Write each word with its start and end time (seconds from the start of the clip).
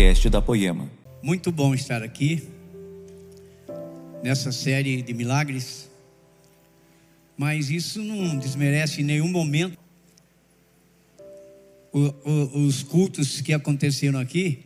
podcast 0.00 0.30
da 0.30 0.40
Poema. 0.40 0.90
Muito 1.22 1.52
bom 1.52 1.74
estar 1.74 2.02
aqui 2.02 2.42
nessa 4.22 4.50
série 4.50 5.02
de 5.02 5.12
milagres, 5.12 5.90
mas 7.36 7.68
isso 7.68 8.02
não 8.02 8.38
desmerece 8.38 9.02
em 9.02 9.04
nenhum 9.04 9.28
momento 9.28 9.78
o, 11.92 11.98
o, 11.98 12.64
os 12.64 12.82
cultos 12.82 13.42
que 13.42 13.52
aconteceram 13.52 14.18
aqui, 14.18 14.64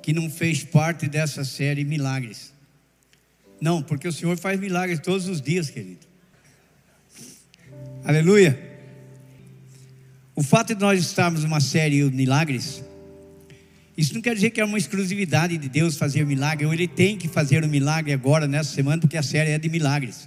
que 0.00 0.12
não 0.12 0.30
fez 0.30 0.62
parte 0.62 1.08
dessa 1.08 1.42
série 1.42 1.84
Milagres. 1.84 2.52
Não, 3.60 3.82
porque 3.82 4.06
o 4.06 4.12
Senhor 4.12 4.38
faz 4.38 4.60
milagres 4.60 5.00
todos 5.00 5.26
os 5.26 5.42
dias, 5.42 5.68
querido. 5.68 6.06
Aleluia. 8.04 8.56
O 10.36 10.44
fato 10.44 10.76
de 10.76 10.80
nós 10.80 11.00
estarmos 11.00 11.42
numa 11.42 11.60
série 11.60 12.04
Milagres, 12.04 12.84
isso 14.00 14.14
não 14.14 14.22
quer 14.22 14.34
dizer 14.34 14.48
que 14.48 14.58
é 14.62 14.64
uma 14.64 14.78
exclusividade 14.78 15.58
de 15.58 15.68
Deus 15.68 15.94
fazer 15.94 16.24
milagre, 16.24 16.64
ou 16.64 16.72
Ele 16.72 16.88
tem 16.88 17.18
que 17.18 17.28
fazer 17.28 17.62
um 17.62 17.68
milagre 17.68 18.14
agora, 18.14 18.48
nessa 18.48 18.72
semana, 18.72 18.98
porque 18.98 19.14
a 19.14 19.22
série 19.22 19.50
é 19.50 19.58
de 19.58 19.68
milagres. 19.68 20.26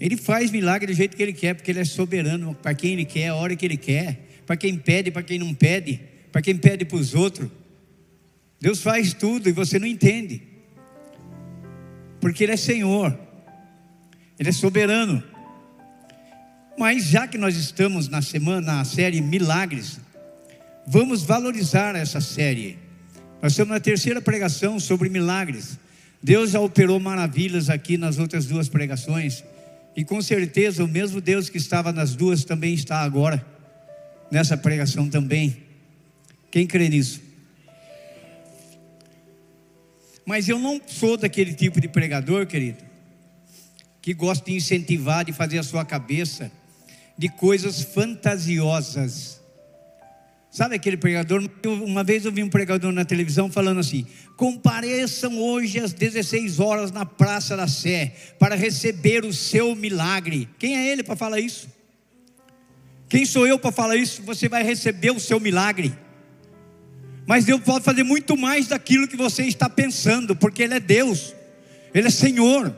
Ele 0.00 0.16
faz 0.16 0.50
milagre 0.50 0.92
do 0.92 0.96
jeito 0.96 1.16
que 1.16 1.22
Ele 1.22 1.32
quer, 1.32 1.54
porque 1.54 1.70
Ele 1.70 1.78
é 1.78 1.84
soberano, 1.84 2.52
para 2.60 2.74
quem 2.74 2.94
Ele 2.94 3.04
quer, 3.04 3.28
a 3.28 3.36
hora 3.36 3.54
que 3.54 3.64
Ele 3.64 3.76
quer, 3.76 4.40
para 4.44 4.56
quem 4.56 4.76
pede, 4.76 5.12
para 5.12 5.22
quem 5.22 5.38
não 5.38 5.54
pede, 5.54 6.00
para 6.32 6.42
quem 6.42 6.56
pede 6.56 6.84
para 6.84 6.96
os 6.96 7.14
outros. 7.14 7.48
Deus 8.60 8.82
faz 8.82 9.14
tudo 9.14 9.48
e 9.48 9.52
você 9.52 9.78
não 9.78 9.86
entende, 9.86 10.42
porque 12.20 12.42
Ele 12.42 12.54
é 12.54 12.56
Senhor, 12.56 13.16
Ele 14.36 14.48
é 14.48 14.52
soberano. 14.52 15.22
Mas 16.76 17.04
já 17.04 17.28
que 17.28 17.38
nós 17.38 17.54
estamos 17.54 18.08
na 18.08 18.20
semana, 18.20 18.78
na 18.78 18.84
série 18.84 19.20
Milagres, 19.20 20.00
vamos 20.86 21.22
valorizar 21.22 21.94
essa 21.96 22.20
série. 22.20 22.78
Nós 23.42 23.52
estamos 23.52 23.72
na 23.72 23.80
terceira 23.80 24.20
pregação 24.20 24.78
sobre 24.78 25.08
milagres. 25.08 25.78
Deus 26.22 26.50
já 26.50 26.60
operou 26.60 26.98
maravilhas 26.98 27.68
aqui 27.68 27.96
nas 27.96 28.18
outras 28.18 28.46
duas 28.46 28.68
pregações. 28.68 29.44
E 29.96 30.04
com 30.04 30.20
certeza 30.20 30.84
o 30.84 30.88
mesmo 30.88 31.20
Deus 31.20 31.48
que 31.48 31.58
estava 31.58 31.92
nas 31.92 32.14
duas 32.14 32.44
também 32.44 32.74
está 32.74 33.00
agora, 33.00 33.44
nessa 34.30 34.56
pregação 34.56 35.08
também. 35.08 35.56
Quem 36.50 36.66
crê 36.66 36.88
nisso? 36.88 37.20
Mas 40.24 40.48
eu 40.48 40.58
não 40.58 40.80
sou 40.86 41.16
daquele 41.16 41.54
tipo 41.54 41.80
de 41.80 41.88
pregador, 41.88 42.46
querido, 42.46 42.82
que 44.02 44.12
gosta 44.12 44.44
de 44.44 44.56
incentivar, 44.56 45.24
de 45.24 45.32
fazer 45.32 45.58
a 45.58 45.62
sua 45.62 45.84
cabeça 45.84 46.50
de 47.16 47.28
coisas 47.28 47.80
fantasiosas. 47.80 49.35
Sabe 50.56 50.74
aquele 50.74 50.96
pregador? 50.96 51.46
Uma 51.66 52.02
vez 52.02 52.24
eu 52.24 52.32
vi 52.32 52.42
um 52.42 52.48
pregador 52.48 52.90
na 52.90 53.04
televisão 53.04 53.52
falando 53.52 53.78
assim: 53.78 54.06
compareçam 54.38 55.38
hoje 55.38 55.78
às 55.78 55.92
16 55.92 56.60
horas 56.60 56.90
na 56.90 57.04
Praça 57.04 57.54
da 57.54 57.68
Sé 57.68 58.14
para 58.38 58.54
receber 58.54 59.26
o 59.26 59.34
seu 59.34 59.76
milagre. 59.76 60.48
Quem 60.58 60.74
é 60.74 60.90
ele 60.90 61.02
para 61.02 61.14
falar 61.14 61.40
isso? 61.40 61.68
Quem 63.06 63.26
sou 63.26 63.46
eu 63.46 63.58
para 63.58 63.70
falar 63.70 63.96
isso? 63.96 64.22
Você 64.22 64.48
vai 64.48 64.62
receber 64.62 65.10
o 65.10 65.20
seu 65.20 65.38
milagre. 65.38 65.94
Mas 67.26 67.44
Deus 67.44 67.60
pode 67.60 67.84
fazer 67.84 68.02
muito 68.02 68.34
mais 68.34 68.68
daquilo 68.68 69.06
que 69.06 69.14
você 69.14 69.42
está 69.42 69.68
pensando, 69.68 70.34
porque 70.34 70.62
Ele 70.62 70.72
é 70.72 70.80
Deus, 70.80 71.34
Ele 71.92 72.06
é 72.06 72.10
Senhor. 72.10 72.74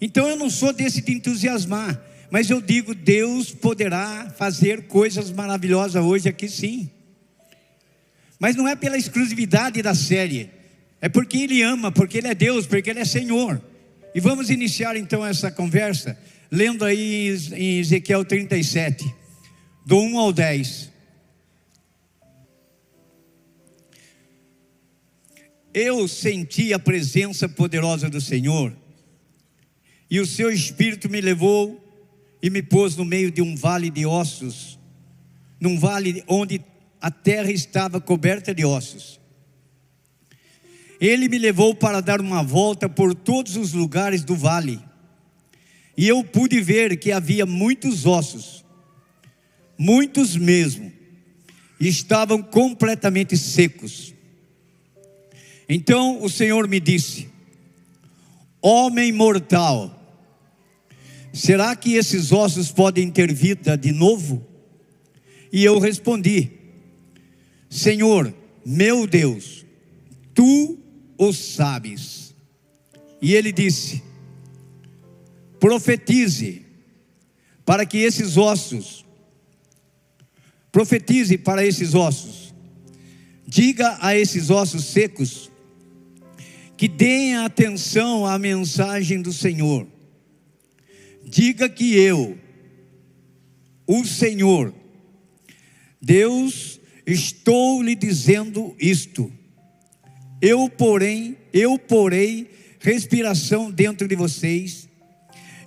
Então 0.00 0.28
eu 0.30 0.36
não 0.36 0.48
sou 0.48 0.72
desse 0.72 1.02
de 1.02 1.12
entusiasmar. 1.12 2.00
Mas 2.30 2.50
eu 2.50 2.60
digo, 2.60 2.94
Deus 2.94 3.50
poderá 3.52 4.32
fazer 4.36 4.86
coisas 4.86 5.30
maravilhosas 5.30 6.02
hoje 6.02 6.28
aqui 6.28 6.48
sim. 6.48 6.90
Mas 8.38 8.56
não 8.56 8.66
é 8.66 8.74
pela 8.74 8.98
exclusividade 8.98 9.80
da 9.82 9.94
série, 9.94 10.50
é 11.00 11.08
porque 11.08 11.38
Ele 11.38 11.62
ama, 11.62 11.92
porque 11.92 12.18
Ele 12.18 12.28
é 12.28 12.34
Deus, 12.34 12.66
porque 12.66 12.90
Ele 12.90 13.00
é 13.00 13.04
Senhor. 13.04 13.62
E 14.14 14.20
vamos 14.20 14.50
iniciar 14.50 14.96
então 14.96 15.24
essa 15.24 15.50
conversa, 15.50 16.18
lendo 16.50 16.84
aí 16.84 17.28
em 17.52 17.78
Ezequiel 17.78 18.24
37, 18.24 19.04
do 19.84 19.98
1 19.98 20.18
ao 20.18 20.32
10. 20.32 20.92
Eu 25.72 26.06
senti 26.06 26.72
a 26.72 26.78
presença 26.78 27.48
poderosa 27.48 28.08
do 28.08 28.20
Senhor, 28.20 28.72
e 30.08 30.20
o 30.20 30.26
seu 30.26 30.50
espírito 30.50 31.08
me 31.10 31.20
levou 31.20 31.83
e 32.44 32.50
me 32.50 32.62
pôs 32.62 32.94
no 32.94 33.06
meio 33.06 33.30
de 33.30 33.40
um 33.40 33.56
vale 33.56 33.88
de 33.88 34.04
ossos, 34.04 34.78
num 35.58 35.78
vale 35.78 36.22
onde 36.28 36.60
a 37.00 37.10
terra 37.10 37.50
estava 37.50 38.02
coberta 38.02 38.54
de 38.54 38.66
ossos. 38.66 39.18
Ele 41.00 41.26
me 41.26 41.38
levou 41.38 41.74
para 41.74 42.02
dar 42.02 42.20
uma 42.20 42.42
volta 42.42 42.86
por 42.86 43.14
todos 43.14 43.56
os 43.56 43.72
lugares 43.72 44.22
do 44.24 44.36
vale, 44.36 44.78
e 45.96 46.06
eu 46.06 46.22
pude 46.22 46.60
ver 46.60 46.98
que 46.98 47.12
havia 47.12 47.46
muitos 47.46 48.04
ossos, 48.04 48.62
muitos 49.78 50.36
mesmo, 50.36 50.92
e 51.80 51.88
estavam 51.88 52.42
completamente 52.42 53.38
secos. 53.38 54.12
Então 55.66 56.22
o 56.22 56.28
Senhor 56.28 56.68
me 56.68 56.78
disse: 56.78 57.26
Homem 58.60 59.12
mortal, 59.12 60.03
Será 61.34 61.74
que 61.74 61.94
esses 61.94 62.30
ossos 62.30 62.70
podem 62.70 63.10
ter 63.10 63.32
vida 63.34 63.76
de 63.76 63.90
novo? 63.90 64.46
E 65.52 65.64
eu 65.64 65.80
respondi: 65.80 66.52
Senhor, 67.68 68.32
meu 68.64 69.04
Deus, 69.04 69.66
tu 70.32 70.78
o 71.18 71.32
sabes. 71.32 72.32
E 73.20 73.34
ele 73.34 73.50
disse: 73.50 74.00
Profetize 75.58 76.64
para 77.66 77.84
que 77.84 77.98
esses 77.98 78.36
ossos, 78.36 79.04
profetize 80.70 81.36
para 81.36 81.66
esses 81.66 81.96
ossos, 81.96 82.54
diga 83.44 83.98
a 84.00 84.16
esses 84.16 84.50
ossos 84.50 84.84
secos 84.84 85.50
que 86.76 86.86
deem 86.86 87.38
atenção 87.38 88.24
à 88.24 88.38
mensagem 88.38 89.20
do 89.20 89.32
Senhor 89.32 89.93
diga 91.34 91.68
que 91.68 91.96
eu, 91.96 92.38
o 93.88 94.04
Senhor, 94.04 94.72
Deus, 96.00 96.80
estou 97.04 97.82
lhe 97.82 97.96
dizendo 97.96 98.72
isto. 98.78 99.32
Eu, 100.40 100.68
porém, 100.68 101.36
eu 101.52 101.76
porei 101.76 102.48
respiração 102.78 103.68
dentro 103.68 104.06
de 104.06 104.14
vocês 104.14 104.88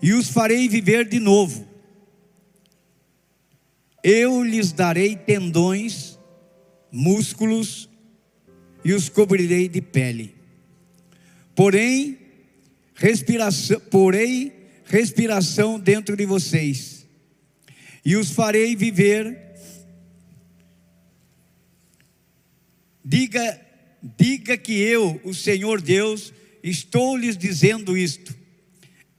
e 0.02 0.14
os 0.14 0.30
farei 0.30 0.70
viver 0.70 1.06
de 1.06 1.20
novo. 1.20 1.68
Eu 4.02 4.42
lhes 4.42 4.72
darei 4.72 5.18
tendões, 5.18 6.18
músculos 6.90 7.90
e 8.86 8.94
os 8.94 9.10
cobrirei 9.10 9.68
de 9.68 9.82
pele. 9.82 10.34
Porém, 11.54 12.18
respiração, 12.96 13.82
porém 13.92 14.57
respiração 14.88 15.80
dentro 15.80 16.16
de 16.16 16.26
vocês, 16.26 17.06
e 18.04 18.16
os 18.16 18.32
farei 18.32 18.76
viver. 18.76 19.46
Diga, 23.04 23.62
diga 24.18 24.58
que 24.58 24.74
eu, 24.74 25.20
o 25.24 25.34
Senhor 25.34 25.82
Deus, 25.82 26.34
estou 26.64 27.16
lhes 27.18 27.38
dizendo 27.38 27.98
isto. 27.98 28.36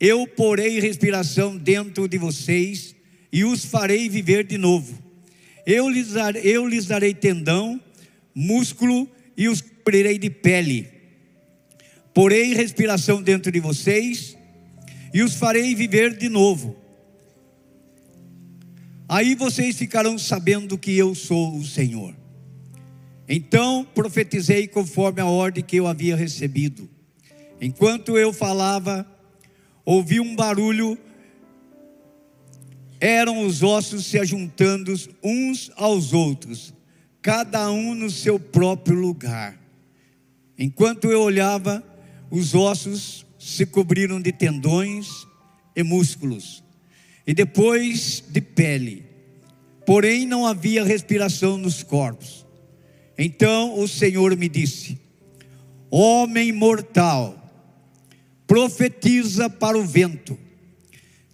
Eu 0.00 0.26
porei 0.26 0.78
respiração 0.78 1.56
dentro 1.56 2.06
de 2.06 2.18
vocês 2.18 2.94
e 3.32 3.44
os 3.44 3.64
farei 3.64 4.08
viver 4.08 4.44
de 4.44 4.56
novo. 4.56 5.02
Eu 5.66 5.88
lhes, 5.88 6.12
dar, 6.12 6.36
eu 6.36 6.66
lhes 6.66 6.86
darei 6.86 7.12
tendão, 7.12 7.80
músculo 8.34 9.10
e 9.36 9.48
os 9.48 9.60
cobrirei 9.60 10.18
de 10.18 10.30
pele. 10.30 10.88
Porei 12.14 12.54
respiração 12.54 13.22
dentro 13.22 13.50
de 13.50 13.58
vocês 13.58 14.37
e 15.12 15.22
os 15.22 15.34
farei 15.34 15.74
viver 15.74 16.16
de 16.16 16.28
novo. 16.28 16.76
Aí 19.08 19.34
vocês 19.34 19.76
ficarão 19.76 20.18
sabendo 20.18 20.76
que 20.76 20.96
eu 20.96 21.14
sou 21.14 21.56
o 21.56 21.64
Senhor. 21.64 22.14
Então 23.28 23.86
profetizei 23.94 24.66
conforme 24.66 25.20
a 25.20 25.26
ordem 25.26 25.64
que 25.64 25.76
eu 25.76 25.86
havia 25.86 26.16
recebido. 26.16 26.88
Enquanto 27.60 28.16
eu 28.16 28.32
falava, 28.32 29.06
ouvi 29.84 30.20
um 30.20 30.36
barulho, 30.36 30.98
eram 33.00 33.46
os 33.46 33.62
ossos 33.62 34.06
se 34.06 34.18
ajuntando 34.18 34.94
uns 35.22 35.70
aos 35.76 36.12
outros, 36.12 36.74
cada 37.22 37.70
um 37.70 37.94
no 37.94 38.10
seu 38.10 38.38
próprio 38.38 38.96
lugar. 38.96 39.58
Enquanto 40.58 41.10
eu 41.10 41.22
olhava, 41.22 41.82
os 42.30 42.54
ossos 42.54 43.24
se 43.48 43.64
cobriram 43.64 44.20
de 44.20 44.30
tendões 44.30 45.26
e 45.74 45.82
músculos, 45.82 46.62
e 47.26 47.32
depois 47.32 48.22
de 48.28 48.40
pele. 48.40 49.04
Porém, 49.86 50.26
não 50.26 50.46
havia 50.46 50.84
respiração 50.84 51.56
nos 51.56 51.82
corpos. 51.82 52.46
Então 53.16 53.78
o 53.80 53.88
Senhor 53.88 54.36
me 54.36 54.48
disse: 54.48 54.98
Homem 55.90 56.52
mortal, 56.52 57.34
profetiza 58.46 59.48
para 59.48 59.78
o 59.78 59.84
vento, 59.84 60.38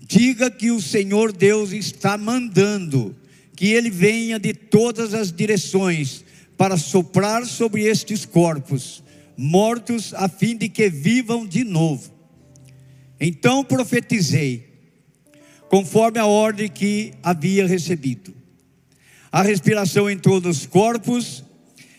diga 0.00 0.50
que 0.50 0.70
o 0.70 0.80
Senhor 0.80 1.32
Deus 1.32 1.72
está 1.72 2.16
mandando 2.16 3.16
que 3.56 3.66
ele 3.66 3.90
venha 3.90 4.38
de 4.38 4.54
todas 4.54 5.14
as 5.14 5.32
direções 5.32 6.24
para 6.56 6.76
soprar 6.76 7.44
sobre 7.44 7.82
estes 7.82 8.24
corpos 8.24 9.03
mortos, 9.36 10.14
a 10.14 10.28
fim 10.28 10.56
de 10.56 10.68
que 10.68 10.88
vivam 10.88 11.46
de 11.46 11.64
novo. 11.64 12.12
Então 13.20 13.64
profetizei, 13.64 14.68
conforme 15.68 16.18
a 16.18 16.26
ordem 16.26 16.68
que 16.68 17.12
havia 17.22 17.66
recebido. 17.66 18.34
A 19.30 19.42
respiração 19.42 20.08
entrou 20.08 20.40
nos 20.40 20.66
corpos 20.66 21.44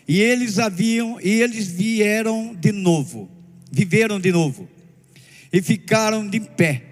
e 0.07 0.21
eles 0.21 0.59
haviam 0.59 1.19
e 1.21 1.41
eles 1.41 1.67
vieram 1.67 2.55
de 2.55 2.71
novo, 2.71 3.29
viveram 3.71 4.19
de 4.19 4.31
novo 4.31 4.69
e 5.51 5.61
ficaram 5.61 6.27
de 6.27 6.39
pé. 6.39 6.83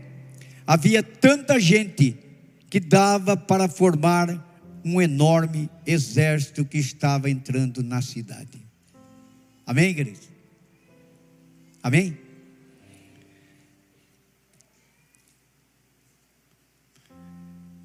Havia 0.66 1.04
tanta 1.04 1.60
gente 1.60 2.18
que 2.70 2.80
dava 2.80 3.38
para 3.38 3.68
formar 3.68 4.52
um 4.84 5.02
enorme 5.02 5.70
exército 5.86 6.66
que 6.66 6.78
estava 6.78 7.30
entrando 7.30 7.84
na 7.84 8.02
cidade. 8.02 8.66
Amém, 9.66 9.92
igreja? 9.92 10.33
Amém? 11.84 12.18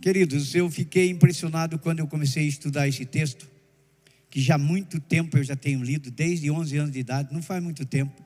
Queridos, 0.01 0.55
eu 0.55 0.71
fiquei 0.71 1.11
impressionado 1.11 1.81
quando 1.81 1.99
eu 1.99 2.07
comecei 2.07 2.45
a 2.45 2.49
estudar 2.49 2.87
esse 2.87 3.05
texto, 3.05 3.51
que 4.31 4.41
já 4.41 4.55
há 4.55 4.59
muito 4.59 5.01
tempo 5.01 5.37
eu 5.37 5.43
já 5.43 5.57
tenho 5.57 5.83
lido, 5.83 6.13
desde 6.13 6.49
11 6.49 6.77
anos 6.77 6.93
de 6.93 7.01
idade, 7.01 7.35
não 7.35 7.43
faz 7.43 7.61
muito 7.61 7.85
tempo. 7.85 8.23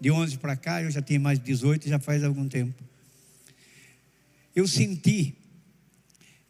De 0.00 0.10
11 0.10 0.38
para 0.38 0.56
cá 0.56 0.82
eu 0.82 0.90
já 0.90 1.00
tenho 1.00 1.20
mais 1.20 1.38
de 1.38 1.44
18, 1.44 1.88
já 1.88 2.00
faz 2.00 2.24
algum 2.24 2.48
tempo. 2.48 2.82
Eu 4.56 4.66
senti 4.66 5.36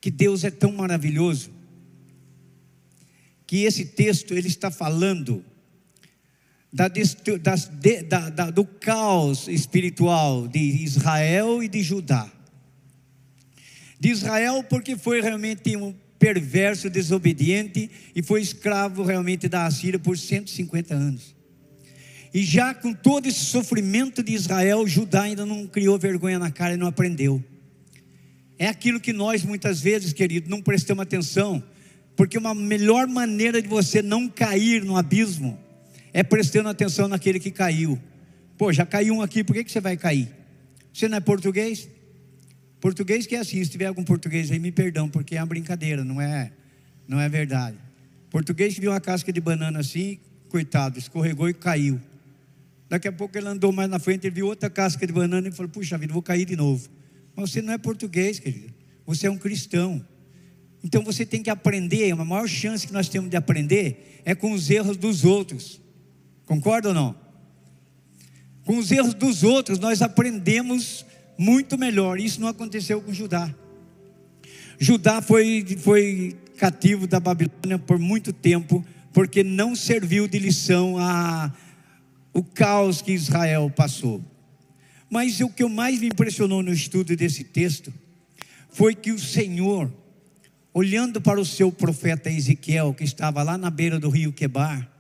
que 0.00 0.11
Deus 0.11 0.44
é 0.44 0.50
tão 0.50 0.73
maravilhoso 0.73 1.50
que 3.47 3.64
esse 3.64 3.85
texto 3.85 4.32
ele 4.32 4.49
está 4.49 4.70
falando 4.70 5.44
da, 6.76 6.88
da, 8.06 8.28
da, 8.28 8.50
do 8.50 8.67
caos 8.67 9.49
espiritual 9.49 10.46
de 10.46 10.58
Israel 10.58 11.62
e 11.62 11.69
de 11.69 11.82
Judá. 11.82 12.31
De 13.99 14.11
Israel, 14.11 14.62
porque 14.62 14.94
foi 14.94 15.23
realmente 15.23 15.75
um 15.75 15.94
perverso, 16.19 16.90
desobediente 16.90 17.90
e 18.14 18.23
foi 18.23 18.43
escravo 18.43 19.02
realmente 19.02 19.49
da 19.49 19.64
Assíria 19.64 19.99
por 19.99 20.19
150 20.19 20.94
anos. 20.94 21.34
E 22.34 22.44
já 22.44 22.75
com 22.75 22.93
todo 22.93 23.26
esse 23.26 23.46
sofrimento 23.46 24.23
de 24.23 24.34
Israel, 24.34 24.87
Judá 24.87 25.23
ainda 25.23 25.46
não 25.46 25.67
criou 25.67 25.99
vergonha 25.99 26.38
na 26.38 26.50
cara 26.50 26.75
e 26.75 26.76
não 26.76 26.87
aprendeu. 26.87 27.43
É 28.58 28.67
aquilo 28.67 29.00
que 29.00 29.14
nós 29.14 29.43
muitas 29.43 29.81
vezes, 29.81 30.12
querido, 30.12 30.50
não 30.50 30.61
prestamos 30.61 31.02
atenção, 31.02 31.62
porque 32.14 32.37
uma 32.37 32.55
melhor 32.55 33.06
maneira 33.06 33.62
de 33.62 33.69
você 33.69 34.02
não 34.02 34.28
cair 34.28 34.84
no 34.84 34.99
abismo 34.99 35.64
é 36.17 36.23
prestando 36.23 36.71
atenção 36.71 37.09
naquele 37.09 37.39
que 37.39 37.51
caiu. 37.51 38.01
Pô, 38.57 38.73
já 38.73 38.87
caiu 38.87 39.17
um 39.17 39.21
aqui, 39.21 39.45
por 39.45 39.53
que, 39.53 39.63
que 39.63 39.71
você 39.71 39.83
vai 39.83 39.99
cair? 39.99 40.35
Você 40.91 41.11
não 41.11 41.19
é 41.19 41.21
português? 41.21 41.91
Português 42.81 43.27
que 43.27 43.37
é 43.37 43.41
assim, 43.41 43.63
se 43.63 43.69
tiver 43.69 43.85
algum 43.85 44.03
português 44.03 44.51
aí, 44.51 44.59
me 44.59 44.73
perdão, 44.73 45.11
porque 45.11 45.37
é 45.37 45.41
uma 45.41 45.47
brincadeira, 45.47 46.03
não 46.03 46.19
é, 46.19 46.53
não 47.07 47.21
é 47.21 47.29
verdade. 47.29 47.77
Português 48.31 48.75
que 48.75 48.81
viu 48.81 48.93
uma 48.93 49.01
casca 49.01 49.31
de 49.31 49.43
banana 49.43 49.81
assim, 49.81 50.19
coitado, 50.49 50.99
escorregou 50.99 51.51
e 51.51 51.53
caiu. 51.53 52.01
Daqui 52.89 53.09
a 53.09 53.12
pouco 53.12 53.37
ele 53.37 53.49
andou 53.49 53.71
mais 53.71 53.91
na 53.91 53.99
frente, 53.99 54.27
ele 54.27 54.37
viu 54.37 54.47
outra 54.47 54.71
casca 54.71 55.07
de 55.07 55.12
banana 55.12 55.49
e 55.49 55.53
falou: 55.53 55.71
Puxa 55.71 55.99
vida, 55.99 56.15
vou 56.15 56.23
cair 56.23 56.47
de 56.47 56.57
novo. 56.57 56.89
Mas 57.35 57.51
você 57.51 57.61
não 57.61 57.75
é 57.75 57.79
português, 57.79 58.39
querido. 58.39 58.73
Você 59.05 59.27
é 59.27 59.31
um 59.31 59.37
cristão. 59.37 60.03
Então 60.83 61.03
você 61.03 61.27
tem 61.27 61.43
que 61.43 61.51
aprender. 61.51 62.11
A 62.11 62.25
maior 62.25 62.49
chance 62.49 62.87
que 62.87 62.93
nós 62.95 63.07
temos 63.07 63.29
de 63.29 63.37
aprender 63.37 64.23
é 64.25 64.35
com 64.35 64.53
os 64.53 64.71
erros 64.71 64.97
dos 64.97 65.23
outros. 65.23 65.85
Concorda 66.47 66.89
ou 66.89 66.95
não? 66.95 67.15
Com 68.65 68.79
os 68.79 68.91
erros 68.91 69.13
dos 69.13 69.43
outros 69.43 69.79
nós 69.79 70.01
aprendemos 70.01 71.05
muito 71.37 71.77
melhor. 71.77 72.19
Isso 72.19 72.41
não 72.41 72.49
aconteceu 72.49 73.03
com 73.03 73.13
Judá. 73.13 73.55
Judá 74.79 75.21
foi, 75.21 75.65
foi 75.79 76.37
cativo 76.57 77.07
da 77.07 77.21
Babilônia 77.21 77.79
por 77.79 77.99
muito 77.99 78.33
tempo, 78.33 78.85
porque 79.13 79.43
não 79.43 79.75
serviu 79.75 80.27
de 80.27 80.39
lição 80.39 80.97
a 80.99 81.53
o 82.33 82.45
caos 82.45 83.01
que 83.01 83.13
Israel 83.13 83.73
passou. 83.75 84.23
Mas 85.09 85.41
o 85.41 85.49
que 85.49 85.65
mais 85.65 86.01
me 86.01 86.09
impressionou 86.09 86.63
no 86.63 86.73
estudo 86.73 87.17
desse 87.17 87.43
texto 87.43 87.93
foi 88.69 88.95
que 88.95 89.11
o 89.11 89.19
Senhor, 89.19 89.91
olhando 90.75 91.19
para 91.19 91.41
o 91.41 91.47
seu 91.47 91.73
profeta 91.73 92.31
Ezequiel, 92.31 92.93
que 92.93 93.05
estava 93.05 93.43
lá 93.43 93.57
na 93.57 93.71
beira 93.71 93.99
do 93.99 94.11
rio 94.11 94.35
Quebar, 94.35 94.96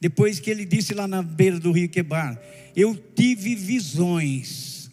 depois 0.00 0.38
que 0.38 0.50
ele 0.50 0.64
disse 0.64 0.94
lá 0.94 1.08
na 1.08 1.22
beira 1.22 1.58
do 1.58 1.72
rio 1.72 1.88
Quebar, 1.88 2.40
eu 2.74 2.94
tive 2.94 3.54
visões. 3.54 4.90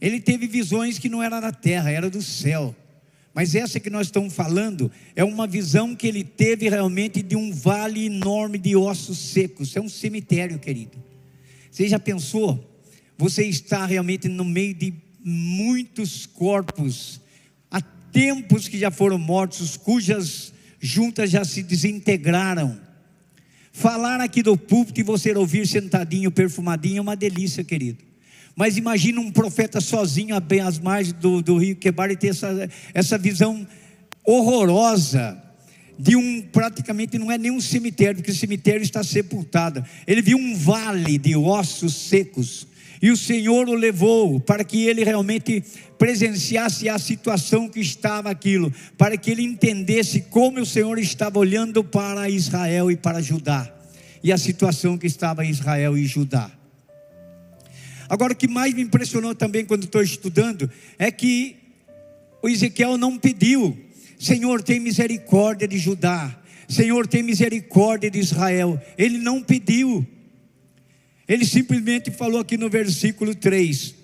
Ele 0.00 0.20
teve 0.20 0.46
visões 0.46 0.98
que 0.98 1.08
não 1.08 1.22
era 1.22 1.40
da 1.40 1.52
terra, 1.52 1.90
era 1.90 2.10
do 2.10 2.22
céu. 2.22 2.74
Mas 3.32 3.54
essa 3.54 3.78
que 3.78 3.90
nós 3.90 4.08
estamos 4.08 4.34
falando 4.34 4.90
é 5.14 5.22
uma 5.22 5.46
visão 5.46 5.94
que 5.94 6.06
ele 6.06 6.24
teve 6.24 6.68
realmente 6.68 7.22
de 7.22 7.36
um 7.36 7.52
vale 7.52 8.06
enorme 8.06 8.58
de 8.58 8.74
ossos 8.74 9.18
secos. 9.18 9.76
É 9.76 9.80
um 9.80 9.88
cemitério, 9.88 10.58
querido. 10.58 10.98
Você 11.70 11.88
já 11.88 11.98
pensou? 11.98 12.66
Você 13.16 13.44
está 13.44 13.86
realmente 13.86 14.28
no 14.28 14.44
meio 14.44 14.74
de 14.74 14.92
muitos 15.22 16.26
corpos, 16.26 17.20
há 17.70 17.80
tempos 17.80 18.66
que 18.66 18.78
já 18.78 18.90
foram 18.90 19.18
mortos, 19.18 19.76
cujas 19.76 20.52
juntas 20.80 21.30
já 21.30 21.44
se 21.44 21.62
desintegraram. 21.62 22.80
Falar 23.80 24.20
aqui 24.20 24.42
do 24.42 24.58
púlpito 24.58 25.00
e 25.00 25.02
você 25.02 25.32
ouvir 25.32 25.66
sentadinho, 25.66 26.30
perfumadinho, 26.30 26.98
é 26.98 27.00
uma 27.00 27.16
delícia, 27.16 27.64
querido. 27.64 28.04
Mas 28.54 28.76
imagina 28.76 29.18
um 29.22 29.32
profeta 29.32 29.80
sozinho 29.80 30.36
às 30.36 30.78
margens 30.78 31.14
do, 31.14 31.40
do 31.40 31.56
rio 31.56 31.74
Quebar 31.74 32.10
e 32.10 32.16
ter 32.16 32.28
essa, 32.28 32.68
essa 32.92 33.16
visão 33.16 33.66
horrorosa 34.22 35.42
de 35.98 36.14
um, 36.14 36.42
praticamente 36.42 37.16
não 37.16 37.32
é 37.32 37.38
nem 37.38 37.50
um 37.50 37.58
cemitério, 37.58 38.16
porque 38.16 38.32
o 38.32 38.34
cemitério 38.34 38.82
está 38.82 39.02
sepultado. 39.02 39.82
Ele 40.06 40.20
viu 40.20 40.36
um 40.36 40.54
vale 40.54 41.16
de 41.16 41.34
ossos 41.34 41.94
secos, 41.94 42.66
e 43.02 43.10
o 43.10 43.16
Senhor 43.16 43.68
o 43.68 43.74
levou 43.74 44.38
para 44.40 44.62
que 44.64 44.86
ele 44.86 45.04
realmente 45.04 45.62
presenciasse 45.98 46.88
a 46.88 46.98
situação 46.98 47.68
que 47.68 47.80
estava 47.80 48.30
aquilo, 48.30 48.72
para 48.98 49.16
que 49.16 49.30
ele 49.30 49.42
entendesse 49.42 50.22
como 50.22 50.60
o 50.60 50.66
Senhor 50.66 50.98
estava 50.98 51.38
olhando 51.38 51.82
para 51.82 52.28
Israel 52.28 52.90
e 52.90 52.96
para 52.96 53.22
Judá, 53.22 53.72
e 54.22 54.32
a 54.32 54.38
situação 54.38 54.98
que 54.98 55.06
estava 55.06 55.44
Israel 55.44 55.96
e 55.96 56.06
Judá. 56.06 56.50
Agora, 58.08 58.32
o 58.32 58.36
que 58.36 58.48
mais 58.48 58.74
me 58.74 58.82
impressionou 58.82 59.34
também 59.34 59.64
quando 59.64 59.84
estou 59.84 60.02
estudando 60.02 60.70
é 60.98 61.10
que 61.10 61.56
o 62.42 62.48
Ezequiel 62.48 62.98
não 62.98 63.16
pediu, 63.16 63.78
Senhor, 64.18 64.62
tem 64.62 64.80
misericórdia 64.80 65.68
de 65.68 65.78
Judá, 65.78 66.36
Senhor, 66.70 67.08
tem 67.08 67.22
misericórdia 67.22 68.08
de 68.08 68.20
Israel. 68.20 68.80
Ele 68.96 69.18
não 69.18 69.42
pediu. 69.42 70.06
Ele 71.30 71.44
simplesmente 71.44 72.10
falou 72.10 72.40
aqui 72.40 72.56
no 72.56 72.68
versículo 72.68 73.36
3. 73.36 73.94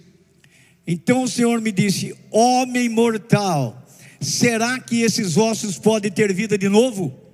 Então 0.87 1.25
o 1.25 1.29
Senhor 1.29 1.61
me 1.61 1.73
disse: 1.73 2.15
Homem 2.31 2.89
mortal, 2.89 3.85
será 4.21 4.79
que 4.79 5.03
esses 5.03 5.37
ossos 5.37 5.77
podem 5.77 6.09
ter 6.09 6.33
vida 6.33 6.57
de 6.57 6.69
novo? 6.69 7.26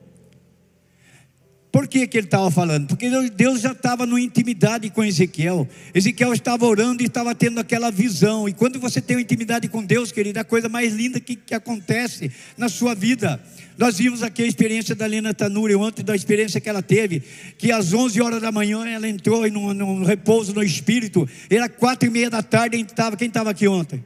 Por 1.73 1.89
que, 1.89 2.07
que 2.07 2.19
ele 2.19 2.27
estava 2.27 2.51
falando? 2.51 2.89
Porque 2.89 3.09
Deus 3.31 3.63
já 3.63 3.73
estava 3.73 4.05
no 4.05 4.19
intimidade 4.19 4.91
com 4.91 5.03
Ezequiel. 5.03 5.67
Ezequiel 5.95 6.35
estava 6.35 6.67
orando 6.67 7.03
e 7.03 7.07
estava 7.07 7.35
tendo 7.35 7.59
aquela 7.59 7.91
visão. 7.91 8.47
E 8.47 8.53
quando 8.53 8.79
você 8.79 9.01
tem 9.01 9.17
uma 9.17 9.23
intimidade 9.23 9.67
com 9.69 9.83
Deus, 9.83 10.13
querido, 10.13 10.39
é 10.39 10.43
a 10.43 10.45
coisa 10.45 10.69
mais 10.69 10.93
linda 10.93 11.19
que, 11.19 11.35
que 11.35 11.55
acontece 11.55 12.31
na 12.59 12.69
sua 12.69 12.95
vida. 12.95 13.43
Nós 13.79 13.97
vimos 13.97 14.23
aqui 14.23 14.43
a 14.43 14.47
experiência 14.47 14.95
da 14.95 15.07
Lena 15.07 15.33
Tanuri 15.33 15.75
ontem, 15.75 16.05
da 16.05 16.15
experiência 16.15 16.61
que 16.61 16.69
ela 16.69 16.83
teve, 16.83 17.23
que 17.57 17.73
às 17.73 17.95
11 17.95 18.21
horas 18.21 18.43
da 18.43 18.53
manhã 18.53 18.87
ela 18.87 19.09
entrou 19.09 19.51
num, 19.51 20.05
repouso 20.05 20.53
no 20.53 20.63
espírito. 20.63 21.27
Era 21.49 21.71
quatro 21.71 22.07
e 22.07 22.13
meia 22.13 22.29
da 22.29 22.43
tarde, 22.43 22.77
quem 22.77 22.85
estava 22.85 23.17
quem 23.17 23.29
estava 23.29 23.51
aqui 23.51 23.67
ontem? 23.67 24.05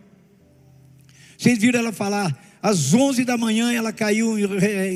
Vocês 1.36 1.58
viram 1.58 1.80
ela 1.80 1.90
falar? 1.90 2.45
Às 2.62 2.92
11 2.94 3.24
da 3.24 3.36
manhã 3.36 3.72
ela 3.72 3.92
caiu 3.92 4.34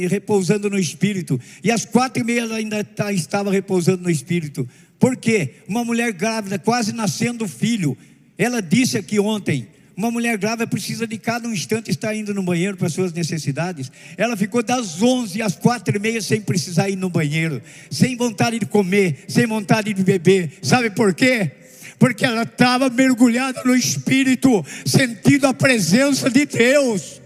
repousando 0.08 0.68
no 0.70 0.78
Espírito. 0.78 1.40
E 1.62 1.70
às 1.70 1.84
quatro 1.84 2.22
e 2.22 2.24
meia 2.24 2.40
ela 2.40 2.56
ainda 2.56 2.82
tá, 2.82 3.12
estava 3.12 3.50
repousando 3.50 4.02
no 4.02 4.10
Espírito. 4.10 4.68
Por 4.98 5.16
quê? 5.16 5.54
Uma 5.66 5.82
mulher 5.82 6.12
grávida, 6.12 6.58
quase 6.58 6.92
nascendo 6.92 7.48
filho. 7.48 7.96
Ela 8.36 8.60
disse 8.60 8.98
aqui 8.98 9.18
ontem: 9.18 9.68
Uma 9.96 10.10
mulher 10.10 10.36
grávida 10.36 10.66
precisa 10.66 11.06
de 11.06 11.16
cada 11.16 11.48
um 11.48 11.52
instante 11.52 11.90
estar 11.90 12.14
indo 12.14 12.34
no 12.34 12.42
banheiro 12.42 12.76
para 12.76 12.88
suas 12.88 13.12
necessidades. 13.12 13.90
Ela 14.16 14.36
ficou 14.36 14.62
das 14.62 15.00
11 15.02 15.40
às 15.40 15.56
quatro 15.56 15.96
e 15.96 15.98
meia 15.98 16.20
sem 16.20 16.40
precisar 16.40 16.90
ir 16.90 16.96
no 16.96 17.08
banheiro, 17.08 17.62
sem 17.90 18.16
vontade 18.16 18.58
de 18.58 18.66
comer, 18.66 19.24
sem 19.26 19.46
vontade 19.46 19.94
de 19.94 20.02
beber. 20.02 20.58
Sabe 20.62 20.90
por 20.90 21.14
quê? 21.14 21.50
Porque 21.98 22.24
ela 22.24 22.42
estava 22.42 22.90
mergulhada 22.90 23.62
no 23.64 23.74
Espírito, 23.76 24.64
sentindo 24.84 25.46
a 25.46 25.54
presença 25.54 26.30
de 26.30 26.46
Deus. 26.46 27.19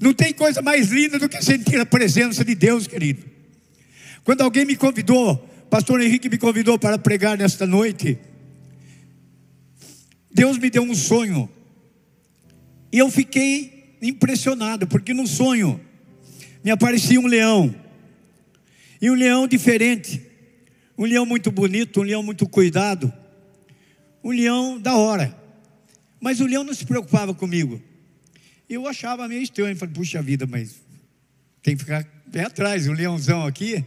Não 0.00 0.14
tem 0.14 0.32
coisa 0.32 0.62
mais 0.62 0.88
linda 0.88 1.18
do 1.18 1.28
que 1.28 1.42
sentir 1.44 1.78
a 1.78 1.84
presença 1.84 2.42
de 2.42 2.54
Deus, 2.54 2.86
querido. 2.86 3.22
Quando 4.24 4.40
alguém 4.40 4.64
me 4.64 4.74
convidou, 4.74 5.36
pastor 5.68 6.00
Henrique 6.00 6.30
me 6.30 6.38
convidou 6.38 6.78
para 6.78 6.98
pregar 6.98 7.36
nesta 7.36 7.66
noite, 7.66 8.18
Deus 10.32 10.56
me 10.56 10.70
deu 10.70 10.82
um 10.82 10.94
sonho. 10.94 11.50
E 12.90 12.98
eu 12.98 13.10
fiquei 13.10 13.96
impressionado, 14.00 14.86
porque 14.86 15.12
no 15.12 15.26
sonho 15.26 15.78
me 16.64 16.70
aparecia 16.70 17.20
um 17.20 17.26
leão. 17.26 17.74
E 19.02 19.10
um 19.10 19.14
leão 19.14 19.46
diferente. 19.46 20.22
Um 20.96 21.04
leão 21.04 21.26
muito 21.26 21.50
bonito, 21.50 22.00
um 22.00 22.04
leão 22.04 22.22
muito 22.22 22.48
cuidado. 22.48 23.12
Um 24.24 24.30
leão 24.30 24.80
da 24.80 24.96
hora. 24.96 25.36
Mas 26.18 26.40
o 26.40 26.46
leão 26.46 26.64
não 26.64 26.72
se 26.72 26.86
preocupava 26.86 27.34
comigo. 27.34 27.89
Eu 28.70 28.86
achava 28.86 29.26
meio 29.26 29.42
estranho. 29.42 29.74
Falei, 29.76 29.92
puxa 29.92 30.22
vida, 30.22 30.46
mas 30.46 30.76
tem 31.60 31.74
que 31.74 31.82
ficar 31.82 32.06
bem 32.24 32.42
atrás, 32.42 32.86
um 32.86 32.92
leãozão 32.92 33.44
aqui. 33.44 33.84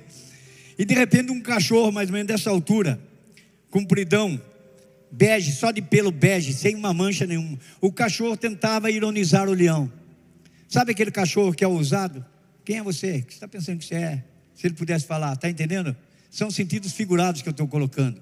E 0.78 0.84
de 0.84 0.94
repente 0.94 1.32
um 1.32 1.42
cachorro, 1.42 1.90
mais 1.90 2.10
ou 2.10 2.14
menos 2.14 2.28
dessa 2.28 2.50
altura, 2.50 3.00
compridão, 3.72 4.40
bege, 5.10 5.54
só 5.54 5.72
de 5.72 5.82
pelo 5.82 6.12
bege, 6.12 6.54
sem 6.54 6.76
uma 6.76 6.94
mancha 6.94 7.26
nenhuma. 7.26 7.58
O 7.80 7.94
cachorro 7.94 8.36
tentava 8.36 8.92
ironizar 8.92 9.48
o 9.48 9.54
leão. 9.54 9.90
Sabe 10.68 10.92
aquele 10.92 11.12
cachorro 11.12 11.54
que 11.54 11.64
é 11.64 11.68
ousado? 11.68 12.26
Quem 12.66 12.80
é 12.80 12.84
você? 12.84 13.20
O 13.20 13.24
que 13.24 13.32
você 13.32 13.38
está 13.38 13.48
pensando 13.48 13.80
que 13.80 13.86
você 13.86 13.96
é? 13.96 14.24
Se 14.54 14.68
ele 14.68 14.74
pudesse 14.74 15.06
falar, 15.06 15.34
está 15.34 15.50
entendendo? 15.50 15.96
São 16.30 16.52
sentidos 16.52 16.92
figurados 16.92 17.42
que 17.42 17.48
eu 17.48 17.52
estou 17.52 17.70
colocando. 17.70 18.22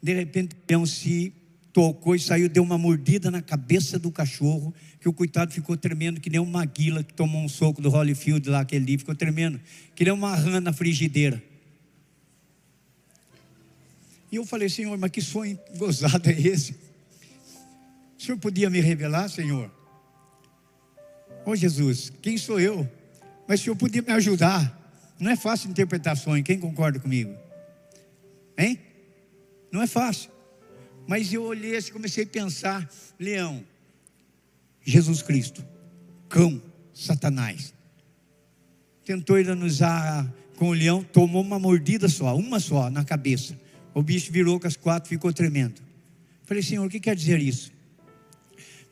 De 0.00 0.14
repente 0.14 0.54
o 0.54 0.58
leão 0.68 0.86
se 0.86 1.32
tocou 1.76 2.14
e 2.14 2.18
saiu, 2.18 2.48
deu 2.48 2.62
uma 2.62 2.78
mordida 2.78 3.30
na 3.30 3.42
cabeça 3.42 3.98
do 3.98 4.10
cachorro, 4.10 4.72
que 4.98 5.06
o 5.06 5.12
coitado 5.12 5.52
ficou 5.52 5.76
tremendo, 5.76 6.18
que 6.18 6.30
nem 6.30 6.40
uma 6.40 6.60
maguila 6.60 7.04
que 7.04 7.12
tomou 7.12 7.44
um 7.44 7.50
soco 7.50 7.82
do 7.82 7.90
Holyfield 7.90 8.48
lá, 8.48 8.60
aquele 8.60 8.86
dia, 8.86 8.98
ficou 8.98 9.14
tremendo, 9.14 9.60
que 9.94 10.02
nem 10.02 10.10
uma 10.10 10.34
rã 10.34 10.58
na 10.58 10.72
frigideira. 10.72 11.42
E 14.32 14.36
eu 14.36 14.46
falei, 14.46 14.70
Senhor, 14.70 14.96
mas 14.96 15.10
que 15.10 15.20
sonho 15.20 15.58
gozado 15.76 16.30
é 16.30 16.40
esse? 16.40 16.72
O 18.18 18.22
Senhor 18.22 18.38
podia 18.38 18.70
me 18.70 18.80
revelar, 18.80 19.28
Senhor? 19.28 19.70
Ô 21.44 21.50
oh, 21.50 21.56
Jesus, 21.56 22.10
quem 22.22 22.38
sou 22.38 22.58
eu? 22.58 22.90
Mas 23.46 23.60
o 23.60 23.64
Senhor 23.64 23.76
podia 23.76 24.00
me 24.00 24.12
ajudar. 24.14 25.14
Não 25.20 25.30
é 25.30 25.36
fácil 25.36 25.68
interpretar 25.68 26.16
sonho, 26.16 26.42
quem 26.42 26.58
concorda 26.58 26.98
comigo? 26.98 27.36
Hein? 28.56 28.80
Não 29.70 29.82
é 29.82 29.86
fácil. 29.86 30.35
Mas 31.06 31.32
eu 31.32 31.42
olhei 31.44 31.76
assim, 31.76 31.92
comecei 31.92 32.24
a 32.24 32.26
pensar: 32.26 32.90
leão, 33.18 33.64
Jesus 34.84 35.22
Cristo, 35.22 35.64
cão, 36.28 36.60
Satanás. 36.92 37.74
Tentou 39.04 39.38
ironizar 39.38 40.32
com 40.56 40.70
o 40.70 40.72
leão, 40.72 41.02
tomou 41.02 41.42
uma 41.42 41.58
mordida 41.58 42.08
só, 42.08 42.36
uma 42.36 42.58
só, 42.58 42.90
na 42.90 43.04
cabeça. 43.04 43.58
O 43.94 44.02
bicho 44.02 44.32
virou 44.32 44.58
com 44.58 44.66
as 44.66 44.76
quatro, 44.76 45.08
ficou 45.08 45.32
tremendo. 45.32 45.80
Falei, 46.44 46.62
Senhor, 46.62 46.86
o 46.86 46.90
que 46.90 47.00
quer 47.00 47.14
dizer 47.14 47.40
isso? 47.40 47.72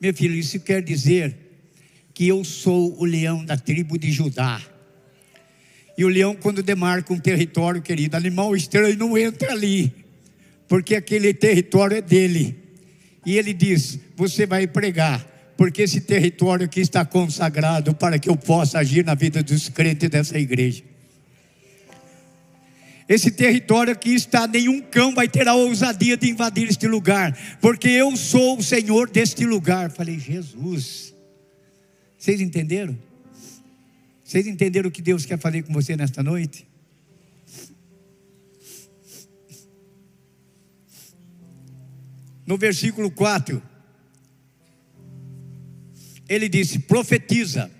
Meu 0.00 0.14
filho, 0.14 0.34
isso 0.34 0.60
quer 0.60 0.82
dizer 0.82 1.36
que 2.12 2.28
eu 2.28 2.44
sou 2.44 2.98
o 3.00 3.04
leão 3.04 3.44
da 3.44 3.56
tribo 3.56 3.98
de 3.98 4.12
Judá. 4.12 4.62
E 5.96 6.04
o 6.04 6.08
leão, 6.08 6.34
quando 6.34 6.62
demarca 6.62 7.12
um 7.12 7.18
território, 7.18 7.80
querido, 7.80 8.16
animal 8.16 8.54
estranho 8.54 8.96
não 8.96 9.16
entra 9.16 9.52
ali, 9.52 10.03
porque 10.68 10.94
aquele 10.94 11.32
território 11.34 11.96
é 11.96 12.00
dele. 12.00 12.56
E 13.24 13.36
ele 13.36 13.52
diz: 13.52 13.98
Você 14.16 14.46
vai 14.46 14.66
pregar, 14.66 15.24
porque 15.56 15.82
esse 15.82 16.00
território 16.00 16.66
aqui 16.66 16.80
está 16.80 17.04
consagrado 17.04 17.94
para 17.94 18.18
que 18.18 18.28
eu 18.28 18.36
possa 18.36 18.78
agir 18.78 19.04
na 19.04 19.14
vida 19.14 19.42
dos 19.42 19.68
crentes 19.68 20.08
dessa 20.08 20.38
igreja. 20.38 20.82
Esse 23.06 23.30
território 23.30 23.92
aqui 23.92 24.14
está, 24.14 24.46
nenhum 24.46 24.80
cão 24.80 25.14
vai 25.14 25.28
ter 25.28 25.46
a 25.46 25.54
ousadia 25.54 26.16
de 26.16 26.30
invadir 26.30 26.68
este 26.70 26.86
lugar, 26.88 27.36
porque 27.60 27.88
eu 27.88 28.16
sou 28.16 28.58
o 28.58 28.62
Senhor 28.62 29.10
deste 29.10 29.44
lugar. 29.44 29.90
Falei, 29.90 30.18
Jesus, 30.18 31.14
vocês 32.16 32.40
entenderam? 32.40 32.96
Vocês 34.24 34.46
entenderam 34.46 34.88
o 34.88 34.92
que 34.92 35.02
Deus 35.02 35.26
quer 35.26 35.38
fazer 35.38 35.62
com 35.62 35.72
você 35.72 35.94
nesta 35.96 36.22
noite? 36.22 36.66
No 42.46 42.56
versículo 42.58 43.10
4, 43.10 43.62
ele 46.28 46.48
disse: 46.48 46.78
profetiza 46.80 47.70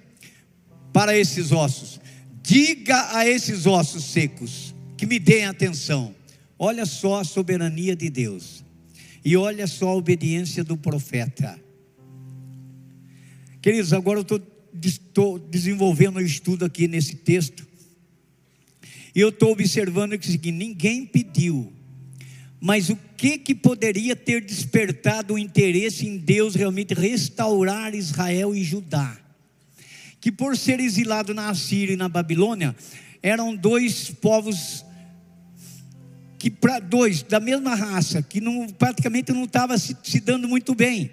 para 0.93 1.17
esses 1.17 1.53
ossos, 1.53 2.01
diga 2.43 3.17
a 3.17 3.27
esses 3.27 3.67
ossos 3.67 4.05
secos, 4.05 4.75
que 4.97 5.07
me 5.07 5.19
deem 5.19 5.47
atenção. 5.47 6.15
Olha 6.59 6.87
só 6.87 7.21
a 7.21 7.25
soberania 7.25 7.97
de 7.97 8.09
Deus. 8.09 8.65
E 9.25 9.37
olha 9.37 9.67
só 9.67 9.89
a 9.89 9.95
obediência 9.95 10.63
do 10.63 10.77
profeta. 10.77 11.59
Queridos, 13.63 13.95
agora 13.95 14.21
eu 14.21 14.41
estou 14.83 15.39
desenvolvendo 15.39 16.19
um 16.19 16.21
estudo 16.21 16.65
aqui 16.67 16.87
nesse 16.87 17.17
texto. 17.17 17.67
E 19.15 19.21
eu 19.21 19.31
estou 19.31 19.53
observando 19.53 20.19
que 20.19 20.53
ninguém 20.53 21.07
pediu. 21.07 21.73
Mas 22.67 22.89
o 22.89 22.97
que, 23.15 23.37
que 23.37 23.55
poderia 23.55 24.17
ter 24.17 24.41
despertado 24.41 25.35
o 25.35 25.39
interesse 25.39 26.07
em 26.07 26.17
Deus 26.17 26.55
realmente 26.55 26.95
restaurar 26.95 27.95
Israel 27.95 28.55
e 28.55 28.65
Judá? 28.65 29.19
Que 30.19 30.33
por 30.33 30.57
ser 30.57 30.81
exilado 30.81 31.35
na 31.35 31.51
Assíria 31.51 31.93
e 31.93 31.97
na 31.97 32.09
Babilônia, 32.09 32.75
eram 33.23 33.55
dois 33.55 34.09
povos 34.09 34.83
que 36.39 36.49
para 36.49 36.79
dois 36.79 37.23
da 37.23 37.39
mesma 37.39 37.75
raça, 37.75 38.23
que 38.23 38.41
não, 38.41 38.67
praticamente 38.67 39.31
não 39.31 39.45
estava 39.45 39.77
se, 39.77 39.95
se 40.03 40.19
dando 40.19 40.49
muito 40.49 40.75
bem. 40.75 41.11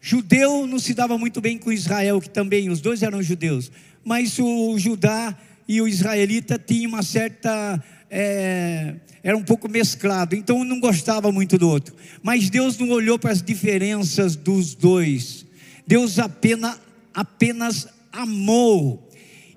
Judeu 0.00 0.64
não 0.68 0.78
se 0.78 0.94
dava 0.94 1.18
muito 1.18 1.40
bem 1.40 1.58
com 1.58 1.72
Israel, 1.72 2.20
que 2.20 2.30
também 2.30 2.70
os 2.70 2.80
dois 2.80 3.02
eram 3.02 3.20
judeus, 3.20 3.72
mas 4.04 4.38
o 4.38 4.78
Judá 4.78 5.36
e 5.66 5.80
o 5.80 5.88
israelita 5.88 6.56
tinham 6.56 6.90
uma 6.90 7.02
certa. 7.02 7.82
É, 8.14 8.94
era 9.22 9.34
um 9.34 9.42
pouco 9.42 9.70
mesclado, 9.70 10.36
então 10.36 10.58
um 10.58 10.64
não 10.64 10.78
gostava 10.78 11.32
muito 11.32 11.56
do 11.56 11.66
outro. 11.66 11.94
Mas 12.22 12.50
Deus 12.50 12.76
não 12.76 12.90
olhou 12.90 13.18
para 13.18 13.32
as 13.32 13.40
diferenças 13.40 14.36
dos 14.36 14.74
dois, 14.74 15.46
Deus 15.86 16.18
apenas, 16.18 16.78
apenas 17.14 17.88
amou 18.12 19.08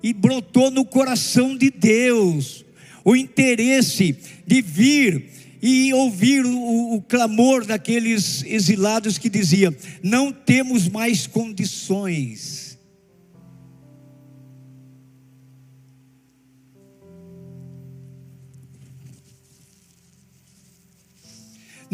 e 0.02 0.14
brotou 0.14 0.70
no 0.70 0.86
coração 0.86 1.54
de 1.54 1.70
Deus 1.70 2.64
o 3.04 3.14
interesse 3.14 4.16
de 4.46 4.62
vir 4.62 5.26
e 5.60 5.92
ouvir 5.92 6.46
o, 6.46 6.94
o, 6.94 7.02
clamor 7.02 7.66
daqueles 7.66 8.42
exilados 8.44 9.18
que 9.18 9.28
diziam: 9.28 9.74
não 10.02 10.32
temos 10.32 10.88
mais 10.88 11.26
condições. 11.26 12.65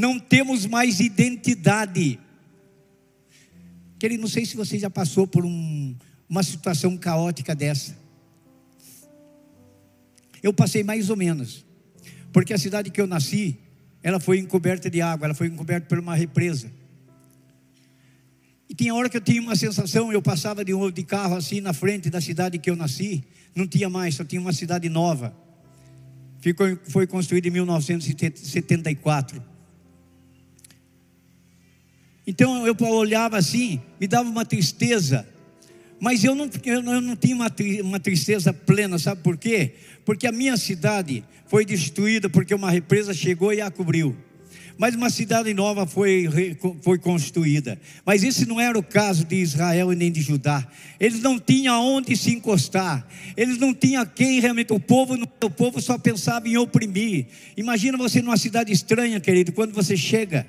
Não 0.02 0.18
temos 0.18 0.66
mais 0.66 0.98
identidade. 0.98 2.18
Querido, 4.00 4.20
não 4.20 4.28
sei 4.28 4.44
se 4.44 4.56
você 4.56 4.76
já 4.76 4.90
passou 4.90 5.28
por 5.28 5.44
um, 5.44 5.94
uma 6.28 6.42
situação 6.42 6.96
caótica 6.96 7.54
dessa. 7.54 7.96
Eu 10.42 10.52
passei 10.52 10.82
mais 10.82 11.08
ou 11.08 11.14
menos, 11.14 11.64
porque 12.32 12.52
a 12.52 12.58
cidade 12.58 12.90
que 12.90 13.00
eu 13.00 13.06
nasci, 13.06 13.56
ela 14.02 14.18
foi 14.18 14.40
encoberta 14.40 14.90
de 14.90 15.00
água, 15.00 15.26
ela 15.26 15.34
foi 15.34 15.46
encoberta 15.46 15.86
por 15.86 16.00
uma 16.00 16.16
represa. 16.16 16.68
E 18.68 18.74
tinha 18.74 18.92
hora 18.96 19.08
que 19.08 19.18
eu 19.18 19.20
tinha 19.20 19.40
uma 19.40 19.54
sensação, 19.54 20.12
eu 20.12 20.20
passava 20.20 20.64
de, 20.64 20.72
de 20.90 21.04
carro 21.04 21.36
assim 21.36 21.60
na 21.60 21.72
frente 21.72 22.10
da 22.10 22.20
cidade 22.20 22.58
que 22.58 22.68
eu 22.68 22.74
nasci, 22.74 23.22
não 23.54 23.68
tinha 23.68 23.88
mais, 23.88 24.16
só 24.16 24.24
tinha 24.24 24.40
uma 24.40 24.52
cidade 24.52 24.88
nova. 24.88 25.32
Ficou, 26.40 26.76
foi 26.88 27.06
construída 27.06 27.46
em 27.46 27.52
1974. 27.52 29.51
Então 32.26 32.66
eu 32.66 32.76
olhava 32.88 33.36
assim, 33.36 33.80
me 34.00 34.06
dava 34.06 34.28
uma 34.28 34.44
tristeza, 34.44 35.26
mas 36.00 36.24
eu 36.24 36.34
não, 36.34 36.48
eu 36.64 37.00
não 37.00 37.16
tinha 37.16 37.34
uma, 37.34 37.50
uma 37.82 38.00
tristeza 38.00 38.52
plena, 38.52 38.98
sabe 38.98 39.22
por 39.22 39.36
quê? 39.36 39.74
Porque 40.04 40.26
a 40.26 40.32
minha 40.32 40.56
cidade 40.56 41.24
foi 41.46 41.64
destruída 41.64 42.28
porque 42.28 42.54
uma 42.54 42.70
represa 42.70 43.12
chegou 43.12 43.52
e 43.52 43.60
a 43.60 43.70
cobriu. 43.70 44.16
mas 44.78 44.94
uma 44.94 45.10
cidade 45.10 45.52
nova 45.54 45.86
foi, 45.86 46.28
foi 46.82 46.98
construída. 46.98 47.78
Mas 48.04 48.24
esse 48.24 48.46
não 48.46 48.60
era 48.60 48.78
o 48.78 48.82
caso 48.82 49.24
de 49.24 49.36
Israel 49.36 49.92
e 49.92 49.96
nem 49.96 50.10
de 50.10 50.20
Judá. 50.20 50.66
Eles 50.98 51.20
não 51.20 51.38
tinham 51.38 51.74
aonde 51.74 52.16
se 52.16 52.32
encostar. 52.32 53.06
Eles 53.36 53.58
não 53.58 53.74
tinham 53.74 54.04
quem 54.06 54.40
realmente. 54.40 54.72
O 54.72 54.80
povo, 54.80 55.14
o 55.14 55.50
povo 55.50 55.80
só 55.80 55.98
pensava 55.98 56.48
em 56.48 56.56
oprimir. 56.56 57.26
Imagina 57.56 57.98
você 57.98 58.20
numa 58.22 58.36
cidade 58.36 58.72
estranha, 58.72 59.20
querido, 59.20 59.52
quando 59.52 59.72
você 59.72 59.96
chega. 59.96 60.46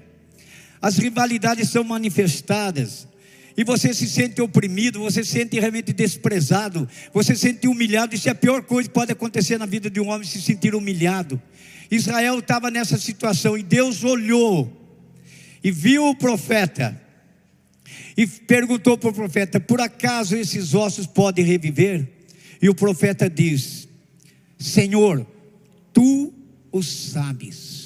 As 0.83 0.97
rivalidades 0.97 1.69
são 1.69 1.81
manifestadas 1.81 3.07
e 3.55 3.63
você 3.63 3.93
se 3.93 4.05
sente 4.05 4.41
oprimido, 4.41 4.99
você 4.99 5.23
se 5.23 5.31
sente 5.31 5.57
realmente 5.57 5.93
desprezado, 5.93 6.89
você 7.13 7.33
se 7.35 7.39
sente 7.39 7.69
humilhado. 7.69 8.13
Isso 8.13 8.27
é 8.27 8.33
a 8.33 8.35
pior 8.35 8.63
coisa 8.63 8.89
que 8.89 8.93
pode 8.93 9.13
acontecer 9.13 9.57
na 9.57 9.65
vida 9.65 9.89
de 9.89 10.01
um 10.01 10.09
homem, 10.09 10.27
se 10.27 10.41
sentir 10.41 10.75
humilhado. 10.75 11.41
Israel 11.89 12.39
estava 12.39 12.69
nessa 12.69 12.97
situação 12.97 13.57
e 13.57 13.63
Deus 13.63 14.03
olhou 14.03 14.69
e 15.63 15.71
viu 15.71 16.09
o 16.09 16.15
profeta 16.15 17.01
e 18.17 18.27
perguntou 18.27 18.97
para 18.97 19.09
o 19.09 19.13
profeta: 19.13 19.61
Por 19.61 19.79
acaso 19.79 20.35
esses 20.35 20.73
ossos 20.73 21.07
podem 21.07 21.45
reviver? 21.45 22.05
E 22.61 22.67
o 22.67 22.75
profeta 22.75 23.29
diz: 23.29 23.87
Senhor, 24.59 25.25
tu 25.93 26.33
o 26.73 26.83
sabes. 26.83 27.82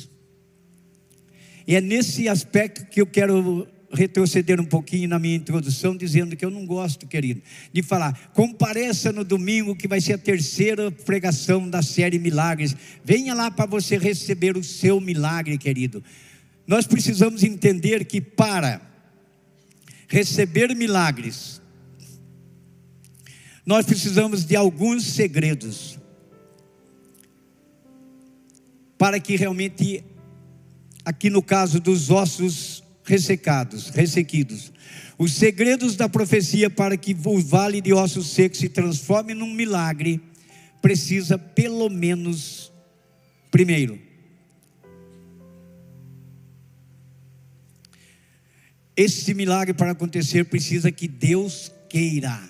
E 1.67 1.75
é 1.75 1.81
nesse 1.81 2.29
aspecto 2.29 2.85
que 2.85 3.01
eu 3.01 3.05
quero 3.05 3.67
retroceder 3.91 4.59
um 4.59 4.65
pouquinho 4.65 5.07
na 5.09 5.19
minha 5.19 5.35
introdução, 5.35 5.95
dizendo 5.95 6.35
que 6.35 6.43
eu 6.43 6.49
não 6.49 6.65
gosto, 6.65 7.07
querido, 7.07 7.41
de 7.71 7.81
falar, 7.81 8.31
compareça 8.33 9.11
no 9.11 9.23
domingo, 9.23 9.75
que 9.75 9.87
vai 9.87 10.01
ser 10.01 10.13
a 10.13 10.17
terceira 10.17 10.89
pregação 10.91 11.69
da 11.69 11.81
série 11.81 12.19
Milagres. 12.19 12.75
Venha 13.03 13.33
lá 13.33 13.51
para 13.51 13.65
você 13.65 13.97
receber 13.97 14.57
o 14.57 14.63
seu 14.63 14.99
milagre, 14.99 15.57
querido. 15.57 16.03
Nós 16.65 16.87
precisamos 16.87 17.43
entender 17.43 18.05
que 18.05 18.19
para 18.19 18.81
receber 20.07 20.73
milagres, 20.75 21.61
nós 23.65 23.85
precisamos 23.85 24.45
de 24.45 24.55
alguns 24.55 25.03
segredos 25.05 25.99
para 28.97 29.19
que 29.19 29.35
realmente, 29.35 30.03
aqui 31.07 31.29
no 31.29 31.41
caso 31.41 31.79
dos 31.79 32.09
ossos 32.09 32.83
ressecados, 33.05 33.87
ressequidos. 33.91 34.73
Os 35.17 35.31
segredos 35.31 35.95
da 35.95 36.09
profecia 36.09 36.69
para 36.69 36.97
que 36.97 37.15
o 37.25 37.39
vale 37.39 37.79
de 37.79 37.93
ossos 37.93 38.27
secos 38.27 38.59
se 38.59 38.67
transforme 38.67 39.33
num 39.33 39.53
milagre 39.53 40.19
precisa 40.81 41.37
pelo 41.37 41.89
menos 41.89 42.71
primeiro 43.49 44.07
Esse 48.97 49.35
milagre 49.35 49.75
para 49.75 49.91
acontecer 49.91 50.45
precisa 50.45 50.91
que 50.91 51.07
Deus 51.07 51.71
queira. 51.87 52.49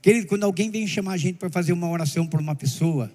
Querido, 0.00 0.28
quando 0.28 0.44
alguém 0.44 0.70
vem 0.70 0.86
chamar 0.86 1.14
a 1.14 1.16
gente 1.16 1.36
para 1.36 1.50
fazer 1.50 1.72
uma 1.72 1.90
oração 1.90 2.24
por 2.24 2.38
uma 2.38 2.54
pessoa, 2.54 3.12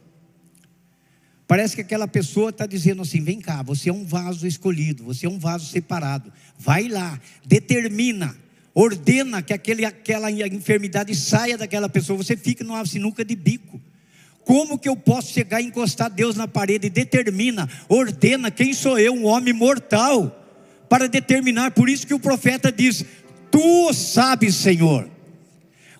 Parece 1.47 1.75
que 1.75 1.81
aquela 1.81 2.07
pessoa 2.07 2.49
está 2.49 2.65
dizendo 2.65 3.01
assim: 3.01 3.21
vem 3.21 3.39
cá, 3.39 3.61
você 3.61 3.89
é 3.89 3.93
um 3.93 4.03
vaso 4.03 4.47
escolhido, 4.47 5.03
você 5.03 5.25
é 5.25 5.29
um 5.29 5.37
vaso 5.37 5.67
separado. 5.67 6.31
Vai 6.57 6.87
lá, 6.87 7.19
determina, 7.45 8.35
ordena 8.73 9.41
que 9.41 9.53
aquele, 9.53 9.85
aquela 9.85 10.31
enfermidade 10.31 11.13
saia 11.15 11.57
daquela 11.57 11.87
pessoa. 11.87 12.17
Você 12.17 12.35
fica 12.35 12.63
numa 12.63 12.85
sinuca 12.85 13.23
de 13.23 13.35
bico. 13.35 13.79
Como 14.43 14.77
que 14.77 14.87
eu 14.87 14.95
posso 14.95 15.33
chegar 15.33 15.59
e 15.61 15.65
encostar 15.65 16.09
Deus 16.09 16.35
na 16.35 16.47
parede? 16.47 16.89
Determina, 16.89 17.67
ordena 17.89 18.51
quem 18.51 18.73
sou 18.73 18.97
eu, 18.99 19.13
um 19.13 19.25
homem 19.25 19.53
mortal, 19.53 20.43
para 20.87 21.07
determinar. 21.07 21.71
Por 21.71 21.89
isso 21.89 22.05
que 22.05 22.13
o 22.13 22.19
profeta 22.19 22.71
diz: 22.71 23.05
Tu 23.51 23.93
sabes, 23.93 24.55
Senhor. 24.55 25.14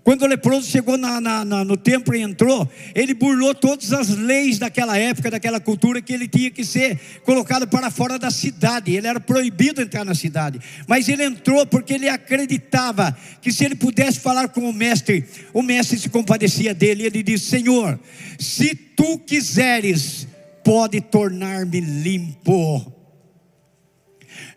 Quando 0.05 0.21
o 0.21 0.27
leproso 0.27 0.69
chegou 0.69 0.99
na, 0.99 1.19
na, 1.19 1.43
na, 1.43 1.65
no 1.65 1.75
templo 1.75 2.13
e 2.15 2.21
entrou, 2.21 2.69
ele 2.93 3.15
burlou 3.15 3.55
todas 3.55 3.91
as 3.91 4.09
leis 4.09 4.59
daquela 4.59 4.95
época, 4.95 5.31
daquela 5.31 5.59
cultura, 5.59 5.99
que 5.99 6.13
ele 6.13 6.27
tinha 6.27 6.51
que 6.51 6.63
ser 6.63 6.99
colocado 7.23 7.67
para 7.67 7.89
fora 7.89 8.19
da 8.19 8.29
cidade. 8.29 8.93
Ele 8.93 9.07
era 9.07 9.19
proibido 9.19 9.81
entrar 9.81 10.05
na 10.05 10.13
cidade. 10.13 10.59
Mas 10.87 11.09
ele 11.09 11.23
entrou 11.23 11.65
porque 11.65 11.95
ele 11.95 12.07
acreditava 12.07 13.17
que 13.41 13.51
se 13.51 13.65
ele 13.65 13.73
pudesse 13.73 14.19
falar 14.19 14.49
com 14.49 14.69
o 14.69 14.71
mestre, 14.71 15.25
o 15.51 15.63
mestre 15.63 15.97
se 15.97 16.07
compadecia 16.07 16.71
dele. 16.71 17.01
Ele 17.03 17.23
disse: 17.23 17.45
Senhor, 17.45 17.99
se 18.37 18.75
tu 18.75 19.17
quiseres, 19.17 20.27
pode 20.63 21.01
tornar-me 21.01 21.79
limpo. 21.79 22.93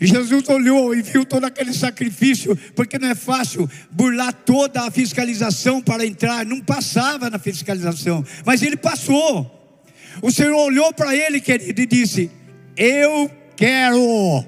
Jesus 0.01 0.49
olhou 0.49 0.95
e 0.95 1.03
viu 1.03 1.25
todo 1.25 1.45
aquele 1.45 1.73
sacrifício, 1.73 2.57
porque 2.75 2.99
não 2.99 3.09
é 3.09 3.15
fácil 3.15 3.69
burlar 3.91 4.33
toda 4.33 4.83
a 4.83 4.91
fiscalização 4.91 5.81
para 5.83 6.07
entrar, 6.07 6.47
não 6.47 6.61
passava 6.61 7.29
na 7.29 7.39
fiscalização, 7.39 8.25
mas 8.45 8.63
ele 8.63 8.77
passou. 8.77 9.55
O 10.23 10.31
Senhor 10.31 10.55
olhou 10.55 10.93
para 10.93 11.15
ele, 11.15 11.41
querido, 11.41 11.81
e 11.81 11.87
disse: 11.87 12.31
Eu 12.77 13.31
quero. 13.57 14.45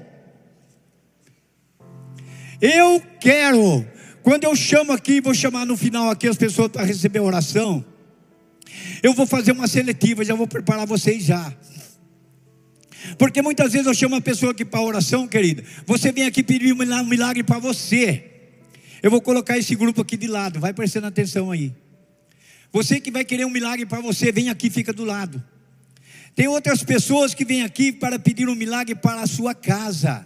Eu 2.61 3.01
quero. 3.19 3.85
Quando 4.21 4.43
eu 4.43 4.55
chamo 4.55 4.91
aqui, 4.91 5.19
vou 5.19 5.33
chamar 5.33 5.65
no 5.65 5.75
final 5.75 6.09
aqui 6.09 6.27
as 6.27 6.37
pessoas 6.37 6.69
para 6.69 6.85
receber 6.85 7.19
oração. 7.19 7.83
Eu 9.01 9.13
vou 9.13 9.25
fazer 9.25 9.51
uma 9.51 9.67
seletiva, 9.67 10.23
já 10.23 10.35
vou 10.35 10.47
preparar 10.47 10.85
vocês 10.85 11.23
já. 11.23 11.51
Porque 13.17 13.41
muitas 13.41 13.73
vezes 13.73 13.87
eu 13.87 13.93
chamo 13.93 14.15
uma 14.15 14.21
pessoa 14.21 14.51
aqui 14.51 14.63
para 14.63 14.81
oração, 14.81 15.27
querida. 15.27 15.63
Você 15.85 16.11
vem 16.11 16.25
aqui 16.25 16.43
pedir 16.43 16.73
um 16.73 17.05
milagre 17.05 17.43
para 17.43 17.59
você. 17.59 18.25
Eu 19.01 19.09
vou 19.09 19.21
colocar 19.21 19.57
esse 19.57 19.75
grupo 19.75 20.01
aqui 20.01 20.15
de 20.15 20.27
lado, 20.27 20.59
vai 20.59 20.73
prestando 20.73 21.07
atenção 21.07 21.51
aí. 21.51 21.73
Você 22.71 22.99
que 22.99 23.11
vai 23.11 23.25
querer 23.25 23.45
um 23.45 23.49
milagre 23.49 23.85
para 23.85 23.99
você, 23.99 24.31
vem 24.31 24.49
aqui, 24.49 24.69
fica 24.69 24.93
do 24.93 25.03
lado. 25.03 25.43
Tem 26.35 26.47
outras 26.47 26.83
pessoas 26.83 27.33
que 27.33 27.43
vêm 27.43 27.63
aqui 27.63 27.91
para 27.91 28.17
pedir 28.17 28.47
um 28.47 28.55
milagre 28.55 28.95
para 28.95 29.21
a 29.21 29.27
sua 29.27 29.53
casa, 29.53 30.25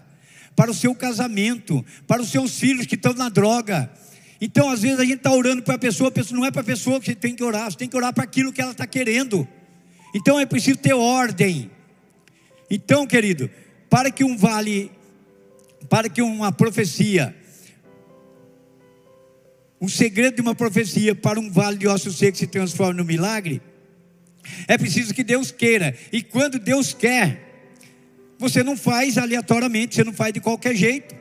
para 0.55 0.69
o 0.69 0.73
seu 0.73 0.93
casamento, 0.93 1.83
para 2.05 2.21
os 2.21 2.29
seus 2.29 2.59
filhos 2.59 2.85
que 2.85 2.95
estão 2.95 3.13
na 3.13 3.29
droga. 3.29 3.91
Então, 4.39 4.69
às 4.69 4.81
vezes, 4.81 4.99
a 4.99 5.03
gente 5.03 5.17
está 5.17 5.31
orando 5.31 5.63
para 5.63 5.73
a 5.73 5.77
a 5.77 5.79
pessoa 5.79 6.11
não 6.31 6.45
é 6.45 6.51
para 6.51 6.61
a 6.61 6.65
pessoa 6.65 6.99
que 6.99 7.07
você 7.07 7.15
tem 7.15 7.33
que 7.33 7.43
orar, 7.43 7.71
você 7.71 7.77
tem 7.77 7.89
que 7.89 7.95
orar 7.95 8.13
para 8.13 8.23
aquilo 8.23 8.53
que 8.53 8.61
ela 8.61 8.71
está 8.71 8.85
querendo. 8.85 9.47
Então 10.15 10.39
é 10.39 10.45
preciso 10.45 10.77
ter 10.77 10.93
ordem. 10.93 11.69
Então, 12.69 13.05
querido, 13.05 13.49
para 13.89 14.11
que 14.11 14.23
um 14.23 14.37
vale, 14.37 14.91
para 15.89 16.09
que 16.09 16.21
uma 16.21 16.51
profecia, 16.51 17.35
o 19.79 19.89
segredo 19.89 20.35
de 20.35 20.41
uma 20.41 20.55
profecia 20.55 21.13
para 21.13 21.39
um 21.39 21.51
vale 21.51 21.77
de 21.77 21.87
ossos 21.87 22.17
secos 22.17 22.39
se 22.39 22.47
transforme 22.47 22.97
no 22.97 23.05
milagre, 23.05 23.61
é 24.67 24.77
preciso 24.77 25.13
que 25.13 25.23
Deus 25.23 25.51
queira. 25.51 25.95
E 26.11 26.21
quando 26.21 26.59
Deus 26.59 26.93
quer, 26.93 27.45
você 28.37 28.63
não 28.63 28.75
faz 28.77 29.17
aleatoriamente, 29.17 29.95
você 29.95 30.03
não 30.03 30.13
faz 30.13 30.33
de 30.33 30.39
qualquer 30.39 30.75
jeito. 30.75 31.15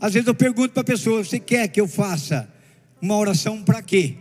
Às 0.00 0.14
vezes 0.14 0.26
eu 0.26 0.34
pergunto 0.34 0.72
para 0.72 0.80
a 0.80 0.84
pessoa: 0.84 1.24
você 1.24 1.38
quer 1.38 1.68
que 1.68 1.80
eu 1.80 1.88
faça 1.88 2.52
uma 3.00 3.16
oração 3.16 3.62
para 3.62 3.82
quê? 3.82 4.16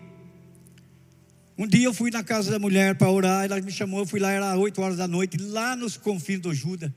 Um 1.62 1.67
dia 1.67 1.86
eu 1.86 1.93
fui 1.93 2.10
na 2.10 2.24
casa 2.24 2.50
da 2.50 2.58
mulher 2.58 2.95
para 2.95 3.08
orar, 3.08 3.45
ela 3.45 3.62
me 3.62 3.71
chamou, 3.71 4.00
eu 4.00 4.06
fui 4.08 4.19
lá, 4.19 4.32
era 4.32 4.58
8 4.58 4.82
horas 4.82 4.97
da 4.97 5.08
noite, 5.08 5.38
lá 5.38 5.76
nos 5.76 5.95
confins 5.95 6.39
do 6.39 6.52
Juda. 6.52 6.91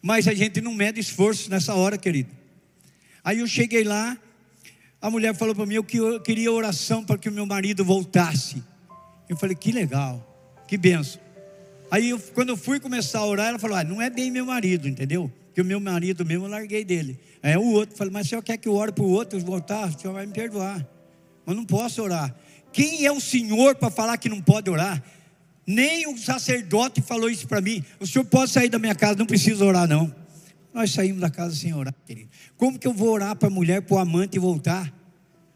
Mas 0.00 0.26
a 0.26 0.32
gente 0.32 0.62
não 0.62 0.72
mede 0.72 1.00
esforço 1.00 1.50
nessa 1.50 1.74
hora, 1.74 1.98
querido. 1.98 2.30
Aí 3.22 3.40
eu 3.40 3.46
cheguei 3.46 3.84
lá, 3.84 4.16
a 5.02 5.10
mulher 5.10 5.34
falou 5.34 5.54
para 5.54 5.66
mim, 5.66 5.74
eu 5.74 5.84
queria 5.84 6.50
oração 6.50 7.04
para 7.04 7.18
que 7.18 7.28
o 7.28 7.32
meu 7.32 7.44
marido 7.44 7.84
voltasse. 7.84 8.64
Eu 9.28 9.36
falei, 9.36 9.54
que 9.54 9.70
legal, 9.70 10.64
que 10.66 10.78
benção. 10.78 11.20
Aí 11.90 12.08
eu, 12.08 12.18
quando 12.18 12.48
eu 12.48 12.56
fui 12.56 12.80
começar 12.80 13.18
a 13.18 13.26
orar, 13.26 13.48
ela 13.48 13.58
falou, 13.58 13.76
ah, 13.76 13.84
não 13.84 14.00
é 14.00 14.08
bem 14.08 14.30
meu 14.30 14.46
marido, 14.46 14.88
entendeu? 14.88 15.30
Que 15.54 15.60
o 15.60 15.64
meu 15.64 15.78
marido 15.78 16.24
mesmo 16.24 16.46
eu 16.46 16.50
larguei 16.50 16.86
dele. 16.86 17.20
Aí 17.42 17.54
o 17.54 17.66
outro, 17.72 17.98
falei, 17.98 18.14
mas 18.14 18.24
o 18.24 18.28
senhor 18.30 18.42
quer 18.42 18.56
que 18.56 18.66
eu 18.66 18.74
ore 18.74 18.92
para 18.92 19.04
o 19.04 19.10
outro 19.10 19.38
voltar? 19.40 19.90
O 19.90 20.00
senhor 20.00 20.14
vai 20.14 20.24
me 20.24 20.32
perdoar. 20.32 20.88
Mas 21.44 21.54
não 21.54 21.66
posso 21.66 22.02
orar. 22.02 22.34
Quem 22.76 23.06
é 23.06 23.10
o 23.10 23.18
Senhor 23.18 23.74
para 23.76 23.88
falar 23.88 24.18
que 24.18 24.28
não 24.28 24.42
pode 24.42 24.68
orar? 24.68 25.02
Nem 25.66 26.06
o 26.12 26.18
sacerdote 26.18 27.00
falou 27.00 27.30
isso 27.30 27.48
para 27.48 27.58
mim. 27.62 27.82
O 27.98 28.06
senhor 28.06 28.26
pode 28.26 28.50
sair 28.50 28.68
da 28.68 28.78
minha 28.78 28.94
casa, 28.94 29.14
não 29.14 29.24
precisa 29.24 29.64
orar, 29.64 29.88
não. 29.88 30.14
Nós 30.74 30.90
saímos 30.90 31.22
da 31.22 31.30
casa 31.30 31.56
sem 31.56 31.72
orar, 31.72 31.94
querido. 32.06 32.28
Como 32.54 32.78
que 32.78 32.86
eu 32.86 32.92
vou 32.92 33.08
orar 33.08 33.34
para 33.34 33.48
a 33.48 33.50
mulher, 33.50 33.80
para 33.80 33.94
o 33.94 33.98
amante 33.98 34.38
voltar? 34.38 34.92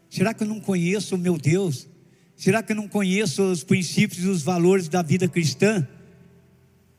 Será 0.09 0.33
que 0.33 0.41
eu 0.41 0.47
não 0.47 0.59
conheço 0.59 1.13
o 1.13 1.17
meu 1.19 1.37
Deus? 1.37 1.87
Será 2.35 2.63
que 2.63 2.71
eu 2.71 2.75
não 2.75 2.87
conheço 2.87 3.43
os 3.43 3.63
princípios 3.63 4.23
e 4.23 4.27
os 4.27 4.41
valores 4.41 4.89
da 4.89 5.03
vida 5.03 5.27
cristã? 5.27 5.87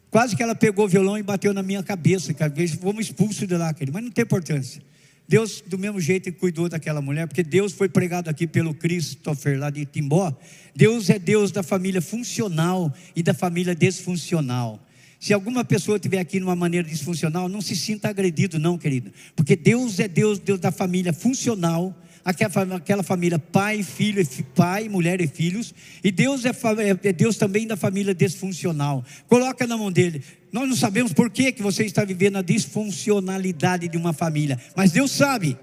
Quase 0.08 0.36
que 0.36 0.42
ela 0.42 0.54
pegou 0.54 0.84
o 0.84 0.88
violão 0.88 1.18
e 1.18 1.22
bateu 1.24 1.52
na 1.52 1.64
minha 1.64 1.82
cabeça, 1.82 2.32
cara. 2.32 2.54
Fomos 2.80 3.06
expulsos 3.06 3.48
de 3.48 3.56
lá, 3.56 3.74
querido. 3.74 3.92
Mas 3.92 4.04
não 4.04 4.10
tem 4.12 4.22
importância. 4.22 4.80
Deus, 5.28 5.62
do 5.66 5.78
mesmo 5.78 6.00
jeito, 6.00 6.32
cuidou 6.32 6.68
daquela 6.68 7.00
mulher, 7.00 7.26
porque 7.26 7.42
Deus 7.42 7.72
foi 7.72 7.88
pregado 7.88 8.28
aqui 8.28 8.46
pelo 8.46 8.74
Christopher, 8.74 9.58
lá 9.58 9.70
de 9.70 9.86
Timbó. 9.86 10.36
Deus 10.74 11.08
é 11.08 11.18
Deus 11.18 11.50
da 11.50 11.62
família 11.62 12.02
funcional 12.02 12.92
e 13.14 13.22
da 13.22 13.32
família 13.32 13.74
desfuncional. 13.74 14.80
Se 15.22 15.32
alguma 15.32 15.64
pessoa 15.64 15.96
estiver 15.96 16.18
aqui 16.18 16.40
numa 16.40 16.56
maneira 16.56 16.88
disfuncional, 16.88 17.48
não 17.48 17.60
se 17.60 17.76
sinta 17.76 18.08
agredido, 18.08 18.58
não, 18.58 18.76
querido. 18.76 19.12
Porque 19.36 19.54
Deus 19.54 20.00
é 20.00 20.08
Deus, 20.08 20.38
Deus 20.40 20.58
da 20.58 20.72
família 20.72 21.12
funcional, 21.12 21.96
aquela, 22.24 22.76
aquela 22.76 23.02
família 23.04 23.38
pai, 23.38 23.84
filho, 23.84 24.26
pai, 24.54 24.88
mulher 24.88 25.20
e 25.20 25.28
filhos. 25.28 25.72
E 26.02 26.10
Deus 26.10 26.44
é, 26.44 26.50
é, 26.50 27.08
é 27.08 27.12
Deus 27.12 27.36
também 27.36 27.68
da 27.68 27.76
família 27.76 28.12
disfuncional. 28.12 29.04
Coloca 29.28 29.64
na 29.64 29.76
mão 29.76 29.92
dele. 29.92 30.22
Nós 30.52 30.68
não 30.68 30.76
sabemos 30.76 31.14
por 31.14 31.30
que, 31.30 31.50
que 31.50 31.62
você 31.62 31.82
está 31.84 32.04
vivendo 32.04 32.36
a 32.36 32.42
disfuncionalidade 32.42 33.88
de 33.88 33.96
uma 33.96 34.12
família, 34.12 34.60
mas 34.76 34.92
Deus 34.92 35.10
sabe. 35.10 35.56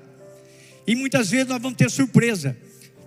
E 0.88 0.96
muitas 0.96 1.30
vezes 1.30 1.48
nós 1.48 1.62
vamos 1.62 1.78
ter 1.78 1.92
surpresa. 1.92 2.58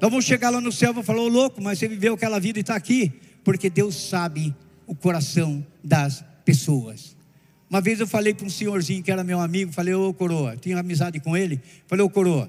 Nós 0.01 0.09
vamos 0.09 0.25
chegar 0.25 0.51
lá 0.51 0.61
no 0.61 0.71
céu 0.71 0.91
e 0.91 0.93
vamos 0.93 1.07
falar, 1.07 1.21
ô 1.21 1.29
louco, 1.29 1.61
mas 1.61 1.81
você 1.81 1.89
viveu 1.89 2.15
aquela 2.15 2.39
vida 2.39 2.61
e 2.61 2.61
está 2.61 2.77
aqui. 2.77 3.13
Porque 3.43 3.69
Deus 3.69 3.97
sabe 3.97 4.55
o 4.87 4.95
coração 4.95 5.67
das 5.83 6.25
pessoas. 6.45 7.17
Uma 7.69 7.81
vez 7.81 7.99
eu 7.99 8.07
falei 8.07 8.33
para 8.33 8.47
um 8.47 8.51
senhorzinho 8.51 9.03
que 9.03 9.11
era 9.11 9.25
meu 9.25 9.41
amigo, 9.41 9.73
falei, 9.73 9.95
ô 9.95 10.15
coroa, 10.15 10.57
tinha 10.57 10.79
amizade 10.79 11.19
com 11.19 11.37
ele, 11.37 11.61
falei, 11.89 12.05
ô 12.05 12.11
coroa, 12.11 12.49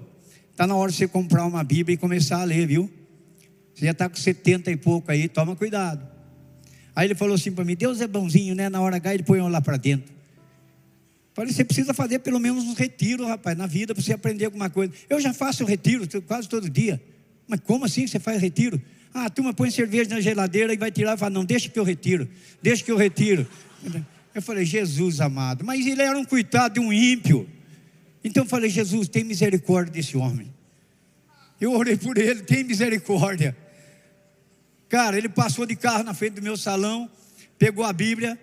está 0.52 0.68
na 0.68 0.76
hora 0.76 0.92
de 0.92 0.98
você 0.98 1.08
comprar 1.08 1.46
uma 1.46 1.64
Bíblia 1.64 1.96
e 1.96 1.98
começar 1.98 2.42
a 2.42 2.44
ler, 2.44 2.68
viu? 2.68 2.92
Você 3.74 3.86
já 3.86 3.92
está 3.92 4.08
com 4.08 4.16
70 4.16 4.70
e 4.70 4.78
pouco 4.78 5.12
aí, 5.12 5.28
toma 5.28 5.56
cuidado. 5.56 6.13
Aí 6.96 7.08
ele 7.08 7.16
falou 7.16 7.36
assim 7.36 7.52
para 7.52 7.66
mim, 7.66 7.76
Deus 7.76 8.02
é 8.02 8.08
bonzinho, 8.08 8.54
né? 8.54 8.70
Na 8.70 8.82
hora 8.82 8.98
H 8.98 9.14
ele 9.14 9.24
põe 9.24 9.40
eu 9.40 9.48
lá 9.48 9.62
para 9.62 9.78
dentro. 9.78 10.14
Falei, 11.34 11.52
você 11.52 11.64
precisa 11.64 11.94
fazer 11.94 12.20
pelo 12.20 12.40
menos 12.40 12.64
um 12.66 12.74
retiro, 12.74 13.26
rapaz, 13.26 13.58
na 13.58 13.66
vida, 13.66 13.94
para 13.96 14.04
você 14.04 14.14
aprender 14.14 14.46
alguma 14.46 14.70
coisa. 14.70 14.94
Eu 15.10 15.20
já 15.20 15.34
faço 15.34 15.66
retiro 15.66 16.08
quase 16.22 16.48
todo 16.48 16.70
dia. 16.70 17.02
Mas 17.48 17.60
como 17.62 17.86
assim 17.86 18.06
você 18.06 18.20
faz 18.20 18.40
retiro? 18.40 18.80
Ah, 19.14 19.26
a 19.26 19.30
turma 19.30 19.54
põe 19.54 19.72
cerveja 19.72 20.12
na 20.12 20.22
geladeira 20.22 20.74
e 20.74 20.78
vai 20.78 20.92
tirar 20.92 21.16
e 21.16 21.18
fala, 21.18 21.32
não, 21.32 21.44
deixa 21.44 21.70
que 21.70 21.80
eu 21.80 21.84
retiro, 21.84 22.28
deixa 22.62 22.84
que 22.84 22.92
eu 22.92 22.98
retiro. 22.98 23.48
Eu 24.34 24.42
falei, 24.42 24.66
Jesus 24.66 25.22
amado, 25.22 25.64
mas 25.64 25.86
ele 25.86 26.02
era 26.02 26.18
um 26.18 26.26
coitado 26.26 26.76
de 26.76 26.80
um 26.80 26.92
ímpio. 26.92 27.48
Então 28.24 28.44
eu 28.44 28.50
falei, 28.50 28.70
Jesus, 28.70 29.08
tem 29.08 29.24
misericórdia 29.24 29.92
desse 29.92 30.16
homem. 30.16 30.52
Eu 31.60 31.74
orei 31.74 31.98
por 31.98 32.18
ele, 32.18 32.42
tem 32.42 32.64
misericórdia. 32.64 33.56
Cara, 34.90 35.18
ele 35.18 35.30
passou 35.30 35.66
de 35.66 35.76
carro 35.76 36.04
na 36.04 36.14
frente 36.14 36.36
do 36.36 36.42
meu 36.42 36.56
salão, 36.56 37.10
pegou 37.58 37.84
a 37.84 37.92
Bíblia, 37.92 38.40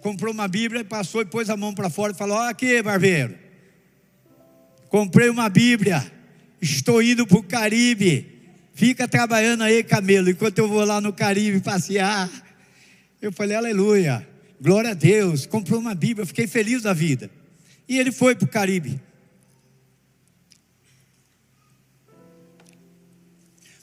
comprou 0.00 0.32
uma 0.32 0.48
Bíblia, 0.48 0.84
passou 0.84 1.20
e 1.20 1.24
pôs 1.24 1.50
a 1.50 1.56
mão 1.56 1.74
para 1.74 1.90
fora 1.90 2.12
e 2.12 2.16
falou: 2.16 2.36
Olha 2.36 2.50
aqui, 2.50 2.82
barbeiro, 2.82 3.34
comprei 4.88 5.28
uma 5.28 5.48
Bíblia, 5.48 6.10
estou 6.60 7.02
indo 7.02 7.26
para 7.26 7.38
o 7.38 7.42
Caribe. 7.42 8.38
Fica 8.78 9.08
trabalhando 9.08 9.64
aí, 9.64 9.82
camelo, 9.82 10.30
enquanto 10.30 10.58
eu 10.58 10.68
vou 10.68 10.84
lá 10.84 11.00
no 11.00 11.12
Caribe 11.12 11.60
passear. 11.60 12.30
Eu 13.20 13.32
falei, 13.32 13.56
aleluia, 13.56 14.24
glória 14.60 14.90
a 14.90 14.94
Deus. 14.94 15.46
Comprou 15.46 15.80
uma 15.80 15.96
Bíblia, 15.96 16.24
fiquei 16.24 16.46
feliz 16.46 16.82
da 16.82 16.92
vida. 16.92 17.28
E 17.88 17.98
ele 17.98 18.12
foi 18.12 18.36
para 18.36 18.44
o 18.44 18.48
Caribe. 18.48 19.00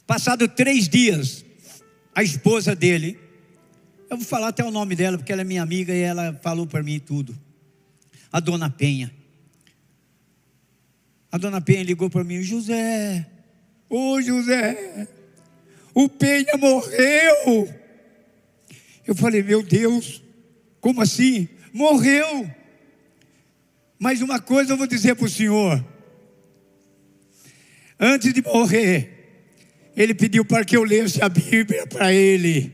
Passado 0.08 0.48
três 0.48 0.88
dias, 0.88 1.45
a 2.16 2.24
esposa 2.24 2.74
dele, 2.74 3.20
eu 4.10 4.18
vou 4.18 4.26
falar 4.26 4.48
até 4.48 4.64
o 4.64 4.72
nome 4.72 4.96
dela, 4.96 5.18
porque 5.18 5.32
ela 5.32 5.42
é 5.42 5.46
minha 5.46 5.62
amiga 5.62 5.94
e 5.94 6.00
ela 6.00 6.34
falou 6.42 6.66
para 6.66 6.82
mim 6.82 7.00
tudo. 7.00 7.38
A 8.32 8.40
dona 8.40 8.70
Penha. 8.70 9.14
A 11.32 11.38
dona 11.38 11.60
Penha 11.60 11.84
ligou 11.84 12.10
para 12.10 12.24
mim, 12.24 12.42
José, 12.42 13.28
Ô 13.90 14.22
José, 14.22 15.08
o 15.94 16.10
Penha 16.10 16.58
morreu. 16.58 17.74
Eu 19.06 19.16
falei, 19.16 19.44
meu 19.44 19.62
Deus, 19.62 20.24
como 20.82 21.02
assim? 21.02 21.48
Morreu. 21.72 22.50
Mas 24.00 24.22
uma 24.22 24.40
coisa 24.40 24.74
eu 24.74 24.78
vou 24.78 24.88
dizer 24.88 25.16
para 25.16 25.26
o 25.26 25.30
senhor. 25.30 25.86
Antes 28.00 28.34
de 28.34 28.42
morrer, 28.42 29.15
ele 29.96 30.14
pediu 30.14 30.44
para 30.44 30.66
que 30.66 30.76
eu 30.76 30.84
lesse 30.84 31.22
a 31.22 31.30
Bíblia 31.30 31.88
para 31.88 32.14
ele. 32.14 32.74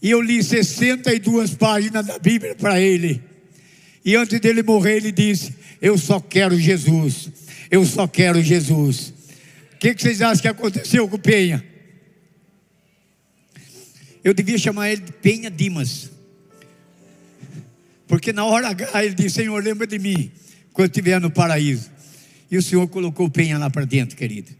E 0.00 0.10
eu 0.10 0.20
li 0.20 0.42
62 0.42 1.54
páginas 1.54 2.06
da 2.06 2.18
Bíblia 2.18 2.54
para 2.54 2.80
ele. 2.80 3.22
E 4.04 4.14
antes 4.14 4.38
dele 4.40 4.62
morrer, 4.62 4.96
ele 4.96 5.12
disse: 5.12 5.54
Eu 5.80 5.98
só 5.98 6.20
quero 6.20 6.58
Jesus. 6.58 7.30
Eu 7.70 7.84
só 7.84 8.06
quero 8.06 8.40
Jesus. 8.40 9.12
O 9.74 9.78
que, 9.78 9.94
que 9.94 10.02
vocês 10.02 10.22
acham 10.22 10.42
que 10.42 10.48
aconteceu 10.48 11.08
com 11.08 11.16
o 11.16 11.18
Penha? 11.18 11.64
Eu 14.22 14.32
devia 14.32 14.58
chamar 14.58 14.90
ele 14.90 15.02
de 15.02 15.12
Penha 15.12 15.50
Dimas. 15.50 16.10
Porque 18.06 18.32
na 18.32 18.44
hora 18.44 18.68
H 18.68 19.04
ele 19.04 19.14
disse: 19.14 19.36
Senhor, 19.36 19.62
lembra 19.62 19.86
de 19.86 19.98
mim 19.98 20.30
quando 20.72 20.88
estiver 20.88 21.20
no 21.20 21.30
paraíso. 21.30 21.90
E 22.50 22.56
o 22.56 22.62
Senhor 22.62 22.86
colocou 22.88 23.26
o 23.26 23.30
Penha 23.30 23.58
lá 23.58 23.68
para 23.68 23.84
dentro, 23.84 24.16
querido. 24.16 24.52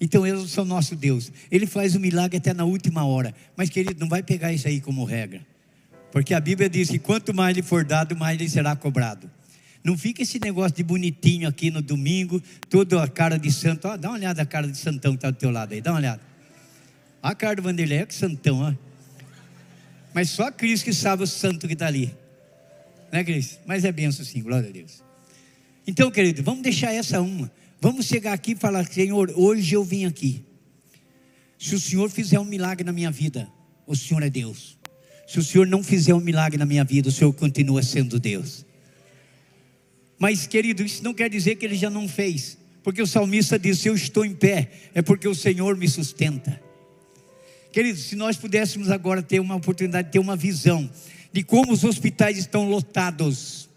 Então, 0.00 0.26
eles 0.26 0.50
são 0.50 0.64
nosso 0.64 0.94
Deus. 0.94 1.32
Ele 1.50 1.66
faz 1.66 1.94
o 1.94 2.00
milagre 2.00 2.36
até 2.36 2.54
na 2.54 2.64
última 2.64 3.04
hora. 3.04 3.34
Mas, 3.56 3.68
querido, 3.68 3.98
não 3.98 4.08
vai 4.08 4.22
pegar 4.22 4.52
isso 4.52 4.68
aí 4.68 4.80
como 4.80 5.04
regra. 5.04 5.44
Porque 6.12 6.34
a 6.34 6.40
Bíblia 6.40 6.68
diz 6.68 6.88
que 6.88 6.98
quanto 6.98 7.34
mais 7.34 7.56
lhe 7.56 7.62
for 7.62 7.84
dado, 7.84 8.16
mais 8.16 8.38
lhe 8.38 8.48
será 8.48 8.74
cobrado. 8.76 9.30
Não 9.82 9.96
fica 9.96 10.22
esse 10.22 10.38
negócio 10.38 10.76
de 10.76 10.82
bonitinho 10.82 11.48
aqui 11.48 11.70
no 11.70 11.80
domingo, 11.80 12.42
toda 12.68 13.02
a 13.02 13.08
cara 13.08 13.38
de 13.38 13.50
santo. 13.52 13.88
Ó, 13.88 13.96
dá 13.96 14.08
uma 14.08 14.18
olhada 14.18 14.42
a 14.42 14.46
cara 14.46 14.66
de 14.68 14.76
santão 14.76 15.12
que 15.12 15.18
está 15.18 15.30
do 15.30 15.36
teu 15.36 15.50
lado 15.50 15.72
aí, 15.72 15.80
dá 15.80 15.92
uma 15.92 15.98
olhada. 15.98 16.20
a 17.22 17.34
cara 17.34 17.56
do 17.56 17.62
Vanderlei, 17.62 17.98
é 17.98 18.06
que 18.06 18.14
santão, 18.14 18.60
ó. 18.60 18.74
Mas 20.14 20.30
só 20.30 20.50
Cristo 20.50 20.84
que 20.84 20.92
sabe 20.92 21.22
o 21.22 21.26
santo 21.26 21.66
que 21.66 21.74
está 21.74 21.86
ali. 21.86 22.14
Né, 23.12 23.24
Cris? 23.24 23.58
Mas 23.66 23.84
é 23.84 23.92
benção 23.92 24.24
sim, 24.24 24.42
glória 24.42 24.68
a 24.68 24.72
Deus. 24.72 25.02
Então, 25.86 26.10
querido, 26.10 26.42
vamos 26.42 26.62
deixar 26.62 26.92
essa 26.92 27.20
uma. 27.20 27.50
Vamos 27.80 28.06
chegar 28.06 28.32
aqui 28.32 28.52
e 28.52 28.56
falar, 28.56 28.86
Senhor, 28.86 29.32
hoje 29.36 29.74
eu 29.74 29.84
vim 29.84 30.04
aqui. 30.04 30.44
Se 31.56 31.74
o 31.74 31.80
Senhor 31.80 32.10
fizer 32.10 32.38
um 32.38 32.44
milagre 32.44 32.84
na 32.84 32.92
minha 32.92 33.10
vida, 33.10 33.48
o 33.86 33.94
Senhor 33.94 34.22
é 34.22 34.30
Deus. 34.30 34.76
Se 35.26 35.38
o 35.38 35.42
Senhor 35.42 35.66
não 35.66 35.82
fizer 35.82 36.14
um 36.14 36.20
milagre 36.20 36.58
na 36.58 36.66
minha 36.66 36.84
vida, 36.84 37.08
o 37.08 37.12
Senhor 37.12 37.32
continua 37.32 37.82
sendo 37.82 38.18
Deus. 38.18 38.64
Mas, 40.18 40.46
querido, 40.46 40.82
isso 40.82 41.04
não 41.04 41.14
quer 41.14 41.30
dizer 41.30 41.56
que 41.56 41.64
ele 41.64 41.76
já 41.76 41.88
não 41.88 42.08
fez, 42.08 42.58
porque 42.82 43.00
o 43.00 43.06
salmista 43.06 43.58
diz: 43.58 43.78
Se 43.78 43.88
eu 43.88 43.94
estou 43.94 44.24
em 44.24 44.34
pé, 44.34 44.70
é 44.94 45.02
porque 45.02 45.28
o 45.28 45.34
Senhor 45.34 45.76
me 45.76 45.88
sustenta. 45.88 46.60
Querido, 47.72 47.98
se 47.98 48.16
nós 48.16 48.36
pudéssemos 48.36 48.90
agora 48.90 49.22
ter 49.22 49.38
uma 49.38 49.54
oportunidade 49.54 50.08
de 50.08 50.12
ter 50.12 50.18
uma 50.18 50.34
visão 50.34 50.90
de 51.32 51.42
como 51.44 51.72
os 51.72 51.84
hospitais 51.84 52.38
estão 52.38 52.68
lotados 52.68 53.67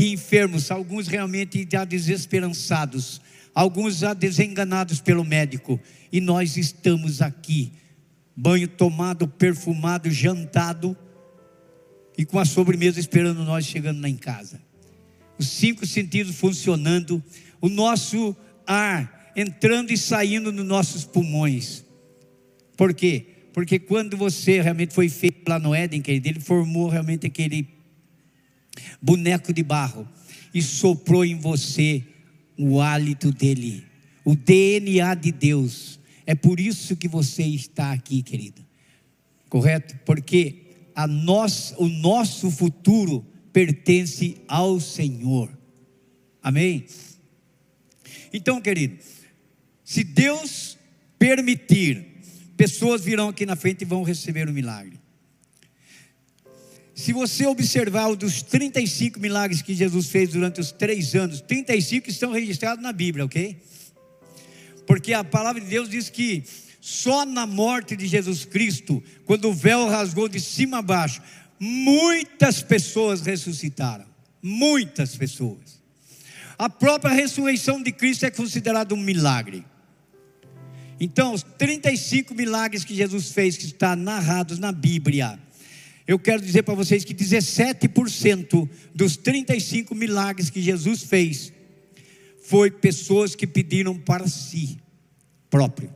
de 0.00 0.12
enfermos, 0.12 0.70
alguns 0.70 1.08
realmente 1.08 1.68
já 1.70 1.84
desesperançados, 1.84 3.20
alguns 3.54 3.98
já 3.98 4.14
desenganados 4.14 5.00
pelo 5.00 5.24
médico, 5.24 5.78
e 6.10 6.20
nós 6.20 6.56
estamos 6.56 7.20
aqui, 7.20 7.72
banho 8.34 8.66
tomado, 8.66 9.28
perfumado, 9.28 10.10
jantado, 10.10 10.96
e 12.16 12.24
com 12.24 12.38
a 12.38 12.46
sobremesa 12.46 12.98
esperando 12.98 13.44
nós 13.44 13.66
chegando 13.66 14.00
lá 14.00 14.08
em 14.08 14.16
casa 14.16 14.60
os 15.40 15.48
cinco 15.48 15.86
sentidos 15.86 16.36
funcionando, 16.36 17.22
o 17.62 17.68
nosso 17.70 18.36
ar 18.66 19.32
entrando 19.34 19.90
e 19.90 19.96
saindo 19.96 20.52
nos 20.52 20.66
nossos 20.66 21.02
pulmões. 21.02 21.82
Por 22.76 22.92
quê? 22.92 23.24
Porque 23.54 23.78
quando 23.78 24.18
você 24.18 24.60
realmente 24.60 24.92
foi 24.92 25.08
feito 25.08 25.48
lá 25.48 25.58
no 25.58 25.74
Éden, 25.74 26.02
querido, 26.02 26.28
ele 26.28 26.40
formou 26.40 26.90
realmente 26.90 27.26
aquele 27.26 27.79
boneco 29.00 29.52
de 29.52 29.62
barro 29.62 30.08
e 30.52 30.62
soprou 30.62 31.24
em 31.24 31.36
você 31.36 32.04
o 32.58 32.80
hálito 32.80 33.32
dele, 33.32 33.84
o 34.24 34.34
DNA 34.34 35.14
de 35.14 35.32
Deus. 35.32 35.98
É 36.26 36.34
por 36.34 36.60
isso 36.60 36.96
que 36.96 37.08
você 37.08 37.42
está 37.42 37.92
aqui, 37.92 38.22
querido. 38.22 38.64
Correto? 39.48 39.98
Porque 40.04 40.62
a 40.94 41.06
nós, 41.06 41.74
o 41.78 41.88
nosso 41.88 42.50
futuro 42.50 43.24
pertence 43.52 44.36
ao 44.46 44.78
Senhor. 44.78 45.50
Amém? 46.42 46.84
Então, 48.32 48.60
querido, 48.60 48.96
se 49.84 50.04
Deus 50.04 50.78
permitir, 51.18 52.06
pessoas 52.56 53.02
virão 53.02 53.28
aqui 53.30 53.44
na 53.44 53.56
frente 53.56 53.82
e 53.82 53.84
vão 53.84 54.02
receber 54.02 54.48
o 54.48 54.52
milagre. 54.52 54.99
Se 57.00 57.14
você 57.14 57.46
observar 57.46 58.10
os 58.10 58.18
dos 58.18 58.42
35 58.42 59.18
milagres 59.18 59.62
que 59.62 59.74
Jesus 59.74 60.10
fez 60.10 60.28
durante 60.28 60.60
os 60.60 60.70
três 60.70 61.14
anos, 61.14 61.40
35 61.40 62.10
estão 62.10 62.30
registrados 62.30 62.82
na 62.84 62.92
Bíblia, 62.92 63.24
ok? 63.24 63.56
Porque 64.86 65.14
a 65.14 65.24
palavra 65.24 65.62
de 65.62 65.66
Deus 65.66 65.88
diz 65.88 66.10
que 66.10 66.44
só 66.78 67.24
na 67.24 67.46
morte 67.46 67.96
de 67.96 68.06
Jesus 68.06 68.44
Cristo, 68.44 69.02
quando 69.24 69.48
o 69.48 69.54
véu 69.54 69.88
rasgou 69.88 70.28
de 70.28 70.38
cima 70.38 70.80
a 70.80 70.82
baixo, 70.82 71.22
muitas 71.58 72.62
pessoas 72.62 73.22
ressuscitaram. 73.22 74.04
Muitas 74.42 75.16
pessoas. 75.16 75.80
A 76.58 76.68
própria 76.68 77.14
ressurreição 77.14 77.82
de 77.82 77.92
Cristo 77.92 78.26
é 78.26 78.30
considerada 78.30 78.94
um 78.94 78.98
milagre. 78.98 79.64
Então, 81.00 81.32
os 81.32 81.42
35 81.42 82.34
milagres 82.34 82.84
que 82.84 82.94
Jesus 82.94 83.32
fez, 83.32 83.56
que 83.56 83.64
está 83.64 83.96
narrados 83.96 84.58
na 84.58 84.70
Bíblia, 84.70 85.40
eu 86.10 86.18
quero 86.18 86.42
dizer 86.42 86.64
para 86.64 86.74
vocês 86.74 87.04
que 87.04 87.14
17% 87.14 88.68
dos 88.92 89.16
35 89.16 89.94
milagres 89.94 90.50
que 90.50 90.60
Jesus 90.60 91.04
fez 91.04 91.52
foi 92.42 92.68
pessoas 92.68 93.36
que 93.36 93.46
pediram 93.46 93.96
para 93.96 94.26
si 94.26 94.80
próprio. 95.48 95.94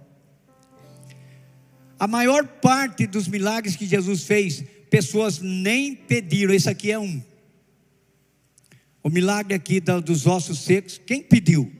A 1.98 2.07
maior 2.07 2.46
parte 2.46 3.09
dos 3.09 3.27
milagres 3.27 3.74
que 3.74 3.87
Jesus 3.87 4.22
fez, 4.22 4.62
pessoas 4.88 5.40
nem 5.40 5.96
pediram. 5.96 6.55
Esse 6.55 6.70
aqui 6.70 6.92
é 6.92 6.98
um. 6.98 7.20
O 9.03 9.11
milagre 9.11 9.53
aqui 9.53 9.81
dos 9.81 10.29
ossos 10.29 10.61
secos, 10.61 11.00
quem 11.05 11.24
pediu? 11.24 11.72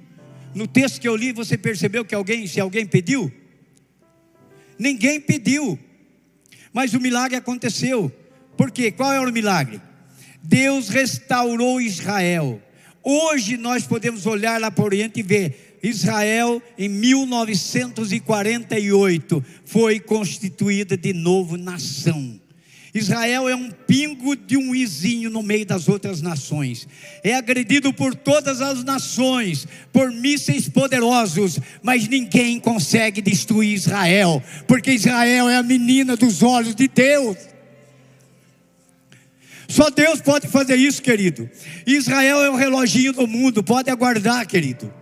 No 0.53 0.67
texto 0.67 1.01
que 1.01 1.07
eu 1.07 1.15
li, 1.15 1.31
você 1.31 1.57
percebeu 1.57 2.05
que 2.05 2.17
alguém, 2.17 2.49
se 2.49 2.59
alguém 2.59 2.85
pediu? 2.85 3.33
Ninguém 4.77 5.21
pediu. 5.21 5.79
Mas 6.73 6.95
o 6.95 7.01
milagre 7.01 7.37
aconteceu. 7.37 8.13
Por 8.57 8.71
quê? 8.71 8.91
Qual 8.91 9.13
é 9.13 9.21
o 9.21 9.33
milagre? 9.33 9.81
Deus 10.43 10.89
restaurou 10.89 11.79
Israel. 11.81 12.61
Hoje 13.03 13.57
nós 13.57 13.87
podemos 13.87 14.27
olhar 14.27 14.61
lá 14.61 14.71
para 14.71 14.83
o 14.83 14.87
Oriente 14.87 15.21
e 15.21 15.23
ver 15.23 15.79
Israel 15.83 16.61
em 16.79 16.89
1948 16.89 19.45
foi 19.65 20.01
constituída 20.01 20.97
de 20.97 21.13
novo 21.13 21.59
nação. 21.59 22.41
Israel 22.95 23.49
é 23.49 23.57
um 23.57 23.71
pingo 23.71 24.37
de 24.37 24.57
um 24.57 24.73
izinho 24.73 25.29
no 25.29 25.43
meio 25.43 25.67
das 25.67 25.89
outras 25.89 26.23
nações. 26.23 26.87
É 27.25 27.35
agredido 27.35 27.93
por 27.93 28.15
todas 28.15 28.61
as 28.61 28.85
nações, 28.85 29.67
por 29.93 30.13
mísseis 30.13 30.69
poderosos, 30.69 31.59
mas 31.83 32.07
ninguém 32.07 32.61
consegue 32.61 33.21
destruir 33.21 33.75
Israel, 33.75 34.41
porque 34.69 34.93
Israel 34.93 35.49
é 35.49 35.57
a 35.57 35.63
menina 35.63 36.17
dos 36.17 36.43
olhos 36.43 36.77
de 36.77 36.87
Deus. 36.87 37.37
Só 39.69 39.91
Deus 39.91 40.21
pode 40.21 40.49
fazer 40.49 40.77
isso, 40.77 41.03
querido. 41.03 41.49
Israel 41.87 42.43
é 42.43 42.51
o 42.51 42.57
reloginho 42.57 43.13
do 43.13 43.27
mundo, 43.27 43.63
pode 43.63 43.91
aguardar, 43.91 44.47
querido. 44.47 44.93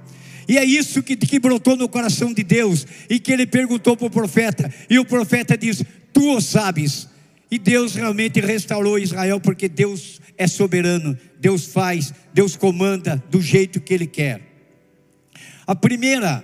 E 0.49 0.59
é 0.59 0.65
isso 0.65 1.03
que, 1.03 1.17
que 1.17 1.39
brotou 1.39 1.77
no 1.77 1.89
coração 1.89 2.33
de 2.33 2.43
Deus, 2.43 2.87
e 3.09 3.19
que 3.19 3.33
ele 3.33 3.47
perguntou 3.47 3.97
para 3.97 4.07
o 4.07 4.11
profeta, 4.11 4.73
e 4.89 4.99
o 4.99 5.05
profeta 5.05 5.57
diz: 5.57 5.83
Tu 6.13 6.37
o 6.37 6.41
sabes. 6.41 7.09
E 7.51 7.59
Deus 7.59 7.95
realmente 7.95 8.41
restaurou 8.41 8.99
Israel, 8.99 9.39
porque 9.39 9.69
Deus 9.69 10.23
é 10.39 10.47
soberano, 10.47 11.19
Deus 11.39 11.67
faz, 11.67 12.13
Deus 12.33 12.57
comanda 12.57 13.23
do 13.29 13.43
jeito 13.43 13.79
que 13.79 13.93
Ele 13.93 14.07
quer. 14.07 14.41
A 15.67 15.75
primeira 15.75 16.43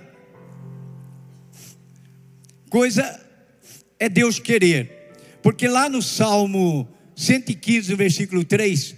coisa 2.69 3.19
é 3.99 4.07
Deus 4.07 4.37
querer, 4.37 5.13
porque 5.41 5.67
lá 5.67 5.89
no 5.89 6.01
Salmo 6.01 6.87
115, 7.19 7.95
versículo 7.95 8.43
3, 8.43 8.95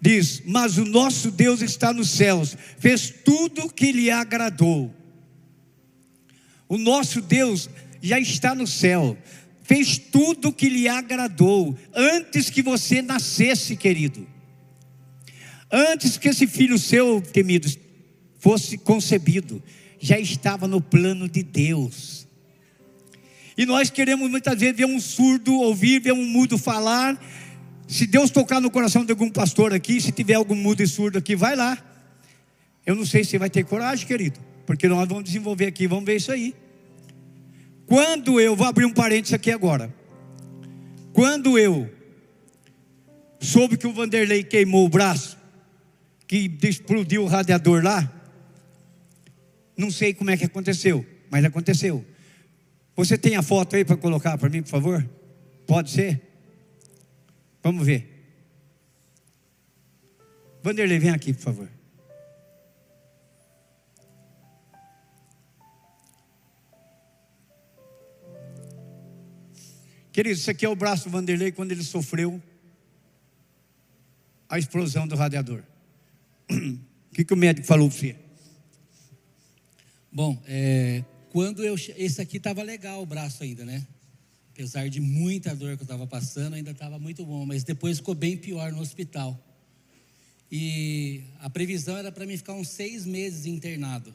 diz: 0.00 0.42
Mas 0.44 0.78
o 0.78 0.84
nosso 0.84 1.30
Deus 1.30 1.62
está 1.62 1.92
nos 1.92 2.10
céus, 2.10 2.56
fez 2.78 3.12
tudo 3.24 3.72
que 3.72 3.92
lhe 3.92 4.10
agradou. 4.10 4.94
O 6.68 6.78
nosso 6.78 7.20
Deus 7.20 7.68
já 8.00 8.18
está 8.18 8.54
no 8.54 8.66
céu 8.66 9.16
fez 9.62 9.96
tudo 9.96 10.48
o 10.48 10.52
que 10.52 10.68
lhe 10.68 10.88
agradou, 10.88 11.78
antes 11.94 12.50
que 12.50 12.62
você 12.62 13.00
nascesse, 13.00 13.76
querido. 13.76 14.26
Antes 15.70 16.18
que 16.18 16.28
esse 16.28 16.46
filho 16.46 16.78
seu, 16.78 17.22
temido, 17.22 17.70
fosse 18.38 18.76
concebido, 18.76 19.62
já 19.98 20.18
estava 20.18 20.68
no 20.68 20.80
plano 20.80 21.28
de 21.28 21.42
Deus. 21.42 22.21
E 23.62 23.66
nós 23.66 23.90
queremos 23.90 24.28
muitas 24.28 24.58
vezes 24.58 24.76
ver 24.76 24.86
um 24.86 24.98
surdo 24.98 25.54
ouvir, 25.54 26.00
ver 26.00 26.10
um 26.10 26.26
mudo 26.26 26.58
falar. 26.58 27.16
Se 27.86 28.08
Deus 28.08 28.28
tocar 28.28 28.60
no 28.60 28.68
coração 28.72 29.04
de 29.04 29.12
algum 29.12 29.30
pastor 29.30 29.72
aqui, 29.72 30.00
se 30.00 30.10
tiver 30.10 30.34
algum 30.34 30.56
mudo 30.56 30.82
e 30.82 30.86
surdo 30.88 31.16
aqui, 31.18 31.36
vai 31.36 31.54
lá. 31.54 31.78
Eu 32.84 32.96
não 32.96 33.06
sei 33.06 33.22
se 33.22 33.38
vai 33.38 33.48
ter 33.48 33.64
coragem, 33.64 34.04
querido, 34.04 34.40
porque 34.66 34.88
nós 34.88 35.08
vamos 35.08 35.22
desenvolver 35.22 35.66
aqui, 35.66 35.86
vamos 35.86 36.04
ver 36.04 36.16
isso 36.16 36.32
aí. 36.32 36.56
Quando 37.86 38.40
eu, 38.40 38.56
vou 38.56 38.66
abrir 38.66 38.84
um 38.84 38.92
parênteses 38.92 39.32
aqui 39.32 39.52
agora. 39.52 39.94
Quando 41.12 41.56
eu 41.56 41.88
soube 43.38 43.76
que 43.76 43.86
o 43.86 43.92
Vanderlei 43.92 44.42
queimou 44.42 44.86
o 44.86 44.88
braço, 44.88 45.38
que 46.26 46.50
explodiu 46.64 47.22
o 47.22 47.28
radiador 47.28 47.80
lá, 47.80 48.12
não 49.76 49.88
sei 49.88 50.12
como 50.12 50.30
é 50.32 50.36
que 50.36 50.46
aconteceu, 50.46 51.06
mas 51.30 51.44
aconteceu. 51.44 52.04
Você 52.94 53.16
tem 53.16 53.36
a 53.36 53.42
foto 53.42 53.74
aí 53.74 53.84
para 53.84 53.96
colocar 53.96 54.36
para 54.36 54.48
mim, 54.48 54.62
por 54.62 54.68
favor? 54.68 55.08
Pode 55.66 55.90
ser? 55.90 56.20
Vamos 57.62 57.86
ver. 57.86 58.08
Vanderlei, 60.62 60.98
vem 60.98 61.10
aqui, 61.10 61.32
por 61.32 61.42
favor. 61.42 61.68
Querido, 70.12 70.38
isso 70.38 70.50
aqui 70.50 70.66
é 70.66 70.68
o 70.68 70.76
braço 70.76 71.04
do 71.04 71.10
Vanderlei 71.10 71.50
quando 71.50 71.72
ele 71.72 71.82
sofreu 71.82 72.40
a 74.48 74.58
explosão 74.58 75.08
do 75.08 75.16
radiador. 75.16 75.62
O 77.12 77.14
que, 77.14 77.26
que 77.26 77.34
o 77.34 77.36
médico 77.36 77.66
falou 77.66 77.90
para 77.90 77.98
você? 77.98 78.16
Bom, 80.10 80.42
é, 80.46 81.04
quando 81.32 81.64
eu. 81.64 81.74
Esse 81.96 82.20
aqui 82.20 82.36
estava 82.36 82.62
legal 82.62 83.02
o 83.02 83.06
braço 83.06 83.42
ainda, 83.42 83.64
né? 83.64 83.84
Apesar 84.52 84.88
de 84.90 85.00
muita 85.00 85.56
dor 85.56 85.76
que 85.76 85.82
eu 85.82 85.86
estava 85.86 86.06
passando, 86.06 86.54
ainda 86.54 86.72
estava 86.72 86.98
muito 86.98 87.24
bom. 87.24 87.46
Mas 87.46 87.64
depois 87.64 87.96
ficou 87.96 88.14
bem 88.14 88.36
pior 88.36 88.70
no 88.70 88.80
hospital. 88.80 89.42
E 90.50 91.22
a 91.40 91.48
previsão 91.48 91.96
era 91.96 92.12
para 92.12 92.26
mim 92.26 92.36
ficar 92.36 92.52
uns 92.52 92.68
seis 92.68 93.06
meses 93.06 93.46
internado. 93.46 94.14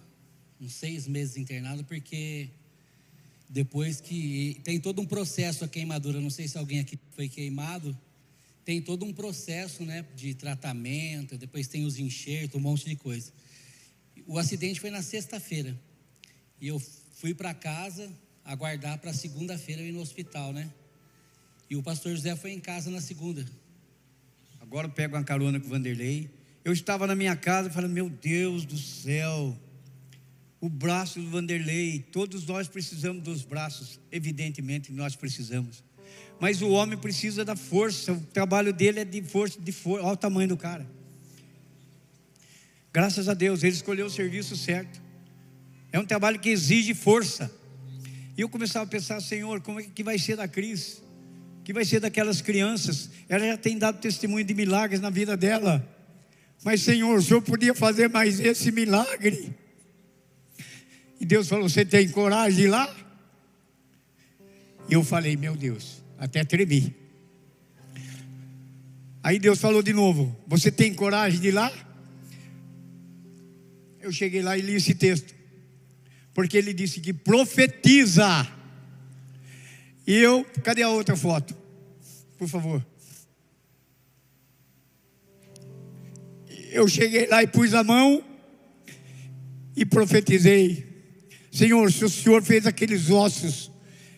Uns 0.62 0.74
seis 0.74 1.08
meses 1.08 1.38
internado, 1.38 1.84
porque 1.84 2.50
depois 3.50 4.00
que 4.00 4.62
tem 4.64 4.80
todo 4.80 5.02
um 5.02 5.06
processo 5.06 5.66
a 5.66 5.68
queimadura, 5.68 6.22
não 6.22 6.30
sei 6.30 6.48
se 6.48 6.58
alguém 6.58 6.80
aqui 6.80 7.00
foi 7.16 7.28
queimado, 7.28 7.98
tem 8.64 8.80
todo 8.80 9.06
um 9.06 9.14
processo, 9.14 9.84
né, 9.84 10.06
de 10.16 10.36
tratamento, 10.36 11.38
depois 11.38 11.68
tem 11.68 11.86
os 11.86 11.98
enxertos, 11.98 12.56
um 12.56 12.60
monte 12.60 12.86
de 12.86 12.96
coisa. 12.96 13.32
O 14.28 14.38
acidente 14.38 14.80
foi 14.80 14.92
na 14.92 15.02
sexta-feira. 15.02 15.76
E 16.60 16.68
eu 16.68 16.82
fui 17.20 17.34
para 17.34 17.54
casa 17.54 18.10
aguardar 18.46 19.00
para 19.00 19.12
segunda-feira 19.12 19.82
ir 19.82 19.92
no 19.92 20.00
hospital, 20.00 20.54
né? 20.54 20.70
E 21.70 21.76
o 21.76 21.84
pastor 21.84 22.16
José 22.16 22.36
foi 22.36 22.52
em 22.52 22.60
casa 22.60 22.90
na 22.90 23.02
segunda. 23.02 23.46
Agora 24.62 24.88
eu 24.88 24.92
pego 24.92 25.16
uma 25.16 25.24
carona 25.24 25.60
com 25.60 25.66
o 25.66 25.70
Vanderlei. 25.70 26.30
Eu 26.64 26.72
estava 26.72 27.08
na 27.08 27.16
minha 27.16 27.36
casa 27.36 27.70
falando, 27.70 27.92
meu 27.92 28.10
Deus 28.10 28.66
do 28.66 28.78
céu, 28.78 29.58
o 30.62 30.70
braço 30.70 31.20
do 31.20 31.30
Vanderlei, 31.30 32.06
todos 32.12 32.46
nós 32.46 32.68
precisamos 32.68 33.24
dos 33.24 33.44
braços, 33.44 34.00
evidentemente 34.12 34.92
nós 34.92 35.16
precisamos. 35.16 35.84
Mas 36.40 36.62
o 36.62 36.70
homem 36.70 36.98
precisa 36.98 37.44
da 37.44 37.56
força, 37.56 38.14
o 38.14 38.22
trabalho 38.22 38.72
dele 38.72 39.00
é 39.00 39.06
de 39.06 39.24
força, 39.24 39.60
de 39.60 39.72
força, 39.72 40.06
olha 40.06 40.14
o 40.14 40.18
tamanho 40.18 40.50
do 40.50 40.58
cara. 40.58 40.88
Graças 42.94 43.28
a 43.28 43.34
Deus, 43.34 43.64
ele 43.64 43.76
escolheu 43.76 44.06
o 44.06 44.10
serviço 44.10 44.56
certo. 44.56 45.07
É 45.92 46.00
um 46.00 46.06
trabalho 46.06 46.40
que 46.40 46.50
exige 46.50 46.94
força. 46.94 47.52
E 48.38 48.42
eu 48.42 48.50
começava 48.50 48.86
a 48.86 48.88
pensar, 48.88 49.20
Senhor, 49.22 49.62
como 49.62 49.80
é 49.80 49.84
que 49.84 50.04
vai 50.04 50.20
ser 50.20 50.36
da 50.36 50.48
Cris? 50.48 51.02
Que 51.64 51.74
vai 51.74 51.84
ser 51.84 52.00
daquelas 52.00 52.42
crianças? 52.42 53.10
Ela 53.28 53.48
já 53.48 53.58
tem 53.58 53.78
dado 53.78 54.00
testemunho 54.00 54.46
de 54.46 54.54
milagres 54.54 55.02
na 55.02 55.10
vida 55.10 55.36
dela. 55.36 55.88
Mas, 56.64 56.82
Senhor, 56.82 57.18
o 57.18 57.22
Senhor 57.22 57.42
podia 57.42 57.74
fazer 57.74 58.10
mais 58.10 58.40
esse 58.40 58.72
milagre. 58.72 59.56
E 61.20 61.26
Deus 61.26 61.48
falou: 61.48 61.68
Você 61.68 61.84
tem 61.84 62.08
coragem 62.10 62.58
de 62.58 62.64
ir 62.66 62.70
lá? 62.70 62.96
E 64.90 64.94
eu 64.94 65.04
falei: 65.04 65.36
Meu 65.36 65.56
Deus, 65.56 66.04
até 66.18 66.44
tremi. 66.44 66.96
Aí 69.24 69.40
Deus 69.40 69.60
falou 69.60 69.82
de 69.82 69.94
novo: 69.94 70.36
Você 70.48 70.72
tem 70.72 70.94
coragem 70.94 71.40
de 71.40 71.50
ir 71.50 71.52
lá? 71.52 71.72
Eu 74.00 74.12
cheguei 74.12 74.42
lá 74.42 74.58
e 74.58 74.62
li 74.62 74.76
esse 74.76 74.94
texto. 74.94 75.37
Porque 76.38 76.56
ele 76.56 76.72
disse 76.72 77.00
que 77.00 77.12
profetiza. 77.12 78.48
E 80.06 80.14
eu, 80.14 80.46
cadê 80.64 80.84
a 80.84 80.90
outra 80.90 81.16
foto? 81.16 81.58
Por 82.38 82.48
favor. 82.48 82.86
Eu 86.70 86.88
cheguei 86.88 87.26
lá 87.26 87.42
e 87.42 87.48
pus 87.48 87.74
a 87.74 87.84
mão 87.84 88.24
e 89.76 89.84
profetizei. 89.84 90.86
Senhor, 91.52 91.92
se 91.92 92.06
o 92.06 92.10
Senhor 92.10 92.44
fez 92.44 92.68
aqueles 92.68 93.10
ossos 93.10 93.72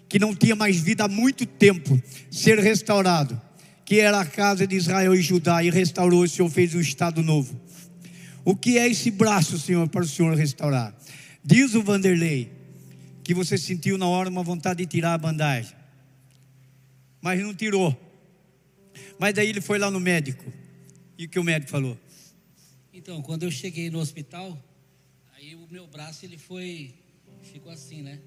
que 0.10 0.20
não 0.20 0.36
tinha 0.36 0.58
mais 0.58 0.76
vida 0.76 1.06
há 1.06 1.08
muito 1.08 1.46
tempo 1.46 1.98
ser 2.30 2.60
restaurado, 2.60 3.42
que 3.86 4.02
era 4.02 4.20
a 4.20 4.26
casa 4.26 4.68
de 4.68 4.76
Israel 4.76 5.16
e 5.16 5.22
Judá, 5.22 5.64
e 5.64 5.70
restaurou, 5.70 6.24
o 6.24 6.28
Senhor 6.28 6.50
fez 6.50 6.76
um 6.76 6.82
estado 6.82 7.24
novo. 7.24 7.58
O 8.44 8.58
que 8.58 8.78
é 8.78 8.90
esse 8.90 9.10
braço, 9.10 9.58
Senhor, 9.58 9.88
para 9.88 10.04
o 10.04 10.08
Senhor 10.08 10.36
restaurar? 10.36 10.94
Diz 11.44 11.74
o 11.74 11.84
Vanderlei 11.84 12.52
que 13.24 13.34
você 13.34 13.58
sentiu 13.58 13.98
na 13.98 14.08
hora 14.08 14.30
uma 14.30 14.44
vontade 14.44 14.84
de 14.84 14.90
tirar 14.90 15.14
a 15.14 15.18
bandagem, 15.18 15.76
mas 17.22 17.40
não 17.42 17.54
tirou. 17.54 17.96
Mas 19.20 19.36
daí 19.36 19.50
ele 19.50 19.62
foi 19.62 19.78
lá 19.78 19.92
no 19.92 20.00
médico. 20.00 20.52
E 21.18 21.26
o 21.26 21.30
que 21.30 21.38
o 21.38 21.44
médico 21.44 21.70
falou? 21.70 21.98
Então, 22.94 23.22
quando 23.22 23.44
eu 23.44 23.52
cheguei 23.52 23.90
no 23.90 24.00
hospital, 24.00 24.58
aí 25.36 25.54
o 25.54 25.68
meu 25.70 25.86
braço 25.86 26.26
ele 26.26 26.38
foi, 26.38 26.96
ficou 27.44 27.72
assim, 27.72 28.02
né? 28.02 28.20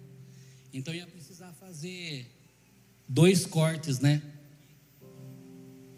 Então 0.72 0.94
eu 0.94 1.00
ia 1.00 1.06
precisar 1.06 1.52
fazer 1.54 2.26
dois 3.08 3.44
cortes, 3.44 3.98
né? 3.98 4.22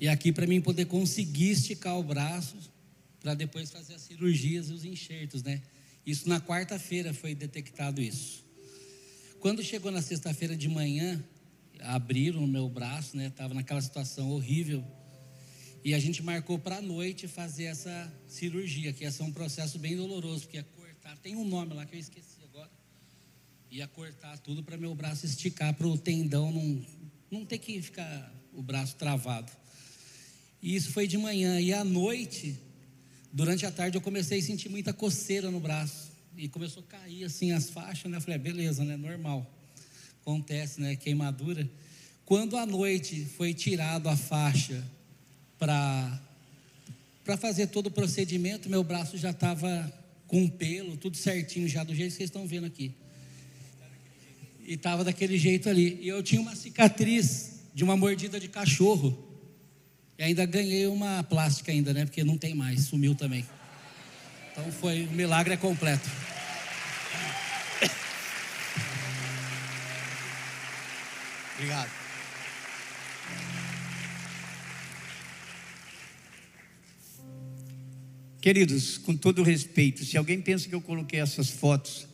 E 0.00 0.08
aqui 0.08 0.32
para 0.32 0.46
mim 0.46 0.60
poder 0.60 0.86
conseguir 0.86 1.50
esticar 1.50 1.98
o 1.98 2.02
braço 2.02 2.56
para 3.20 3.34
depois 3.34 3.70
fazer 3.70 3.94
as 3.94 4.02
cirurgias 4.02 4.70
e 4.70 4.72
os 4.72 4.84
enxertos, 4.84 5.42
né? 5.42 5.62
Isso 6.06 6.28
na 6.28 6.40
quarta-feira 6.40 7.14
foi 7.14 7.34
detectado 7.34 8.00
isso. 8.02 8.44
Quando 9.40 9.62
chegou 9.62 9.90
na 9.90 10.02
sexta-feira 10.02 10.56
de 10.56 10.68
manhã, 10.68 11.22
abriram 11.80 12.42
o 12.42 12.46
meu 12.46 12.68
braço, 12.68 13.16
né? 13.16 13.30
Tava 13.30 13.54
naquela 13.54 13.80
situação 13.80 14.30
horrível. 14.30 14.84
E 15.84 15.92
a 15.92 15.98
gente 15.98 16.22
marcou 16.22 16.58
para 16.58 16.76
a 16.78 16.82
noite 16.82 17.28
fazer 17.28 17.64
essa 17.64 18.12
cirurgia, 18.26 18.92
que 18.92 19.04
ia 19.04 19.10
ser 19.10 19.22
um 19.22 19.32
processo 19.32 19.78
bem 19.78 19.96
doloroso, 19.96 20.42
porque 20.42 20.56
ia 20.56 20.62
cortar, 20.62 21.16
tem 21.18 21.36
um 21.36 21.46
nome 21.46 21.74
lá 21.74 21.84
que 21.84 21.94
eu 21.94 22.00
esqueci 22.00 22.42
agora. 22.44 22.70
Ia 23.70 23.86
cortar 23.86 24.38
tudo 24.38 24.62
para 24.62 24.78
meu 24.78 24.94
braço 24.94 25.26
esticar 25.26 25.74
para 25.74 25.86
o 25.86 25.98
tendão 25.98 26.50
não, 26.50 26.86
não 27.30 27.44
ter 27.44 27.58
que 27.58 27.82
ficar 27.82 28.32
o 28.52 28.62
braço 28.62 28.96
travado. 28.96 29.52
E 30.62 30.74
isso 30.74 30.90
foi 30.90 31.06
de 31.06 31.18
manhã. 31.18 31.60
E 31.60 31.74
à 31.74 31.84
noite, 31.84 32.58
durante 33.34 33.66
a 33.66 33.70
tarde, 33.72 33.98
eu 33.98 34.00
comecei 34.00 34.38
a 34.38 34.42
sentir 34.42 34.68
muita 34.68 34.92
coceira 34.92 35.50
no 35.50 35.58
braço. 35.58 36.14
E 36.36 36.48
começou 36.48 36.84
a 36.84 36.98
cair 36.98 37.24
assim 37.24 37.52
as 37.52 37.68
faixas, 37.68 38.10
né? 38.10 38.16
Eu 38.16 38.20
falei, 38.20 38.36
é, 38.36 38.38
beleza, 38.38 38.84
né? 38.84 38.96
Normal. 38.96 39.44
Acontece, 40.22 40.80
né? 40.80 40.96
Queimadura. 40.96 41.68
Quando 42.24 42.56
à 42.56 42.64
noite 42.64 43.24
foi 43.36 43.52
tirado 43.52 44.08
a 44.08 44.16
faixa 44.16 44.82
para 45.58 46.20
para 47.24 47.38
fazer 47.38 47.68
todo 47.68 47.86
o 47.86 47.90
procedimento, 47.90 48.68
meu 48.68 48.84
braço 48.84 49.16
já 49.16 49.30
estava 49.30 49.90
com 50.26 50.46
pelo, 50.46 50.94
tudo 50.98 51.16
certinho 51.16 51.66
já, 51.66 51.82
do 51.82 51.94
jeito 51.94 52.10
que 52.10 52.18
vocês 52.18 52.28
estão 52.28 52.46
vendo 52.46 52.66
aqui. 52.66 52.92
E 54.66 54.74
estava 54.74 55.02
daquele 55.02 55.38
jeito 55.38 55.70
ali. 55.70 55.98
E 56.02 56.08
eu 56.08 56.22
tinha 56.22 56.40
uma 56.40 56.54
cicatriz 56.54 57.62
de 57.74 57.82
uma 57.82 57.96
mordida 57.96 58.38
de 58.38 58.48
cachorro. 58.48 59.16
E 60.18 60.22
ainda 60.22 60.46
ganhei 60.46 60.86
uma 60.86 61.22
plástica 61.24 61.72
ainda, 61.72 61.92
né? 61.92 62.04
Porque 62.04 62.22
não 62.22 62.38
tem 62.38 62.54
mais, 62.54 62.82
sumiu 62.82 63.14
também. 63.14 63.44
Então 64.52 64.70
foi, 64.70 65.04
o 65.04 65.12
milagre 65.12 65.54
é 65.54 65.56
completo. 65.56 66.08
Obrigado. 71.56 71.90
Queridos, 78.40 78.98
com 78.98 79.16
todo 79.16 79.42
respeito, 79.42 80.04
se 80.04 80.18
alguém 80.18 80.40
pensa 80.40 80.68
que 80.68 80.74
eu 80.74 80.80
coloquei 80.80 81.18
essas 81.18 81.48
fotos 81.48 82.06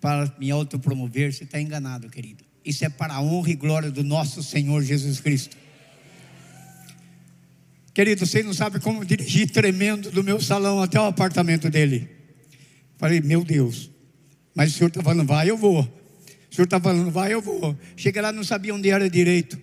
para 0.00 0.34
me 0.38 0.50
autopromover, 0.50 1.32
você 1.32 1.44
está 1.44 1.60
enganado, 1.60 2.10
querido. 2.10 2.44
Isso 2.64 2.84
é 2.84 2.88
para 2.88 3.14
a 3.14 3.22
honra 3.22 3.50
e 3.50 3.54
glória 3.54 3.90
do 3.90 4.02
nosso 4.02 4.42
Senhor 4.42 4.82
Jesus 4.82 5.20
Cristo. 5.20 5.56
Querido, 7.94 8.26
vocês 8.26 8.44
não 8.44 8.52
sabem 8.52 8.80
como 8.80 9.04
dirigir 9.04 9.48
tremendo 9.48 10.10
do 10.10 10.24
meu 10.24 10.40
salão 10.40 10.82
até 10.82 10.98
o 10.98 11.04
apartamento 11.04 11.70
dele. 11.70 12.10
Falei, 12.98 13.20
meu 13.20 13.44
Deus, 13.44 13.88
mas 14.52 14.74
o 14.74 14.76
senhor 14.76 14.88
está 14.88 15.00
falando, 15.00 15.28
vai, 15.28 15.48
eu 15.48 15.56
vou. 15.56 15.80
O 15.80 16.54
senhor 16.54 16.64
está 16.64 16.80
falando, 16.80 17.08
vai, 17.12 17.32
eu 17.32 17.40
vou. 17.40 17.78
Chega 17.96 18.20
lá, 18.20 18.32
não 18.32 18.42
sabia 18.42 18.74
onde 18.74 18.90
era 18.90 19.08
direito. 19.08 19.56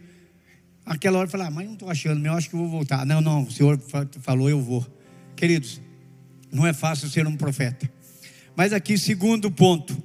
Aquela 0.85 1.19
hora 1.19 1.27
eu 1.27 1.31
falei, 1.31 1.47
ah, 1.47 1.51
mas 1.51 1.65
não 1.65 1.73
estou 1.73 1.89
achando, 1.89 2.25
eu 2.25 2.33
acho 2.33 2.49
que 2.49 2.55
vou 2.55 2.69
voltar. 2.69 3.05
Não, 3.05 3.19
não, 3.19 3.43
o 3.43 3.51
senhor 3.51 3.77
falou, 4.21 4.49
eu 4.49 4.61
vou. 4.61 4.85
Queridos, 5.35 5.81
não 6.49 6.65
é 6.65 6.71
fácil 6.71 7.09
ser 7.09 7.27
um 7.27 7.35
profeta. 7.35 7.91
Mas 8.55 8.71
aqui, 8.71 8.97
segundo 8.97 9.51
ponto. 9.51 10.01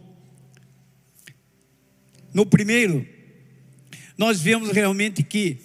No 2.34 2.44
primeiro, 2.44 3.06
nós 4.18 4.40
vemos 4.40 4.70
realmente 4.70 5.22
que 5.22 5.58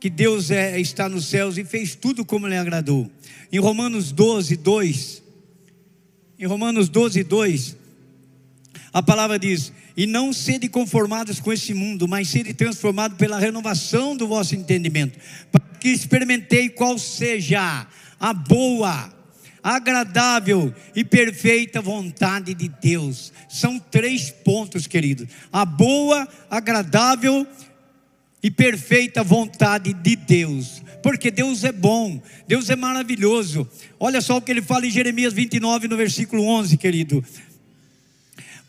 que 0.00 0.08
Deus 0.08 0.50
é, 0.50 0.78
está 0.80 1.08
nos 1.08 1.26
céus 1.26 1.58
e 1.58 1.64
fez 1.64 1.94
tudo 1.94 2.24
como 2.24 2.46
lhe 2.46 2.56
agradou. 2.56 3.10
Em 3.50 3.58
Romanos 3.58 4.12
12, 4.12 4.56
2, 4.56 5.22
em 6.38 6.46
Romanos 6.46 6.88
12, 6.88 7.24
2, 7.24 7.76
a 8.92 9.02
palavra 9.02 9.38
diz: 9.38 9.72
E 9.96 10.06
não 10.06 10.32
sede 10.32 10.68
conformados 10.68 11.40
com 11.40 11.52
esse 11.52 11.74
mundo, 11.74 12.06
mas 12.06 12.28
sede 12.28 12.54
transformado 12.54 13.16
pela 13.16 13.38
renovação 13.38 14.16
do 14.16 14.28
vosso 14.28 14.54
entendimento, 14.54 15.18
para 15.50 15.62
que 15.80 15.88
experimentei 15.88 16.68
qual 16.68 16.98
seja 16.98 17.86
a 18.20 18.32
boa, 18.32 19.12
agradável 19.62 20.72
e 20.94 21.04
perfeita 21.04 21.80
vontade 21.80 22.54
de 22.54 22.68
Deus. 22.68 23.32
São 23.48 23.78
três 23.78 24.30
pontos, 24.30 24.86
queridos: 24.86 25.28
a 25.52 25.64
boa, 25.64 26.28
agradável 26.50 27.44
e 27.44 27.67
e 28.42 28.50
perfeita 28.50 29.22
vontade 29.22 29.92
de 29.92 30.16
Deus, 30.16 30.82
porque 31.02 31.30
Deus 31.30 31.64
é 31.64 31.72
bom, 31.72 32.20
Deus 32.46 32.70
é 32.70 32.76
maravilhoso. 32.76 33.68
Olha 33.98 34.20
só 34.20 34.36
o 34.36 34.42
que 34.42 34.50
ele 34.50 34.62
fala 34.62 34.86
em 34.86 34.90
Jeremias 34.90 35.32
29, 35.32 35.88
no 35.88 35.96
versículo 35.96 36.44
11, 36.44 36.76
querido. 36.76 37.24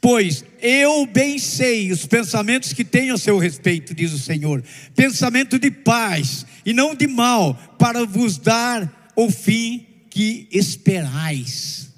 Pois 0.01 0.45
eu 0.61 1.05
bem 1.05 1.37
sei 1.37 1.91
os 1.91 2.05
pensamentos 2.05 2.71
que 2.71 2.85
tenho 2.85 3.13
a 3.13 3.17
seu 3.17 3.37
respeito, 3.37 3.93
diz 3.93 4.13
o 4.13 4.19
Senhor, 4.19 4.63
pensamento 4.95 5.59
de 5.59 5.69
paz 5.69 6.45
e 6.65 6.71
não 6.71 6.95
de 6.95 7.05
mal, 7.05 7.53
para 7.77 8.05
vos 8.05 8.37
dar 8.37 9.11
o 9.15 9.29
fim 9.29 9.85
que 10.09 10.47
esperais. 10.51 11.89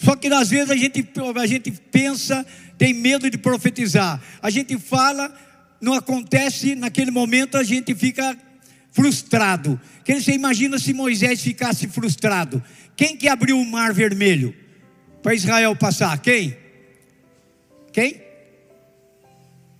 Só 0.00 0.16
que 0.16 0.26
às 0.28 0.50
vezes 0.50 0.70
a 0.70 0.76
gente, 0.76 1.08
a 1.36 1.46
gente 1.46 1.70
pensa, 1.92 2.44
tem 2.76 2.92
medo 2.92 3.30
de 3.30 3.38
profetizar, 3.38 4.20
a 4.42 4.50
gente 4.50 4.76
fala, 4.76 5.32
não 5.82 5.94
acontece, 5.94 6.76
naquele 6.76 7.10
momento 7.10 7.58
a 7.58 7.64
gente 7.64 7.92
fica 7.92 8.38
frustrado. 8.92 9.80
Que 10.04 10.20
você 10.20 10.32
imagina 10.32 10.78
se 10.78 10.92
Moisés 10.92 11.42
ficasse 11.42 11.88
frustrado? 11.88 12.62
Quem 12.96 13.16
que 13.16 13.26
abriu 13.26 13.58
o 13.58 13.64
mar 13.64 13.92
vermelho 13.92 14.54
para 15.20 15.34
Israel 15.34 15.74
passar? 15.74 16.16
Quem? 16.20 16.56
Quem? 17.92 18.22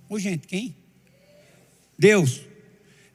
Ô 0.09 0.19
gente, 0.19 0.45
quem? 0.45 0.75
Deus. 1.97 2.41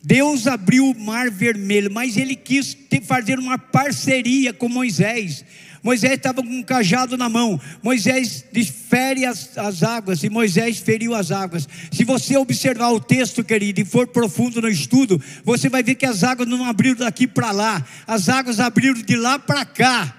Deus 0.03 0.47
abriu 0.47 0.87
o 0.87 0.99
mar 0.99 1.31
vermelho, 1.31 1.91
mas 1.93 2.17
ele 2.17 2.35
quis 2.35 2.75
fazer 3.03 3.39
uma 3.39 3.59
parceria 3.59 4.55
com 4.55 4.67
Moisés. 4.67 5.45
Moisés 5.83 6.15
estava 6.15 6.43
com 6.43 6.49
um 6.49 6.63
cajado 6.63 7.17
na 7.17 7.29
mão. 7.29 7.61
Moisés 7.83 8.45
desfere 8.53 9.25
as, 9.25 9.57
as 9.57 9.83
águas 9.83 10.23
e 10.23 10.31
Moisés 10.31 10.79
feriu 10.79 11.15
as 11.15 11.31
águas. 11.31 11.69
Se 11.91 12.05
você 12.05 12.37
observar 12.37 12.91
o 12.91 13.01
texto, 13.01 13.45
querido, 13.45 13.81
e 13.81 13.85
for 13.85 14.07
profundo 14.07 14.61
no 14.61 14.69
estudo, 14.69 15.21
você 15.45 15.69
vai 15.69 15.83
ver 15.83 15.95
que 15.95 16.07
as 16.07 16.25
águas 16.25 16.49
não 16.49 16.65
abriram 16.65 16.99
daqui 16.99 17.27
para 17.27 17.51
lá, 17.51 17.85
as 18.07 18.29
águas 18.29 18.61
abriram 18.61 19.01
de 19.01 19.17
lá 19.17 19.39
para 19.39 19.65
cá. 19.65 20.15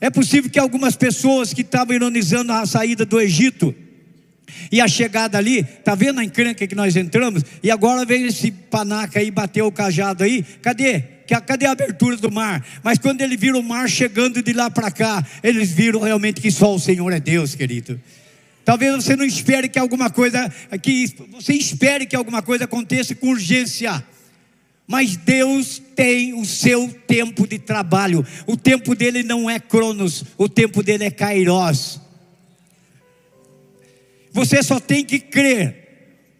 É 0.00 0.10
possível 0.10 0.50
que 0.50 0.58
algumas 0.58 0.96
pessoas 0.96 1.52
que 1.52 1.60
estavam 1.60 1.94
ironizando 1.94 2.52
a 2.52 2.64
saída 2.66 3.04
do 3.04 3.20
Egito, 3.20 3.74
e 4.70 4.80
a 4.80 4.88
chegada 4.88 5.38
ali, 5.38 5.62
tá 5.62 5.94
vendo 5.94 6.20
a 6.20 6.24
encrenca 6.24 6.66
que 6.66 6.74
nós 6.74 6.96
entramos? 6.96 7.42
E 7.62 7.70
agora 7.70 8.04
vem 8.04 8.26
esse 8.26 8.50
panaca 8.50 9.20
aí, 9.20 9.30
bateu 9.30 9.66
o 9.66 9.72
cajado 9.72 10.24
aí. 10.24 10.42
Cadê? 10.42 11.19
Cadê 11.38 11.66
a 11.66 11.72
abertura 11.72 12.16
do 12.16 12.32
mar? 12.32 12.66
Mas 12.82 12.98
quando 12.98 13.20
ele 13.20 13.36
viram 13.36 13.60
o 13.60 13.62
mar 13.62 13.90
chegando 13.90 14.42
de 14.42 14.54
lá 14.54 14.70
para 14.70 14.90
cá, 14.90 15.22
eles 15.42 15.70
viram 15.70 16.00
realmente 16.00 16.40
que 16.40 16.50
só 16.50 16.74
o 16.74 16.80
Senhor 16.80 17.12
é 17.12 17.20
Deus, 17.20 17.54
querido. 17.54 18.00
Talvez 18.64 18.94
você 18.94 19.14
não 19.14 19.24
espere 19.24 19.68
que 19.68 19.78
alguma 19.78 20.08
coisa, 20.08 20.50
que 20.82 21.14
você 21.30 21.52
espere 21.52 22.06
que 22.06 22.16
alguma 22.16 22.40
coisa 22.40 22.64
aconteça 22.64 23.14
com 23.14 23.28
urgência. 23.28 24.02
Mas 24.86 25.16
Deus 25.16 25.80
tem 25.94 26.34
o 26.34 26.44
seu 26.44 26.88
tempo 27.06 27.46
de 27.46 27.58
trabalho. 27.58 28.26
O 28.46 28.56
tempo 28.56 28.94
dele 28.94 29.22
não 29.22 29.48
é 29.48 29.60
Cronos, 29.60 30.24
o 30.38 30.48
tempo 30.48 30.82
dele 30.82 31.04
é 31.04 31.10
Kairos. 31.10 32.00
Você 34.32 34.62
só 34.62 34.80
tem 34.80 35.04
que 35.04 35.18
crer. 35.18 35.76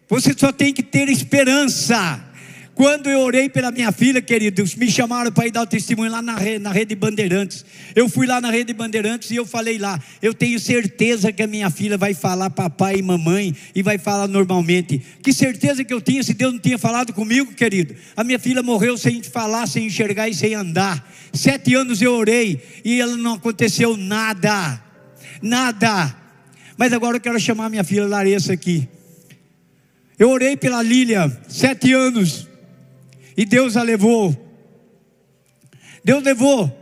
Você 0.09 0.33
só 0.37 0.51
tem 0.51 0.73
que 0.73 0.83
ter 0.83 1.07
esperança. 1.09 2.30
Quando 2.73 3.09
eu 3.09 3.19
orei 3.19 3.49
pela 3.49 3.69
minha 3.69 3.91
filha, 3.91 4.21
queridos, 4.21 4.75
me 4.75 4.89
chamaram 4.89 5.31
para 5.31 5.45
ir 5.45 5.51
dar 5.51 5.63
o 5.63 5.67
testemunho 5.67 6.09
lá 6.09 6.21
na 6.21 6.37
rede, 6.37 6.59
na 6.59 6.71
rede 6.71 6.95
Bandeirantes. 6.95 7.65
Eu 7.93 8.07
fui 8.07 8.25
lá 8.25 8.39
na 8.39 8.49
rede 8.49 8.73
Bandeirantes 8.73 9.29
e 9.29 9.35
eu 9.35 9.45
falei 9.45 9.77
lá: 9.77 9.99
eu 10.21 10.33
tenho 10.33 10.57
certeza 10.57 11.33
que 11.33 11.43
a 11.43 11.47
minha 11.47 11.69
filha 11.69 11.97
vai 11.97 12.13
falar 12.13 12.49
papai 12.49 12.95
e 12.95 13.01
mamãe 13.01 13.53
e 13.75 13.83
vai 13.83 13.97
falar 13.97 14.27
normalmente. 14.27 15.01
Que 15.21 15.33
certeza 15.33 15.83
que 15.83 15.93
eu 15.93 15.99
tinha 15.99 16.23
se 16.23 16.33
Deus 16.33 16.53
não 16.53 16.59
tinha 16.59 16.77
falado 16.77 17.11
comigo, 17.11 17.53
querido? 17.53 17.93
A 18.15 18.23
minha 18.23 18.39
filha 18.39 18.63
morreu 18.63 18.97
sem 18.97 19.21
falar, 19.21 19.67
sem 19.67 19.87
enxergar 19.87 20.29
e 20.29 20.33
sem 20.33 20.55
andar. 20.55 21.11
Sete 21.33 21.75
anos 21.75 22.01
eu 22.01 22.13
orei 22.13 22.61
e 22.85 23.01
ela 23.01 23.17
não 23.17 23.33
aconteceu 23.33 23.97
nada, 23.97 24.81
nada. 25.41 26.15
Mas 26.77 26.93
agora 26.93 27.17
eu 27.17 27.21
quero 27.21 27.39
chamar 27.39 27.69
minha 27.69 27.83
filha 27.83 28.07
Larissa 28.07 28.53
aqui. 28.53 28.87
Eu 30.17 30.29
orei 30.29 30.55
pela 30.55 30.81
Lília, 30.81 31.35
sete 31.49 31.91
anos. 31.91 32.50
E 33.35 33.45
Deus 33.45 33.77
a 33.77 33.83
levou. 33.83 34.35
Deus 36.03 36.23
levou. 36.23 36.77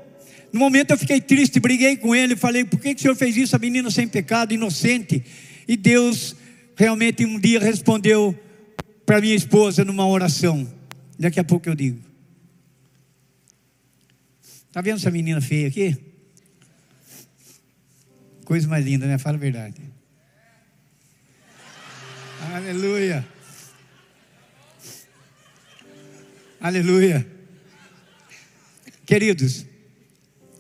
No 0.52 0.60
momento 0.60 0.92
eu 0.92 0.98
fiquei 0.98 1.22
triste, 1.22 1.60
briguei 1.60 1.98
com 1.98 2.16
ele, 2.16 2.36
falei: 2.36 2.64
por 2.66 2.80
que, 2.80 2.96
que 2.96 3.00
o 3.00 3.02
senhor 3.02 3.16
fez 3.16 3.38
isso? 3.38 3.56
A 3.56 3.60
menina 3.60 3.92
sem 3.92 4.08
pecado, 4.08 4.54
inocente. 4.54 5.24
E 5.68 5.78
Deus 5.78 6.36
realmente 6.76 7.26
um 7.26 7.40
dia 7.40 7.60
respondeu 7.60 8.38
para 9.06 9.22
minha 9.22 9.36
esposa 9.36 9.86
numa 9.86 10.08
oração. 10.08 10.68
Daqui 11.18 11.40
a 11.40 11.44
pouco 11.44 11.70
eu 11.70 11.76
digo. 11.76 12.00
Está 14.68 14.82
vendo 14.82 14.98
essa 14.98 15.12
menina 15.12 15.42
feia 15.42 15.68
aqui? 15.68 15.98
Coisa 18.46 18.68
mais 18.68 18.86
linda, 18.86 19.06
né? 19.06 19.18
Fala 19.18 19.36
a 19.36 19.40
verdade. 19.40 19.82
Aleluia. 22.54 23.28
Aleluia. 26.62 27.26
Queridos, 29.06 29.66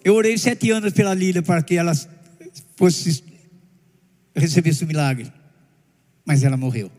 eu 0.02 0.16
orei 0.16 0.38
sete 0.38 0.72
anos 0.72 0.93
pela 0.93 1.14
Lília 1.14 1.41
para 1.41 1.62
que 1.62 1.76
ela 1.76 1.91
fosse 2.78 3.22
recebesse 4.34 4.86
o 4.86 4.88
milagre, 4.88 5.32
mas 6.26 6.43
ela 6.43 6.56
morreu. 6.56 6.89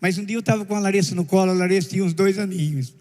Mas 0.00 0.16
um 0.16 0.24
dia 0.24 0.36
eu 0.36 0.40
estava 0.40 0.64
com 0.64 0.76
a 0.76 0.78
Larissa 0.78 1.14
no 1.16 1.24
colo, 1.24 1.50
a 1.50 1.54
Larissa 1.54 1.88
tinha 1.88 2.04
uns 2.04 2.14
dois 2.14 2.38
aninhos. 2.38 2.94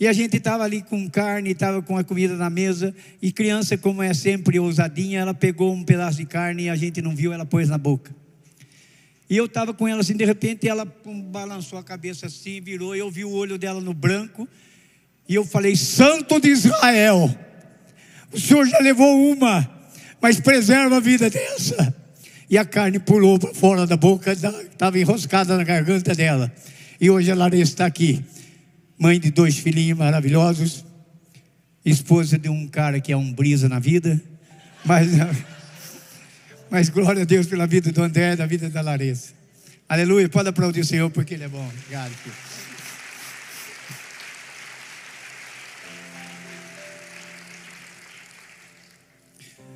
E 0.00 0.08
a 0.08 0.12
gente 0.12 0.36
estava 0.38 0.64
ali 0.64 0.82
com 0.82 1.08
carne, 1.08 1.50
estava 1.50 1.80
com 1.82 1.96
a 1.96 2.02
comida 2.02 2.34
na 2.34 2.50
mesa, 2.50 2.92
e 3.22 3.30
criança, 3.30 3.78
como 3.78 4.02
é 4.02 4.12
sempre 4.12 4.58
ousadinha, 4.58 5.20
ela 5.20 5.34
pegou 5.34 5.72
um 5.72 5.84
pedaço 5.84 6.16
de 6.16 6.26
carne 6.26 6.64
e 6.64 6.68
a 6.68 6.74
gente 6.74 7.00
não 7.00 7.14
viu, 7.14 7.32
ela 7.32 7.46
pôs 7.46 7.68
na 7.68 7.78
boca. 7.78 8.12
E 9.30 9.36
eu 9.36 9.44
estava 9.44 9.72
com 9.72 9.86
ela 9.86 10.00
assim, 10.00 10.16
de 10.16 10.24
repente 10.24 10.68
ela 10.68 10.84
balançou 11.30 11.78
a 11.78 11.84
cabeça 11.84 12.26
assim, 12.26 12.60
virou, 12.60 12.96
e 12.96 12.98
eu 12.98 13.08
vi 13.08 13.24
o 13.24 13.30
olho 13.30 13.56
dela 13.56 13.80
no 13.80 13.94
branco, 13.94 14.48
e 15.28 15.36
eu 15.36 15.44
falei: 15.44 15.76
Santo 15.76 16.40
de 16.40 16.48
Israel, 16.48 17.32
o 18.32 18.40
Senhor 18.40 18.66
já 18.66 18.80
levou 18.80 19.30
uma, 19.30 19.70
mas 20.20 20.40
preserva 20.40 20.96
a 20.96 21.00
vida 21.00 21.30
dessa. 21.30 21.94
E 22.50 22.58
a 22.58 22.64
carne 22.64 22.98
pulou 22.98 23.38
para 23.38 23.54
fora 23.54 23.86
da 23.86 23.96
boca, 23.96 24.32
estava 24.32 24.98
enroscada 24.98 25.56
na 25.56 25.62
garganta 25.62 26.12
dela. 26.12 26.52
E 27.00 27.08
hoje 27.08 27.30
a 27.30 27.34
Larissa 27.36 27.72
está 27.72 27.86
aqui, 27.86 28.24
mãe 28.98 29.20
de 29.20 29.30
dois 29.30 29.56
filhinhos 29.56 29.96
maravilhosos, 29.96 30.84
esposa 31.84 32.36
de 32.36 32.48
um 32.48 32.66
cara 32.66 33.00
que 33.00 33.12
é 33.12 33.16
um 33.16 33.32
brisa 33.32 33.68
na 33.68 33.78
vida, 33.78 34.20
mas, 34.84 35.12
mas 36.70 36.88
glória 36.88 37.22
a 37.22 37.24
Deus 37.24 37.46
pela 37.46 37.66
vida 37.66 37.90
do 37.90 38.02
André, 38.02 38.36
da 38.36 38.46
vida 38.46 38.70
da 38.70 38.80
Larissa. 38.80 39.32
Aleluia, 39.88 40.28
pode 40.28 40.48
aplaudir 40.48 40.80
o 40.80 40.84
Senhor 40.84 41.10
porque 41.10 41.34
Ele 41.34 41.44
é 41.44 41.48
bom. 41.48 41.66
Obrigado, 41.66 42.12
filho. 42.12 42.34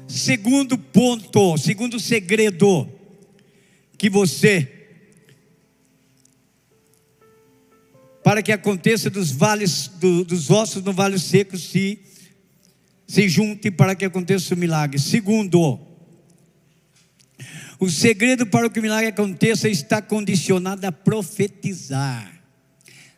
Segundo 0.07 0.79
ponto, 0.79 1.59
segundo 1.59 1.99
segredo 1.99 2.89
que 3.99 4.09
você 4.09 4.71
para 8.23 8.41
que 8.43 8.53
aconteça 8.53 9.11
dos 9.11 9.33
vales 9.33 9.89
do, 9.89 10.25
dos 10.25 10.51
ossos 10.51 10.83
no 10.83 10.93
vale 10.93 11.19
seco 11.19 11.59
se 11.59 11.99
se 13.07 13.29
junte 13.29 13.71
para 13.71 13.95
que 13.95 14.05
aconteça 14.05 14.55
o 14.55 14.57
milagre. 14.57 14.99
Segundo, 14.99 15.94
o 17.79 17.89
segredo 17.89 18.47
para 18.47 18.71
que 18.71 18.79
o 18.79 18.83
milagre 18.83 19.09
aconteça 19.09 19.69
está 19.69 20.01
condicionado 20.01 20.87
a 20.87 20.93
profetizar. 20.93 22.43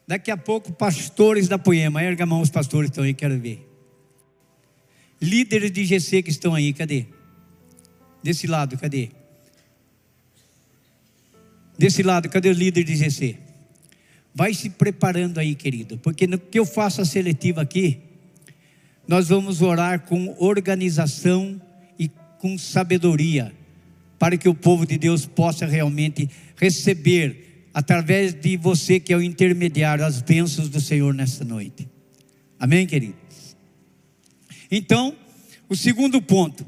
Daqui 0.06 0.30
a 0.30 0.36
pouco, 0.36 0.72
pastores 0.72 1.48
da 1.48 1.58
Poema, 1.58 2.02
erga 2.02 2.24
a 2.24 2.26
mão 2.26 2.40
os 2.40 2.50
pastores 2.50 2.90
estão 2.90 3.04
aí, 3.04 3.12
quero 3.12 3.38
ver. 3.38 3.66
Líderes 5.20 5.72
de 5.72 5.84
GC 5.84 6.22
que 6.22 6.30
estão 6.30 6.54
aí, 6.54 6.72
cadê? 6.72 7.06
Desse 8.22 8.46
lado, 8.46 8.78
cadê? 8.78 9.10
Desse 11.78 12.02
lado, 12.02 12.28
cadê 12.28 12.48
o 12.48 12.52
líder 12.52 12.84
de 12.84 12.96
GC? 12.96 13.36
Vai 14.34 14.54
se 14.54 14.70
preparando 14.70 15.38
aí, 15.38 15.54
querido, 15.54 15.98
porque 15.98 16.26
no 16.26 16.38
que 16.38 16.58
eu 16.58 16.66
faço 16.66 17.00
a 17.00 17.04
seletiva 17.04 17.62
aqui, 17.62 18.00
nós 19.08 19.28
vamos 19.28 19.62
orar 19.62 20.00
com 20.00 20.34
organização 20.38 21.60
e 21.98 22.10
com 22.38 22.58
sabedoria, 22.58 23.52
para 24.18 24.36
que 24.36 24.48
o 24.48 24.54
povo 24.54 24.86
de 24.86 24.98
Deus 24.98 25.26
possa 25.26 25.66
realmente 25.66 26.28
receber, 26.56 27.68
através 27.72 28.34
de 28.34 28.56
você 28.56 28.98
que 28.98 29.12
é 29.12 29.16
o 29.16 29.22
intermediário, 29.22 30.04
as 30.04 30.22
bênçãos 30.22 30.68
do 30.68 30.80
Senhor 30.80 31.12
nesta 31.12 31.44
noite. 31.44 31.88
Amém, 32.58 32.86
querido? 32.86 33.16
Então, 34.70 35.14
o 35.68 35.76
segundo 35.76 36.20
ponto, 36.22 36.66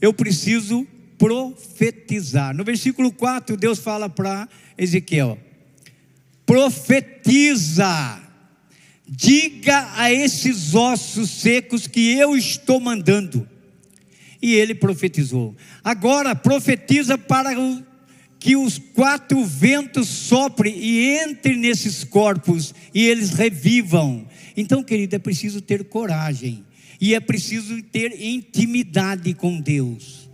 eu 0.00 0.12
preciso 0.12 0.86
profetizar. 1.18 2.54
No 2.54 2.64
versículo 2.64 3.12
4, 3.12 3.56
Deus 3.56 3.78
fala 3.78 4.08
para 4.08 4.48
Ezequiel: 4.76 5.38
profetiza, 6.46 8.20
diga 9.06 9.92
a 9.96 10.12
esses 10.12 10.74
ossos 10.74 11.30
secos 11.30 11.86
que 11.86 12.12
eu 12.12 12.36
estou 12.36 12.80
mandando. 12.80 13.48
E 14.42 14.54
ele 14.54 14.74
profetizou. 14.74 15.54
Agora 15.84 16.34
profetiza 16.34 17.18
para 17.18 17.50
que 18.38 18.56
os 18.56 18.78
quatro 18.78 19.44
ventos 19.44 20.08
soprem 20.08 20.74
e 20.76 21.22
entrem 21.22 21.58
nesses 21.58 22.04
corpos 22.04 22.74
e 22.94 23.06
eles 23.06 23.30
revivam. 23.30 24.26
Então, 24.56 24.82
querido, 24.82 25.14
é 25.14 25.18
preciso 25.18 25.60
ter 25.60 25.84
coragem 25.84 26.64
e 26.98 27.14
é 27.14 27.20
preciso 27.20 27.82
ter 27.82 28.18
intimidade 28.20 29.34
com 29.34 29.60
Deus. 29.60 30.30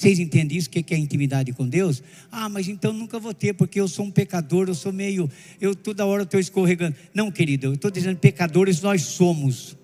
Vocês 0.00 0.18
entendem 0.18 0.56
isso? 0.56 0.68
O 0.68 0.70
que 0.70 0.94
é 0.94 0.96
intimidade 0.96 1.52
com 1.52 1.68
Deus? 1.68 2.02
Ah, 2.32 2.48
mas 2.48 2.68
então 2.68 2.90
nunca 2.90 3.18
vou 3.18 3.34
ter, 3.34 3.52
porque 3.52 3.78
eu 3.78 3.86
sou 3.86 4.06
um 4.06 4.10
pecador, 4.10 4.66
eu 4.66 4.74
sou 4.74 4.90
meio, 4.90 5.30
eu 5.60 5.74
toda 5.74 6.06
hora 6.06 6.22
estou 6.22 6.40
escorregando. 6.40 6.96
Não, 7.12 7.30
querido, 7.30 7.66
eu 7.66 7.74
estou 7.74 7.90
dizendo 7.90 8.16
pecadores 8.16 8.80
nós 8.80 9.02
somos, 9.02 9.76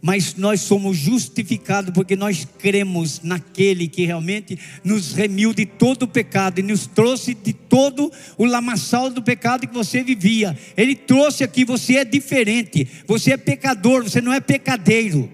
mas 0.00 0.34
nós 0.36 0.60
somos 0.60 0.96
justificados 0.96 1.92
porque 1.92 2.16
nós 2.16 2.46
cremos 2.58 3.20
naquele 3.22 3.88
que 3.88 4.04
realmente 4.04 4.58
nos 4.84 5.12
remiu 5.12 5.52
de 5.52 5.66
todo 5.66 6.04
o 6.04 6.08
pecado 6.08 6.58
e 6.58 6.62
nos 6.62 6.86
trouxe 6.86 7.34
de 7.34 7.52
todo 7.52 8.12
o 8.36 8.44
lamaçal 8.44 9.10
do 9.10 9.22
pecado 9.22 9.66
que 9.66 9.74
você 9.74 10.02
vivia. 10.02 10.56
Ele 10.76 10.94
trouxe 10.94 11.42
aqui, 11.42 11.64
você 11.64 11.96
é 11.96 12.04
diferente, 12.04 12.86
você 13.06 13.32
é 13.32 13.36
pecador, 13.36 14.04
você 14.04 14.20
não 14.20 14.32
é 14.32 14.40
pecadeiro. 14.40 15.30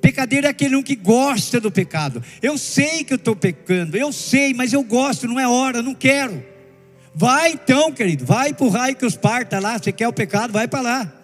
Pecadeiro 0.00 0.46
é 0.46 0.50
aquele 0.50 0.76
um 0.76 0.82
que 0.82 0.96
gosta 0.96 1.60
do 1.60 1.70
pecado. 1.70 2.22
Eu 2.40 2.56
sei 2.56 3.04
que 3.04 3.12
eu 3.12 3.16
estou 3.16 3.36
pecando, 3.36 3.96
eu 3.96 4.12
sei, 4.12 4.54
mas 4.54 4.72
eu 4.72 4.82
gosto, 4.82 5.28
não 5.28 5.38
é 5.38 5.46
hora, 5.46 5.82
não 5.82 5.94
quero. 5.94 6.42
Vai 7.14 7.52
então, 7.52 7.92
querido, 7.92 8.24
vai 8.24 8.54
para 8.54 8.66
o 8.66 8.70
raio 8.70 8.96
que 8.96 9.04
os 9.04 9.16
parta 9.16 9.58
lá. 9.58 9.78
Você 9.78 9.92
quer 9.92 10.08
o 10.08 10.12
pecado, 10.12 10.52
vai 10.52 10.66
para 10.66 10.80
lá. 10.80 11.19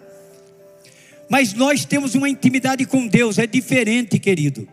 Mas 1.29 1.53
nós 1.55 1.85
temos 1.85 2.14
uma 2.14 2.29
intimidade 2.29 2.85
com 2.85 3.07
Deus, 3.07 3.39
é 3.39 3.47
diferente, 3.47 4.18
querido. 4.18 4.68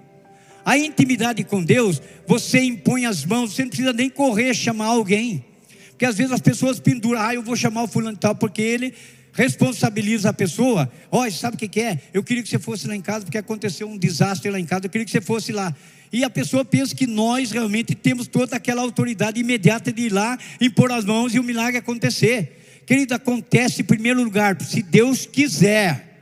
A 0.65 0.77
intimidade 0.77 1.43
com 1.43 1.63
Deus, 1.63 2.01
você 2.25 2.61
impõe 2.61 3.05
as 3.05 3.25
mãos, 3.25 3.53
você 3.53 3.63
não 3.63 3.69
precisa 3.69 3.91
nem 3.91 4.09
correr 4.09 4.53
chamar 4.53 4.85
alguém. 4.85 5.43
Porque 5.89 6.05
às 6.05 6.17
vezes 6.17 6.31
as 6.31 6.41
pessoas 6.41 6.79
penduram, 6.79 7.21
ah, 7.21 7.33
eu 7.33 7.41
vou 7.41 7.55
chamar 7.55 7.83
o 7.83 7.87
fulano 7.87 8.17
tal, 8.17 8.35
porque 8.35 8.61
ele 8.61 8.93
responsabiliza 9.33 10.29
a 10.29 10.33
pessoa. 10.33 10.89
Olha, 11.11 11.31
sabe 11.31 11.55
o 11.55 11.59
que, 11.59 11.67
que 11.67 11.81
é? 11.81 11.99
Eu 12.13 12.23
queria 12.23 12.41
que 12.43 12.49
você 12.49 12.59
fosse 12.59 12.87
lá 12.87 12.95
em 12.95 13.01
casa, 13.01 13.25
porque 13.25 13.37
aconteceu 13.37 13.87
um 13.87 13.97
desastre 13.97 14.49
lá 14.49 14.59
em 14.59 14.65
casa, 14.65 14.85
eu 14.85 14.89
queria 14.89 15.05
que 15.05 15.11
você 15.11 15.21
fosse 15.21 15.51
lá. 15.51 15.75
E 16.13 16.23
a 16.23 16.29
pessoa 16.29 16.63
pensa 16.63 16.95
que 16.95 17.07
nós 17.07 17.51
realmente 17.51 17.95
temos 17.95 18.27
toda 18.27 18.55
aquela 18.55 18.83
autoridade 18.83 19.39
imediata 19.39 19.91
de 19.91 20.03
ir 20.03 20.13
lá, 20.13 20.37
impor 20.61 20.91
as 20.91 21.03
mãos 21.03 21.33
e 21.33 21.39
o 21.39 21.43
milagre 21.43 21.79
acontecer. 21.79 22.81
Querido, 22.85 23.15
acontece 23.15 23.81
em 23.81 23.85
primeiro 23.85 24.23
lugar, 24.23 24.61
se 24.61 24.83
Deus 24.83 25.25
quiser 25.25 26.12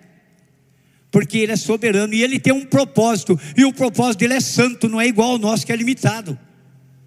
porque 1.12 1.38
Ele 1.40 1.52
é 1.52 1.58
soberano 1.58 2.14
e 2.14 2.24
Ele 2.24 2.40
tem 2.40 2.54
um 2.54 2.66
propósito, 2.66 3.40
e 3.56 3.66
o 3.66 3.74
propósito 3.74 4.22
dele 4.22 4.36
é 4.36 4.40
santo, 4.40 4.88
não 4.88 5.00
é 5.00 5.08
igual 5.08 5.32
ao 5.32 5.38
nosso 5.38 5.66
que 5.66 5.72
é 5.72 5.76
limitado. 5.76 6.40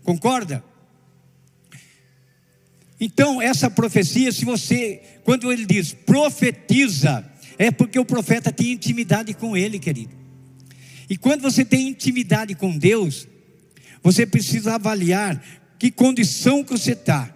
Concorda? 0.05 0.63
Então, 3.01 3.43
essa 3.43 3.69
profecia, 3.69 4.31
se 4.31 4.45
você, 4.45 5.03
quando 5.25 5.51
ele 5.53 5.67
diz 5.67 5.93
profetiza, 5.93 7.25
é 7.59 7.71
porque 7.71 7.99
o 7.99 8.05
profeta 8.05 8.53
tem 8.53 8.73
intimidade 8.73 9.35
com 9.35 9.57
ele, 9.57 9.79
querido. 9.79 10.15
E 11.09 11.17
quando 11.17 11.43
você 11.43 11.65
tem 11.65 11.89
intimidade 11.89 12.55
com 12.55 12.77
Deus, 12.77 13.29
você 14.03 14.27
precisa 14.27 14.75
avaliar 14.75 15.43
que 15.79 15.91
condição 15.91 16.65
que 16.65 16.71
você 16.71 16.93
está. 16.93 17.35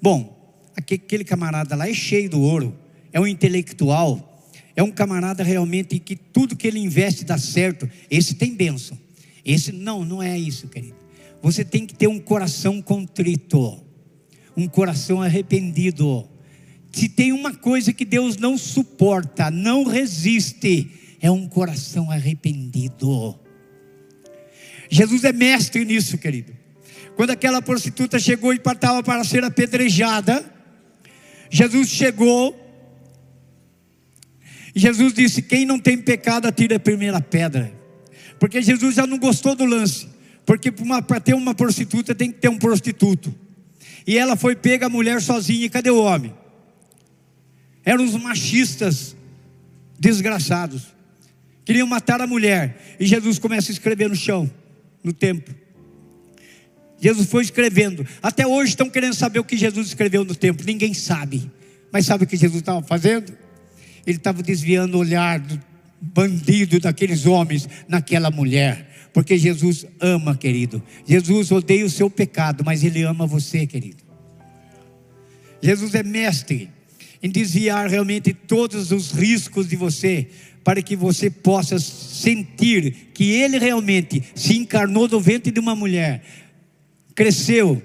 Bom, 0.00 0.70
aquele 0.76 1.24
camarada 1.24 1.76
lá 1.76 1.88
é 1.88 1.94
cheio 1.94 2.28
do 2.28 2.40
ouro, 2.40 2.76
é 3.12 3.20
um 3.20 3.26
intelectual, 3.26 4.31
é 4.74 4.82
um 4.82 4.90
camarada 4.90 5.42
realmente 5.42 5.98
que 5.98 6.16
tudo 6.16 6.56
que 6.56 6.66
ele 6.66 6.78
investe 6.78 7.24
dá 7.24 7.38
certo. 7.38 7.88
Esse 8.10 8.34
tem 8.34 8.54
bênção. 8.54 8.98
Esse 9.44 9.72
não, 9.72 10.04
não 10.04 10.22
é 10.22 10.38
isso, 10.38 10.68
querido. 10.68 10.96
Você 11.42 11.64
tem 11.64 11.86
que 11.86 11.94
ter 11.94 12.06
um 12.06 12.18
coração 12.18 12.80
contrito 12.80 13.82
um 14.56 14.68
coração 14.68 15.22
arrependido. 15.22 16.28
Se 16.92 17.08
tem 17.08 17.32
uma 17.32 17.54
coisa 17.54 17.92
que 17.92 18.04
Deus 18.04 18.36
não 18.36 18.58
suporta, 18.58 19.50
não 19.50 19.84
resiste, 19.84 20.90
é 21.20 21.30
um 21.30 21.48
coração 21.48 22.10
arrependido. 22.10 23.38
Jesus 24.90 25.24
é 25.24 25.32
mestre 25.32 25.84
nisso, 25.84 26.18
querido. 26.18 26.52
Quando 27.16 27.30
aquela 27.30 27.62
prostituta 27.62 28.18
chegou 28.18 28.52
e 28.52 28.56
estava 28.56 29.02
para 29.02 29.24
ser 29.24 29.42
apedrejada, 29.44 30.44
Jesus 31.50 31.88
chegou 31.88 32.58
Jesus 34.74 35.12
disse: 35.12 35.42
Quem 35.42 35.66
não 35.66 35.78
tem 35.78 35.98
pecado, 35.98 36.46
atire 36.46 36.74
a 36.74 36.80
primeira 36.80 37.20
pedra. 37.20 37.72
Porque 38.38 38.62
Jesus 38.62 38.94
já 38.94 39.06
não 39.06 39.18
gostou 39.18 39.54
do 39.54 39.64
lance. 39.64 40.08
Porque 40.44 40.72
para 41.06 41.20
ter 41.20 41.34
uma 41.34 41.54
prostituta 41.54 42.14
tem 42.14 42.32
que 42.32 42.38
ter 42.38 42.48
um 42.48 42.58
prostituto. 42.58 43.34
E 44.06 44.18
ela 44.18 44.36
foi 44.36 44.56
pega 44.56 44.86
a 44.86 44.88
mulher 44.88 45.20
sozinha, 45.20 45.66
e 45.66 45.70
cadê 45.70 45.90
o 45.90 46.02
homem? 46.02 46.34
Eram 47.84 48.04
os 48.04 48.14
machistas 48.14 49.16
desgraçados. 49.98 50.92
Queriam 51.64 51.86
matar 51.86 52.20
a 52.20 52.26
mulher. 52.26 52.96
E 52.98 53.06
Jesus 53.06 53.38
começa 53.38 53.70
a 53.70 53.74
escrever 53.74 54.08
no 54.08 54.16
chão, 54.16 54.50
no 55.02 55.12
templo. 55.12 55.54
Jesus 57.00 57.28
foi 57.28 57.42
escrevendo. 57.42 58.06
Até 58.22 58.46
hoje 58.46 58.70
estão 58.70 58.88
querendo 58.88 59.14
saber 59.14 59.38
o 59.38 59.44
que 59.44 59.56
Jesus 59.56 59.88
escreveu 59.88 60.24
no 60.24 60.34
templo. 60.34 60.64
Ninguém 60.64 60.94
sabe. 60.94 61.50
Mas 61.92 62.06
sabe 62.06 62.24
o 62.24 62.26
que 62.26 62.36
Jesus 62.36 62.60
estava 62.60 62.82
fazendo? 62.82 63.32
Ele 64.06 64.16
estava 64.16 64.42
desviando 64.42 64.96
o 64.96 65.00
olhar 65.00 65.38
do 65.38 65.60
bandido 66.00 66.80
daqueles 66.80 67.26
homens 67.26 67.68
naquela 67.88 68.30
mulher. 68.30 68.90
Porque 69.12 69.36
Jesus 69.36 69.86
ama, 70.00 70.36
querido. 70.36 70.82
Jesus 71.06 71.50
odeia 71.52 71.84
o 71.84 71.90
seu 71.90 72.10
pecado, 72.10 72.64
mas 72.64 72.82
Ele 72.82 73.02
ama 73.02 73.26
você, 73.26 73.66
querido. 73.66 74.02
Jesus 75.62 75.94
é 75.94 76.02
mestre 76.02 76.70
em 77.22 77.30
desviar 77.30 77.88
realmente 77.88 78.32
todos 78.32 78.90
os 78.90 79.12
riscos 79.12 79.68
de 79.68 79.76
você, 79.76 80.26
para 80.64 80.82
que 80.82 80.96
você 80.96 81.30
possa 81.30 81.78
sentir 81.78 83.10
que 83.14 83.30
Ele 83.32 83.58
realmente 83.58 84.22
se 84.34 84.56
encarnou 84.56 85.06
do 85.06 85.20
ventre 85.20 85.52
de 85.52 85.60
uma 85.60 85.76
mulher, 85.76 86.22
cresceu, 87.14 87.80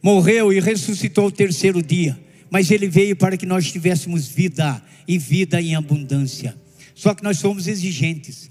morreu 0.00 0.52
e 0.52 0.60
ressuscitou 0.60 1.26
o 1.26 1.32
terceiro 1.32 1.82
dia. 1.82 2.18
Mas 2.50 2.70
Ele 2.70 2.88
veio 2.88 3.16
para 3.16 3.36
que 3.36 3.46
nós 3.46 3.70
tivéssemos 3.70 4.26
vida 4.26 4.82
e 5.06 5.18
vida 5.18 5.60
em 5.60 5.74
abundância. 5.74 6.56
Só 6.94 7.14
que 7.14 7.22
nós 7.22 7.38
somos 7.38 7.66
exigentes. 7.66 8.50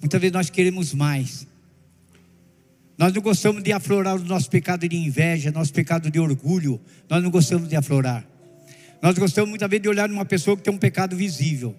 Muitas 0.00 0.20
vezes 0.20 0.32
nós 0.32 0.50
queremos 0.50 0.92
mais. 0.94 1.46
Nós 2.98 3.12
não 3.12 3.20
gostamos 3.20 3.62
de 3.62 3.72
aflorar 3.72 4.16
o 4.16 4.24
nosso 4.24 4.48
pecado 4.48 4.88
de 4.88 4.96
inveja, 4.96 5.50
nosso 5.50 5.72
pecado 5.72 6.10
de 6.10 6.18
orgulho. 6.18 6.80
Nós 7.08 7.22
não 7.22 7.30
gostamos 7.30 7.68
de 7.68 7.76
aflorar. 7.76 8.26
Nós 9.02 9.18
gostamos 9.18 9.50
muitas 9.50 9.68
vezes 9.68 9.82
de 9.82 9.88
olhar 9.88 10.08
numa 10.08 10.24
pessoa 10.24 10.56
que 10.56 10.62
tem 10.62 10.72
um 10.72 10.78
pecado 10.78 11.14
visível. 11.14 11.76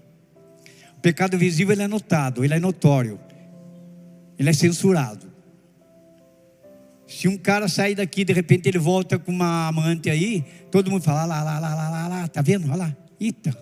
O 0.98 1.02
pecado 1.02 1.38
visível 1.38 1.74
ele 1.74 1.84
é 1.84 1.88
notado, 1.88 2.44
ele 2.44 2.54
é 2.54 2.60
notório, 2.60 3.20
ele 4.38 4.50
é 4.50 4.54
censurado. 4.54 5.32
Se 7.08 7.28
um 7.28 7.38
cara 7.38 7.70
sair 7.70 7.96
daqui, 7.96 8.26
de 8.26 8.34
repente 8.34 8.68
ele 8.68 8.78
volta 8.78 9.18
com 9.18 9.32
uma 9.32 9.68
amante 9.68 10.10
aí, 10.10 10.44
todo 10.70 10.92
mundo 10.92 11.04
fala, 11.04 11.26
lá, 11.26 11.42
lá, 11.42 11.58
lá, 11.58 11.74
lá, 11.74 11.90
lá, 11.90 12.08
lá, 12.08 12.28
tá 12.28 12.42
vendo? 12.42 12.66
Olha 12.68 12.76
lá, 12.76 12.98
eita, 13.20 13.58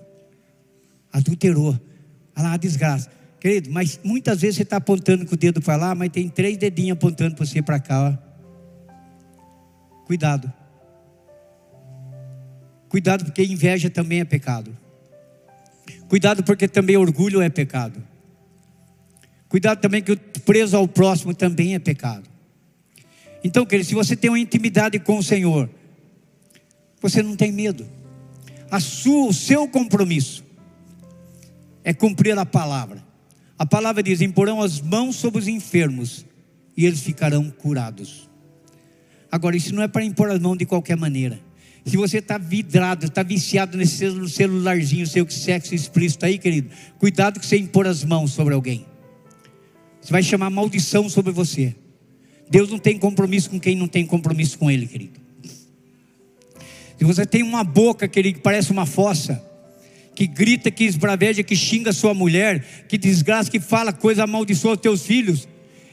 adulterou, 1.13 1.79
olha 2.35 2.43
lá 2.47 2.53
a 2.53 2.57
desgraça. 2.57 3.09
Querido, 3.39 3.69
mas 3.69 3.99
muitas 4.03 4.41
vezes 4.41 4.55
você 4.55 4.63
está 4.63 4.77
apontando 4.77 5.23
com 5.23 5.35
o 5.35 5.37
dedo 5.37 5.61
para 5.61 5.75
lá, 5.75 5.93
mas 5.93 6.09
tem 6.09 6.27
três 6.27 6.57
dedinhos 6.57 6.97
apontando 6.97 7.35
para 7.35 7.45
você 7.45 7.61
para 7.61 7.79
cá. 7.79 8.09
Ó. 8.09 8.25
Cuidado. 10.05 10.51
Cuidado, 12.89 13.25
porque 13.25 13.43
inveja 13.43 13.89
também 13.89 14.21
é 14.21 14.25
pecado. 14.25 14.75
Cuidado, 16.07 16.43
porque 16.43 16.67
também 16.67 16.97
orgulho 16.97 17.41
é 17.41 17.49
pecado. 17.49 18.01
Cuidado 19.47 19.79
também 19.79 20.01
que 20.01 20.13
o 20.13 20.17
preso 20.43 20.75
ao 20.75 20.87
próximo 20.87 21.33
também 21.33 21.75
é 21.75 21.79
pecado. 21.79 22.34
Então, 23.45 23.63
querido, 23.63 23.87
se 23.87 23.93
você 23.93 24.15
tem 24.15 24.31
uma 24.31 24.39
intimidade 24.39 24.97
com 24.97 25.19
o 25.19 25.23
Senhor, 25.23 25.69
você 26.99 27.21
não 27.21 27.35
tem 27.35 27.51
medo. 27.51 27.85
A 28.71 28.79
sua, 28.79 29.27
o 29.27 29.33
seu 29.33 29.67
compromisso 29.67 30.43
é 31.83 31.93
cumprir 31.93 32.35
a 32.39 32.43
palavra. 32.43 33.05
A 33.55 33.63
palavra 33.63 34.01
diz: 34.01 34.19
imporão 34.19 34.63
as 34.63 34.81
mãos 34.81 35.17
sobre 35.17 35.37
os 35.37 35.47
enfermos 35.47 36.25
e 36.75 36.87
eles 36.87 37.01
ficarão 37.01 37.51
curados. 37.51 38.27
Agora, 39.31 39.55
isso 39.55 39.75
não 39.75 39.83
é 39.83 39.87
para 39.87 40.03
impor 40.03 40.31
as 40.31 40.39
mãos 40.39 40.57
de 40.57 40.65
qualquer 40.65 40.97
maneira. 40.97 41.39
Se 41.85 41.95
você 41.97 42.17
está 42.17 42.39
vidrado, 42.39 43.05
está 43.05 43.21
viciado 43.21 43.77
nesse 43.77 44.03
celularzinho 44.27 45.05
seu 45.05 45.29
sexo 45.29 45.75
explícito 45.75 46.25
aí, 46.25 46.39
querido, 46.39 46.71
cuidado 46.97 47.39
que 47.39 47.45
você 47.45 47.59
impor 47.59 47.85
as 47.85 48.03
mãos 48.03 48.31
sobre 48.31 48.55
alguém. 48.55 48.87
Você 50.01 50.11
vai 50.11 50.23
chamar 50.23 50.49
maldição 50.49 51.07
sobre 51.07 51.31
você. 51.31 51.75
Deus 52.49 52.69
não 52.69 52.79
tem 52.79 52.97
compromisso 52.97 53.49
com 53.49 53.59
quem 53.59 53.75
não 53.75 53.87
tem 53.87 54.05
compromisso 54.05 54.57
com 54.57 54.69
Ele, 54.69 54.87
querido. 54.87 55.19
Se 56.97 57.03
você 57.03 57.25
tem 57.25 57.43
uma 57.43 57.63
boca, 57.63 58.07
querido, 58.07 58.37
que 58.37 58.43
parece 58.43 58.71
uma 58.71 58.85
fossa, 58.85 59.43
que 60.13 60.25
grita, 60.25 60.71
que 60.71 60.85
esbraveja, 60.85 61.43
que 61.43 61.55
xinga 61.55 61.91
sua 61.91 62.13
mulher, 62.13 62.85
que 62.87 62.97
desgraça, 62.97 63.51
que 63.51 63.59
fala 63.59 63.91
coisa, 63.91 64.23
amaldiçoa 64.23 64.73
os 64.73 64.79
teus 64.79 65.05
filhos, 65.05 65.47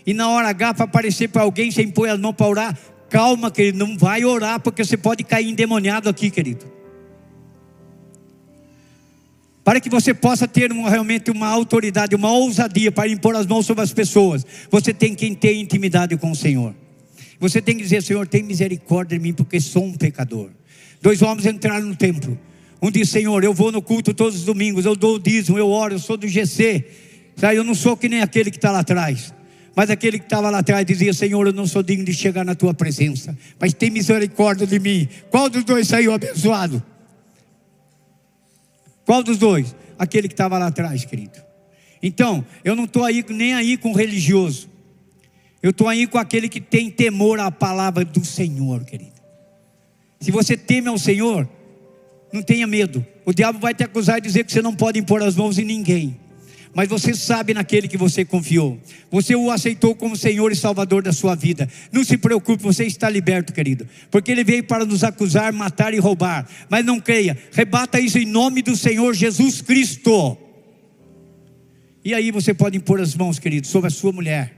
e 0.07 0.15
na 0.15 0.29
hora 0.29 0.49
H 0.49 0.75
para 0.75 0.85
aparecer 0.85 1.29
para 1.29 1.43
alguém, 1.43 1.71
você 1.71 1.83
impõe 1.83 2.09
as 2.09 2.19
mãos 2.19 2.35
para 2.35 2.47
orar, 2.47 2.79
Calma, 3.13 3.51
querido, 3.51 3.77
não 3.77 3.95
vai 3.99 4.25
orar, 4.25 4.59
porque 4.59 4.83
você 4.83 4.97
pode 4.97 5.23
cair 5.23 5.51
endemoniado 5.51 6.09
aqui, 6.09 6.31
querido. 6.31 6.65
Para 9.65 9.81
que 9.81 9.89
você 9.89 10.13
possa 10.13 10.49
ter 10.49 10.73
realmente 10.73 11.31
uma 11.31 11.47
autoridade, 11.47 12.17
uma 12.17 12.33
ousadia 12.33 12.91
para 12.91 13.09
impor 13.09 13.37
as 13.37 13.47
mãos 13.47 13.65
sobre 13.65 13.85
as 13.85 13.93
pessoas, 13.93 14.45
você 14.71 14.93
tem 14.93 15.15
que 15.15 15.35
ter 15.37 15.55
intimidade 15.55 16.17
com 16.17 16.33
o 16.33 16.37
Senhor. 16.37 16.75
Você 17.39 17.63
tem 17.63 17.77
que 17.77 17.83
dizer: 17.83 18.03
Senhor, 18.03 18.27
tem 18.27 18.43
misericórdia 18.43 19.19
de 19.19 19.23
mim, 19.23 19.33
porque 19.33 19.61
sou 19.61 19.85
um 19.85 19.95
pecador. 19.95 20.51
Dois 21.01 21.23
homens 21.23 21.47
entraram 21.47 21.87
no 21.87 21.95
templo. 21.95 22.39
Um 22.81 22.91
disse: 22.91 23.13
Senhor, 23.13 23.45
eu 23.45 23.55
vou 23.55 23.71
no 23.71 23.81
culto 23.81 24.13
todos 24.13 24.41
os 24.41 24.45
domingos, 24.45 24.85
eu 24.85 24.97
dou 24.97 25.17
o 25.17 25.19
dízimo, 25.19 25.59
eu 25.59 25.69
oro, 25.69 25.95
eu 25.95 25.99
sou 25.99 26.17
do 26.17 26.27
GC. 26.27 26.85
Eu 27.55 27.65
não 27.65 27.75
sou 27.75 27.97
que 27.97 28.09
nem 28.09 28.21
aquele 28.21 28.51
que 28.51 28.59
está 28.59 28.71
lá 28.73 28.81
atrás. 28.81 29.33
Mas 29.75 29.89
aquele 29.89 30.19
que 30.19 30.27
estava 30.27 30.51
lá 30.51 30.59
atrás 30.59 30.85
dizia: 30.85 31.13
Senhor, 31.13 31.47
eu 31.47 31.53
não 31.53 31.67
sou 31.67 31.83
digno 31.83 32.05
de 32.05 32.13
chegar 32.13 32.45
na 32.45 32.55
tua 32.55 32.75
presença, 32.75 33.37
mas 33.61 33.73
tem 33.73 33.91
misericórdia 33.91 34.67
de 34.67 34.79
mim. 34.79 35.09
Qual 35.31 35.49
dos 35.49 35.65
dois 35.65 35.89
saiu 35.89 36.13
abençoado? 36.13 36.83
Qual 39.05 39.23
dos 39.23 39.39
dois? 39.39 39.75
Aquele 39.99 40.29
que 40.29 40.35
estava 40.35 40.59
lá 40.59 40.67
atrás, 40.69 41.05
querido. 41.05 41.39
Então, 42.03 42.45
eu 42.65 42.75
não 42.75 42.85
estou 42.85 43.05
aí 43.05 43.25
nem 43.29 43.55
aí 43.55 43.77
com 43.77 43.93
religioso. 43.93 44.69
Eu 45.63 45.71
estou 45.71 45.89
aí 45.89 46.07
com 46.07 46.19
aquele 46.19 46.49
que 46.49 46.61
tem 46.61 46.91
temor 46.91 47.39
à 47.39 47.51
palavra 47.51 48.05
do 48.05 48.25
Senhor, 48.25 48.85
querido. 48.85 49.13
Se 50.21 50.31
você 50.31 50.57
teme 50.57 50.89
ao 50.89 50.99
Senhor, 50.99 51.49
não 52.33 52.43
tenha 52.43 52.67
medo. 52.67 53.07
O 53.25 53.33
diabo 53.33 53.59
vai 53.59 53.75
te 53.75 53.85
acusar 53.85 54.19
e 54.19 54.21
dizer 54.21 54.45
que 54.45 54.53
você 54.53 54.63
não 54.63 54.75
pode 54.75 54.99
impor 54.99 55.23
as 55.23 55.37
mãos 55.37 55.59
em 55.59 55.65
ninguém 55.65 56.21
mas 56.75 56.89
você 56.89 57.15
sabe 57.15 57.53
naquele 57.53 57.87
que 57.87 57.97
você 57.97 58.25
confiou. 58.25 58.81
Você 59.11 59.35
o 59.37 59.51
aceitou 59.51 59.95
como 59.95 60.17
Senhor 60.17 60.51
e 60.51 60.57
Salvador 60.57 61.03
da 61.03 61.13
sua 61.13 61.35
vida. 61.35 61.69
Não 61.93 62.03
se 62.03 62.17
preocupe, 62.17 62.63
você 62.63 62.85
está 62.85 63.11
liberto, 63.11 63.53
querido, 63.53 63.87
porque 64.11 64.31
ele 64.31 64.43
veio 64.43 64.65
para 64.65 64.85
nos 64.85 65.05
acusar, 65.05 65.53
matar 65.53 65.93
e 65.93 65.99
roubar. 65.99 66.49
Mas 66.71 66.85
não 66.85 66.99
creia, 66.99 67.37
rebata 67.53 68.01
isso 68.01 68.19
em 68.19 68.27
nome 68.27 68.63
do 68.63 68.77
Senhor 68.77 69.15
Jesus 69.15 69.61
Cristo. 69.61 70.37
E 72.05 72.15
aí 72.15 72.31
você 72.31 72.53
pode 72.55 72.77
impor 72.77 73.01
as 73.01 73.15
mãos, 73.15 73.39
querido, 73.39 73.67
sobre 73.67 73.89
a 73.89 73.91
sua 73.91 74.13
mulher. 74.13 74.53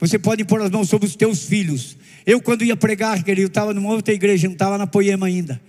Você 0.00 0.18
pode 0.18 0.42
impor 0.42 0.60
as 0.60 0.70
mãos 0.70 0.88
sobre 0.88 1.06
os 1.06 1.16
teus 1.16 1.44
filhos. 1.44 1.96
Eu, 2.26 2.40
quando 2.40 2.64
ia 2.64 2.76
pregar, 2.76 3.22
querido, 3.22 3.46
estava 3.46 3.72
numa 3.72 3.90
outra 3.90 4.12
igreja, 4.12 4.48
não 4.48 4.54
estava 4.54 4.76
na 4.76 4.86
Poema 4.86 5.26
ainda. 5.26 5.60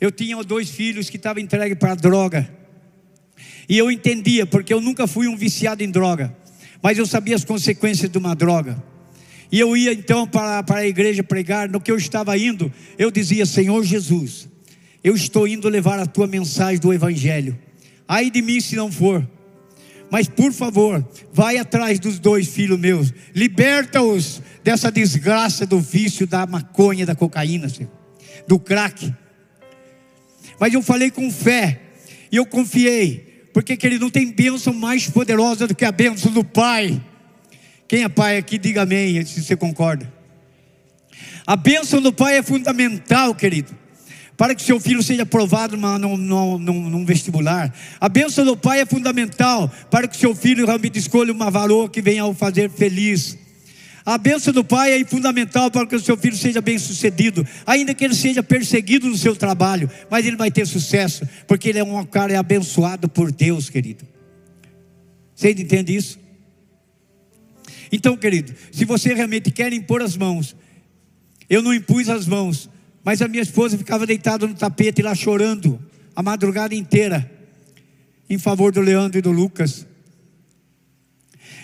Eu 0.00 0.10
tinha 0.10 0.42
dois 0.42 0.70
filhos 0.70 1.10
que 1.10 1.16
estavam 1.16 1.42
entregues 1.42 1.78
para 1.78 1.94
droga. 1.94 2.63
E 3.68 3.78
eu 3.78 3.90
entendia, 3.90 4.46
porque 4.46 4.72
eu 4.72 4.80
nunca 4.80 5.06
fui 5.06 5.28
um 5.28 5.36
viciado 5.36 5.82
em 5.82 5.90
droga, 5.90 6.36
mas 6.82 6.98
eu 6.98 7.06
sabia 7.06 7.34
as 7.34 7.44
consequências 7.44 8.10
de 8.10 8.18
uma 8.18 8.34
droga. 8.34 8.82
E 9.50 9.60
eu 9.60 9.76
ia 9.76 9.92
então 9.92 10.26
para, 10.26 10.62
para 10.62 10.80
a 10.80 10.86
igreja 10.86 11.22
pregar, 11.22 11.68
no 11.68 11.80
que 11.80 11.90
eu 11.90 11.96
estava 11.96 12.36
indo, 12.36 12.72
eu 12.98 13.10
dizia: 13.10 13.46
Senhor 13.46 13.84
Jesus, 13.84 14.48
eu 15.02 15.14
estou 15.14 15.46
indo 15.46 15.68
levar 15.68 15.98
a 15.98 16.06
tua 16.06 16.26
mensagem 16.26 16.80
do 16.80 16.92
Evangelho. 16.92 17.58
Ai 18.06 18.30
de 18.30 18.42
mim 18.42 18.60
se 18.60 18.76
não 18.76 18.90
for. 18.90 19.26
Mas 20.10 20.28
por 20.28 20.52
favor, 20.52 21.06
vai 21.32 21.56
atrás 21.56 21.98
dos 21.98 22.18
dois 22.18 22.46
filhos 22.48 22.78
meus, 22.78 23.12
liberta-os 23.34 24.40
dessa 24.62 24.90
desgraça 24.90 25.66
do 25.66 25.80
vício 25.80 26.26
da 26.26 26.46
maconha, 26.46 27.06
da 27.06 27.14
cocaína, 27.14 27.66
do 28.46 28.58
crack. 28.58 29.12
Mas 30.60 30.72
eu 30.72 30.82
falei 30.82 31.10
com 31.10 31.30
fé, 31.30 31.80
e 32.30 32.36
eu 32.36 32.46
confiei, 32.46 33.33
porque 33.54 33.78
ele 33.84 34.00
não 34.00 34.10
tem 34.10 34.32
bênção 34.32 34.74
mais 34.74 35.08
poderosa 35.08 35.68
do 35.68 35.76
que 35.76 35.84
a 35.84 35.92
bênção 35.92 36.32
do 36.32 36.42
Pai. 36.42 37.00
Quem 37.86 38.02
é 38.02 38.08
pai 38.08 38.36
aqui, 38.36 38.58
diga 38.58 38.82
amém, 38.82 39.24
se 39.24 39.40
você 39.42 39.54
concorda. 39.54 40.12
A 41.46 41.54
bênção 41.54 42.02
do 42.02 42.12
Pai 42.12 42.38
é 42.38 42.42
fundamental, 42.42 43.32
querido. 43.32 43.72
para 44.36 44.56
que 44.56 44.62
seu 44.62 44.80
filho 44.80 45.00
seja 45.00 45.22
aprovado 45.22 45.76
num, 45.76 46.16
num, 46.16 46.58
num, 46.58 47.04
vestibular. 47.04 47.72
A 48.00 48.08
bênção 48.08 48.44
do 48.44 48.56
pai 48.56 48.80
é 48.80 48.86
fundamental 48.86 49.70
para 49.88 50.08
que 50.08 50.16
seu 50.16 50.34
filho 50.34 50.66
realmente 50.66 50.98
escolha 50.98 51.32
uma 51.32 51.52
varoa 51.52 51.88
que 51.88 52.02
venha 52.02 52.26
o 52.26 52.34
fazer 52.34 52.68
feliz. 52.68 53.38
A 54.04 54.18
bênção 54.18 54.52
do 54.52 54.62
pai 54.62 55.00
é 55.00 55.04
fundamental 55.04 55.70
para 55.70 55.86
que 55.86 55.96
o 55.96 56.00
seu 56.00 56.16
filho 56.16 56.36
seja 56.36 56.60
bem 56.60 56.78
sucedido, 56.78 57.46
ainda 57.64 57.94
que 57.94 58.04
ele 58.04 58.14
seja 58.14 58.42
perseguido 58.42 59.08
no 59.08 59.16
seu 59.16 59.34
trabalho, 59.34 59.90
mas 60.10 60.26
ele 60.26 60.36
vai 60.36 60.50
ter 60.50 60.66
sucesso, 60.66 61.26
porque 61.46 61.70
ele 61.70 61.78
é 61.78 61.84
um 61.84 62.04
cara 62.04 62.38
abençoado 62.38 63.08
por 63.08 63.32
Deus, 63.32 63.70
querido. 63.70 64.04
Você 65.34 65.50
entende 65.50 65.96
isso? 65.96 66.18
Então, 67.90 68.16
querido, 68.16 68.54
se 68.70 68.84
você 68.84 69.14
realmente 69.14 69.50
quer 69.50 69.72
impor 69.72 70.02
as 70.02 70.16
mãos, 70.16 70.54
eu 71.48 71.62
não 71.62 71.72
impus 71.72 72.08
as 72.10 72.26
mãos, 72.26 72.68
mas 73.02 73.22
a 73.22 73.28
minha 73.28 73.42
esposa 73.42 73.78
ficava 73.78 74.06
deitada 74.06 74.46
no 74.46 74.54
tapete 74.54 75.00
lá 75.00 75.14
chorando 75.14 75.80
a 76.14 76.22
madrugada 76.22 76.74
inteira 76.74 77.30
em 78.28 78.38
favor 78.38 78.70
do 78.72 78.80
Leandro 78.80 79.18
e 79.18 79.22
do 79.22 79.30
Lucas. 79.30 79.86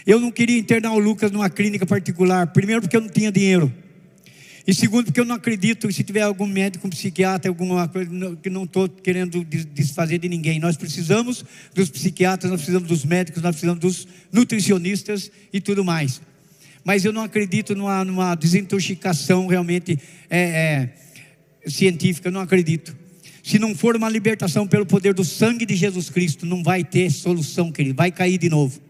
Eu 0.07 0.21
não 0.21 0.31
queria 0.31 0.59
internar 0.59 0.93
o 0.93 0.99
Lucas 0.99 1.31
numa 1.31 1.51
clínica 1.51 1.87
particular, 1.87 2.47
primeiro 2.49 2.83
porque 2.83 2.97
eu 2.97 3.01
não 3.01 3.09
tinha 3.09 3.31
dinheiro. 3.31 3.73
E 4.67 4.75
segundo, 4.75 5.07
porque 5.07 5.21
eu 5.21 5.25
não 5.25 5.35
acredito 5.35 5.91
se 5.93 6.05
tiver 6.05 6.23
algum 6.23 6.47
médico, 6.47 6.87
um 6.87 6.91
psiquiatra, 6.91 7.51
alguma 7.51 7.89
coisa, 7.89 8.11
que 8.43 8.51
não 8.51 8.65
estou 8.65 8.89
querendo 8.89 9.45
desfazer 9.45 10.19
de 10.19 10.29
ninguém. 10.29 10.61
Nós 10.61 10.77
precisamos 10.77 11.45
dos 11.75 11.89
psiquiatras, 11.89 12.51
nós 12.51 12.61
precisamos 12.61 12.89
dos 12.89 13.05
médicos, 13.05 13.43
nós 13.43 13.53
precisamos 13.53 13.81
dos 13.81 14.07
nutricionistas 14.33 15.31
e 15.53 15.61
tudo 15.61 15.85
mais. 15.85 16.21
Mas 16.85 17.05
eu 17.05 17.13
não 17.13 17.23
acredito 17.23 17.75
numa, 17.75 18.05
numa 18.05 18.35
desintoxicação 18.35 19.47
realmente 19.47 19.99
é, 20.29 20.41
é, 20.41 21.69
científica, 21.69 22.31
não 22.31 22.41
acredito. 22.41 22.97
Se 23.43 23.59
não 23.59 23.75
for 23.75 23.97
uma 23.97 24.09
libertação 24.09 24.67
pelo 24.67 24.87
poder 24.87 25.15
do 25.15 25.25
sangue 25.25 25.65
de 25.67 25.75
Jesus 25.75 26.11
Cristo, 26.11 26.45
não 26.47 26.63
vai 26.63 26.85
ter 26.85 27.11
solução, 27.11 27.73
querido, 27.73 27.97
vai 27.97 28.13
cair 28.13 28.39
de 28.39 28.49
novo. 28.49 28.81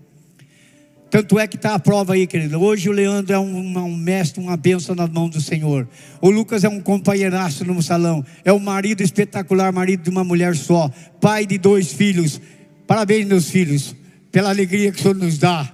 Tanto 1.10 1.40
é 1.40 1.46
que 1.48 1.56
está 1.56 1.74
a 1.74 1.78
prova 1.78 2.14
aí, 2.14 2.24
querido. 2.24 2.62
Hoje 2.62 2.88
o 2.88 2.92
Leandro 2.92 3.34
é 3.34 3.38
um, 3.38 3.78
um 3.78 3.96
mestre, 3.96 4.40
uma 4.40 4.56
bênção 4.56 4.94
nas 4.94 5.10
mãos 5.10 5.30
do 5.30 5.40
Senhor. 5.40 5.88
O 6.20 6.30
Lucas 6.30 6.62
é 6.62 6.68
um 6.68 6.80
companheiraço 6.80 7.64
no 7.64 7.82
salão. 7.82 8.24
É 8.44 8.52
um 8.52 8.60
marido 8.60 9.02
espetacular, 9.02 9.72
marido 9.72 10.04
de 10.04 10.10
uma 10.10 10.22
mulher 10.22 10.54
só. 10.54 10.88
Pai 11.20 11.44
de 11.46 11.58
dois 11.58 11.92
filhos. 11.92 12.40
Parabéns, 12.86 13.26
meus 13.26 13.50
filhos, 13.50 13.96
pela 14.30 14.50
alegria 14.50 14.92
que 14.92 15.00
o 15.00 15.02
Senhor 15.02 15.16
nos 15.16 15.36
dá 15.36 15.68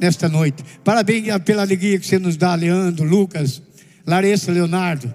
nesta 0.00 0.26
noite. 0.26 0.64
Parabéns 0.82 1.26
pela 1.44 1.60
alegria 1.60 1.98
que 1.98 2.06
você 2.06 2.18
nos 2.18 2.38
dá, 2.38 2.54
Leandro, 2.54 3.04
Lucas, 3.04 3.60
Larissa, 4.06 4.50
Leonardo. 4.50 5.14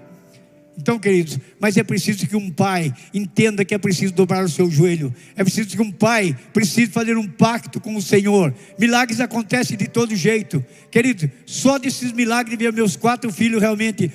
Então, 0.76 0.98
queridos, 0.98 1.38
mas 1.60 1.76
é 1.76 1.84
preciso 1.84 2.26
que 2.26 2.34
um 2.34 2.50
pai 2.50 2.92
entenda 3.12 3.64
que 3.64 3.74
é 3.74 3.78
preciso 3.78 4.12
dobrar 4.12 4.44
o 4.44 4.48
seu 4.48 4.68
joelho. 4.68 5.14
É 5.36 5.44
preciso 5.44 5.68
que 5.68 5.80
um 5.80 5.92
pai 5.92 6.36
precise 6.52 6.90
fazer 6.90 7.16
um 7.16 7.28
pacto 7.28 7.80
com 7.80 7.94
o 7.94 8.02
Senhor. 8.02 8.52
Milagres 8.78 9.20
acontecem 9.20 9.76
de 9.76 9.86
todo 9.86 10.16
jeito. 10.16 10.64
Querido, 10.90 11.30
só 11.46 11.78
desses 11.78 12.10
milagres 12.12 12.58
ver 12.58 12.72
meus 12.72 12.96
quatro 12.96 13.32
filhos 13.32 13.60
realmente 13.60 14.10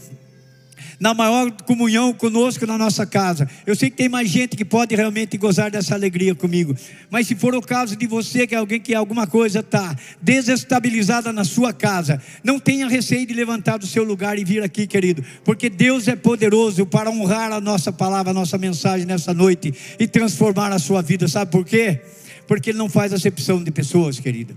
na 1.00 1.14
maior 1.14 1.52
comunhão 1.66 2.14
conosco 2.14 2.66
na 2.68 2.78
nossa 2.78 3.06
casa. 3.06 3.50
Eu 3.66 3.76
sei 3.76 3.90
que 3.90 3.96
tem 3.96 4.10
mais 4.10 4.30
gente 4.30 4.58
que 4.58 4.66
pode 4.66 4.96
realmente 4.96 5.38
gozar 5.38 5.72
dessa 5.72 5.96
alegria 5.96 6.36
comigo. 6.36 6.76
Mas 7.10 7.28
se 7.28 7.36
for 7.36 7.56
o 7.56 7.62
caso 7.62 7.96
de 7.96 8.06
você, 8.06 8.46
que 8.46 8.54
é 8.54 8.58
alguém 8.58 8.80
que 8.80 8.94
alguma 8.94 9.26
coisa 9.26 9.60
está 9.60 9.96
desestabilizada 10.22 11.32
na 11.32 11.44
sua 11.44 11.72
casa, 11.72 12.22
não 12.44 12.60
tenha 12.60 12.88
receio 12.88 13.26
de 13.26 13.34
levantar 13.34 13.78
do 13.78 13.88
seu 13.88 14.04
lugar 14.04 14.38
e 14.38 14.44
vir 14.44 14.62
aqui, 14.62 14.86
querido, 14.86 15.24
porque 15.46 15.70
Deus 15.70 16.08
é 16.08 16.16
poderoso 16.16 16.86
para 16.86 17.10
honrar 17.10 17.52
a 17.52 17.62
nossa 17.62 17.92
palavra, 17.92 18.32
a 18.32 18.34
nossa 18.34 18.58
mensagem 18.58 19.06
nessa 19.06 19.34
noite 19.34 19.74
e 19.98 20.08
transformar 20.08 20.72
a 20.74 20.80
sua 20.80 21.02
vida. 21.02 21.28
Sabe 21.28 21.52
por 21.52 21.66
quê? 21.66 22.02
Porque 22.46 22.72
Ele 22.72 22.78
não 22.78 22.90
faz 22.90 23.14
acepção 23.14 23.64
de 23.64 23.72
pessoas, 23.72 24.20
querida. 24.20 24.56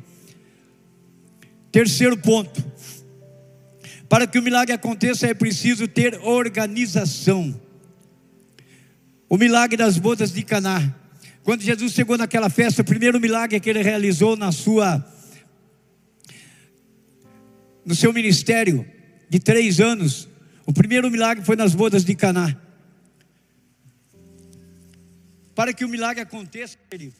Terceiro 1.70 2.18
ponto, 2.18 2.62
para 4.12 4.26
que 4.26 4.38
o 4.38 4.42
milagre 4.42 4.74
aconteça 4.74 5.26
é 5.26 5.32
preciso 5.32 5.88
ter 5.88 6.20
organização. 6.22 7.58
O 9.26 9.38
milagre 9.38 9.74
das 9.74 9.96
bodas 9.96 10.30
de 10.30 10.42
Caná. 10.42 10.94
Quando 11.42 11.62
Jesus 11.62 11.94
chegou 11.94 12.18
naquela 12.18 12.50
festa, 12.50 12.82
o 12.82 12.84
primeiro 12.84 13.18
milagre 13.18 13.58
que 13.58 13.70
ele 13.70 13.80
realizou 13.80 14.36
na 14.36 14.52
sua 14.52 15.02
no 17.86 17.94
seu 17.94 18.12
ministério 18.12 18.86
de 19.30 19.38
três 19.38 19.80
anos, 19.80 20.28
o 20.66 20.74
primeiro 20.74 21.10
milagre 21.10 21.42
foi 21.42 21.56
nas 21.56 21.74
bodas 21.74 22.04
de 22.04 22.14
Caná. 22.14 22.54
Para 25.54 25.72
que 25.72 25.86
o 25.86 25.88
milagre 25.88 26.20
aconteça, 26.20 26.76
querido, 26.90 27.16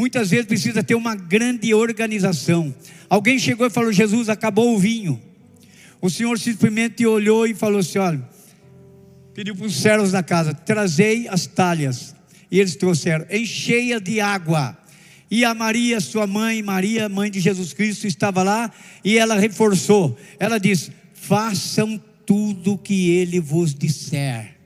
muitas 0.00 0.30
vezes 0.30 0.46
precisa 0.46 0.82
ter 0.82 0.94
uma 0.94 1.14
grande 1.14 1.74
organização. 1.74 2.74
Alguém 3.08 3.38
chegou 3.38 3.66
e 3.66 3.70
falou: 3.70 3.92
Jesus, 3.92 4.30
acabou 4.30 4.74
o 4.74 4.78
vinho. 4.78 5.20
O 6.00 6.08
Senhor 6.08 6.38
simplesmente 6.38 7.04
olhou 7.04 7.46
e 7.46 7.54
falou 7.54 7.80
assim: 7.80 7.98
olha, 7.98 8.26
pediu 9.34 9.54
para 9.54 9.66
os 9.66 9.76
servos 9.76 10.12
da 10.12 10.22
casa: 10.22 10.54
trazei 10.54 11.28
as 11.28 11.46
talhas. 11.46 12.16
E 12.50 12.58
eles 12.58 12.74
trouxeram, 12.76 13.26
encheia 13.30 14.00
de 14.00 14.20
água. 14.20 14.76
E 15.30 15.44
a 15.44 15.54
Maria, 15.54 16.00
sua 16.00 16.26
mãe, 16.26 16.60
Maria, 16.62 17.08
mãe 17.08 17.30
de 17.30 17.38
Jesus 17.38 17.72
Cristo, 17.72 18.06
estava 18.06 18.42
lá 18.42 18.72
e 19.04 19.18
ela 19.18 19.38
reforçou. 19.38 20.18
Ela 20.38 20.58
disse: 20.58 20.92
façam 21.12 22.02
tudo 22.24 22.72
o 22.72 22.78
que 22.78 23.10
ele 23.10 23.38
vos 23.38 23.74
disser. 23.74 24.56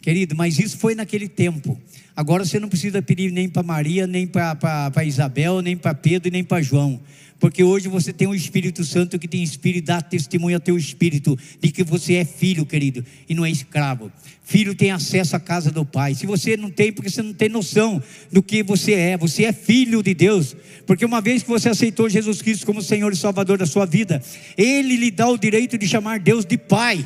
Querido, 0.00 0.36
mas 0.36 0.60
isso 0.60 0.78
foi 0.78 0.94
naquele 0.94 1.28
tempo. 1.28 1.76
Agora 2.16 2.46
você 2.46 2.58
não 2.58 2.68
precisa 2.68 3.02
pedir 3.02 3.30
nem 3.30 3.46
para 3.46 3.62
Maria, 3.62 4.06
nem 4.06 4.26
para 4.26 5.04
Isabel, 5.04 5.60
nem 5.60 5.76
para 5.76 5.92
Pedro, 5.94 6.32
nem 6.32 6.42
para 6.42 6.62
João. 6.62 6.98
Porque 7.38 7.62
hoje 7.62 7.88
você 7.88 8.10
tem 8.10 8.26
o 8.26 8.30
um 8.30 8.34
Espírito 8.34 8.82
Santo 8.82 9.18
que 9.18 9.28
tem 9.28 9.42
espírito, 9.42 9.84
dá 9.84 10.00
testemunho 10.00 10.56
ao 10.56 10.60
teu 10.60 10.78
espírito 10.78 11.38
de 11.60 11.70
que 11.70 11.84
você 11.84 12.14
é 12.14 12.24
filho, 12.24 12.64
querido, 12.64 13.04
e 13.28 13.34
não 13.34 13.44
é 13.44 13.50
escravo. 13.50 14.10
Filho 14.42 14.74
tem 14.74 14.90
acesso 14.90 15.36
à 15.36 15.40
casa 15.40 15.70
do 15.70 15.84
Pai. 15.84 16.14
Se 16.14 16.24
você 16.24 16.56
não 16.56 16.70
tem, 16.70 16.90
porque 16.90 17.10
você 17.10 17.20
não 17.20 17.34
tem 17.34 17.50
noção 17.50 18.02
do 18.32 18.42
que 18.42 18.62
você 18.62 18.94
é, 18.94 19.18
você 19.18 19.44
é 19.44 19.52
filho 19.52 20.02
de 20.02 20.14
Deus. 20.14 20.56
Porque 20.86 21.04
uma 21.04 21.20
vez 21.20 21.42
que 21.42 21.48
você 21.50 21.68
aceitou 21.68 22.08
Jesus 22.08 22.40
Cristo 22.40 22.64
como 22.64 22.80
Senhor 22.80 23.12
e 23.12 23.16
Salvador 23.16 23.58
da 23.58 23.66
sua 23.66 23.84
vida, 23.84 24.22
Ele 24.56 24.96
lhe 24.96 25.10
dá 25.10 25.28
o 25.28 25.36
direito 25.36 25.76
de 25.76 25.86
chamar 25.86 26.18
Deus 26.18 26.46
de 26.46 26.56
Pai. 26.56 27.04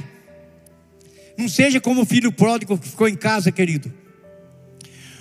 Não 1.37 1.49
seja 1.49 1.81
como 1.81 2.03
o 2.03 2.07
filho 2.07 2.31
pródigo 2.31 2.79
que 2.79 2.89
ficou 2.89 3.09
em 3.09 3.17
casa, 3.17 3.51
querido. 3.51 3.93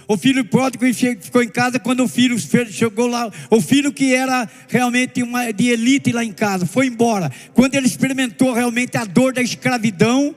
O 0.10 0.18
filho 0.18 0.43
pródigo 0.43 0.84
ficou 1.22 1.43
em 1.43 1.47
casa 1.47 1.80
quando 1.80 2.03
o 2.03 2.07
filho 2.07 2.36
chegou 2.72 3.05
lá. 3.05 3.32
O 3.47 3.62
filho 3.62 3.93
que 3.93 4.16
era 4.16 4.49
realmente 4.68 5.22
uma, 5.22 5.51
de 5.53 5.68
elite 5.68 6.12
lá 6.12 6.26
em 6.26 6.32
casa 6.32 6.66
foi 6.66 6.88
embora. 6.88 7.32
Quando 7.53 7.76
ele 7.76 7.86
experimentou 7.86 8.51
realmente 8.51 8.97
a 8.97 9.05
dor 9.05 9.34
da 9.34 9.41
escravidão, 9.43 10.36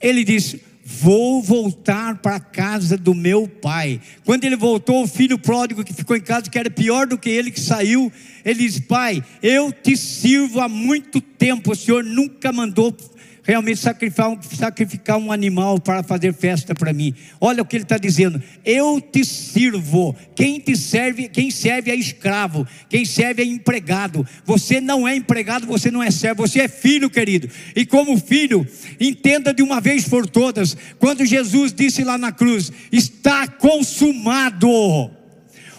ele 0.00 0.22
disse: 0.22 0.62
Vou 0.84 1.42
voltar 1.42 2.18
para 2.18 2.36
a 2.36 2.40
casa 2.40 2.96
do 2.96 3.12
meu 3.12 3.48
pai. 3.48 4.00
Quando 4.24 4.44
ele 4.44 4.54
voltou, 4.54 5.02
o 5.02 5.08
filho 5.08 5.36
pródigo 5.36 5.82
que 5.82 5.92
ficou 5.92 6.14
em 6.14 6.20
casa, 6.20 6.48
que 6.48 6.60
era 6.60 6.70
pior 6.70 7.08
do 7.08 7.18
que 7.18 7.28
ele 7.28 7.50
que 7.50 7.60
saiu, 7.60 8.12
ele 8.44 8.68
disse: 8.68 8.82
Pai, 8.82 9.20
eu 9.42 9.72
te 9.72 9.96
sirvo 9.96 10.60
há 10.60 10.68
muito 10.68 11.20
tempo, 11.20 11.72
o 11.72 11.76
Senhor 11.76 12.04
nunca 12.04 12.52
mandou 12.52 12.96
realmente 13.42 13.80
sacrificar, 13.80 14.36
sacrificar 14.42 15.16
um 15.18 15.32
animal 15.32 15.80
para 15.80 16.02
fazer 16.02 16.32
festa 16.32 16.74
para 16.74 16.92
mim. 16.92 17.14
Olha 17.40 17.62
o 17.62 17.66
que 17.66 17.76
ele 17.76 17.84
está 17.84 17.98
dizendo: 17.98 18.42
eu 18.64 19.00
te 19.00 19.24
sirvo. 19.24 20.14
Quem 20.34 20.58
te 20.58 20.76
serve, 20.76 21.28
quem 21.28 21.50
serve 21.50 21.90
é 21.90 21.94
escravo, 21.94 22.66
quem 22.88 23.04
serve 23.04 23.42
é 23.42 23.44
empregado. 23.44 24.26
Você 24.44 24.80
não 24.80 25.06
é 25.06 25.14
empregado, 25.14 25.66
você 25.66 25.90
não 25.90 26.02
é 26.02 26.10
servo, 26.10 26.46
você 26.46 26.60
é 26.60 26.68
filho, 26.68 27.10
querido. 27.10 27.48
E 27.76 27.84
como 27.84 28.18
filho, 28.18 28.66
entenda 28.98 29.52
de 29.52 29.62
uma 29.62 29.80
vez 29.80 30.08
por 30.08 30.26
todas, 30.26 30.76
quando 30.98 31.24
Jesus 31.26 31.72
disse 31.72 32.02
lá 32.04 32.16
na 32.16 32.32
cruz: 32.32 32.72
está 32.90 33.46
consumado 33.46 35.19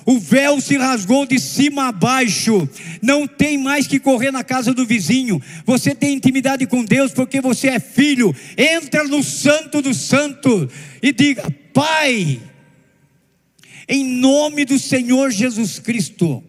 o 0.06 0.20
véu 0.20 0.60
se 0.60 0.78
rasgou 0.78 1.26
de 1.26 1.40
cima 1.40 1.88
a 1.88 1.92
baixo, 1.92 2.68
não 3.02 3.28
tem 3.28 3.58
mais 3.58 3.88
que 3.88 4.00
correr 4.00 4.32
na 4.32 4.44
casa 4.44 4.74
do 4.74 4.86
vizinho, 4.86 5.42
você 5.66 5.94
tem 5.94 6.16
intimidade 6.16 6.66
com 6.66 6.84
Deus 6.84 7.12
porque 7.12 7.42
você 7.42 7.70
é 7.70 7.80
filho, 7.80 8.36
entra 8.58 9.04
no 9.04 9.24
Santo 9.24 9.82
do 9.82 9.94
Santo 9.94 10.70
e 11.02 11.12
diga: 11.12 11.50
Pai, 11.74 12.40
em 13.88 14.04
nome 14.04 14.66
do 14.66 14.80
Senhor 14.80 15.32
Jesus 15.32 15.80
Cristo, 15.80 16.44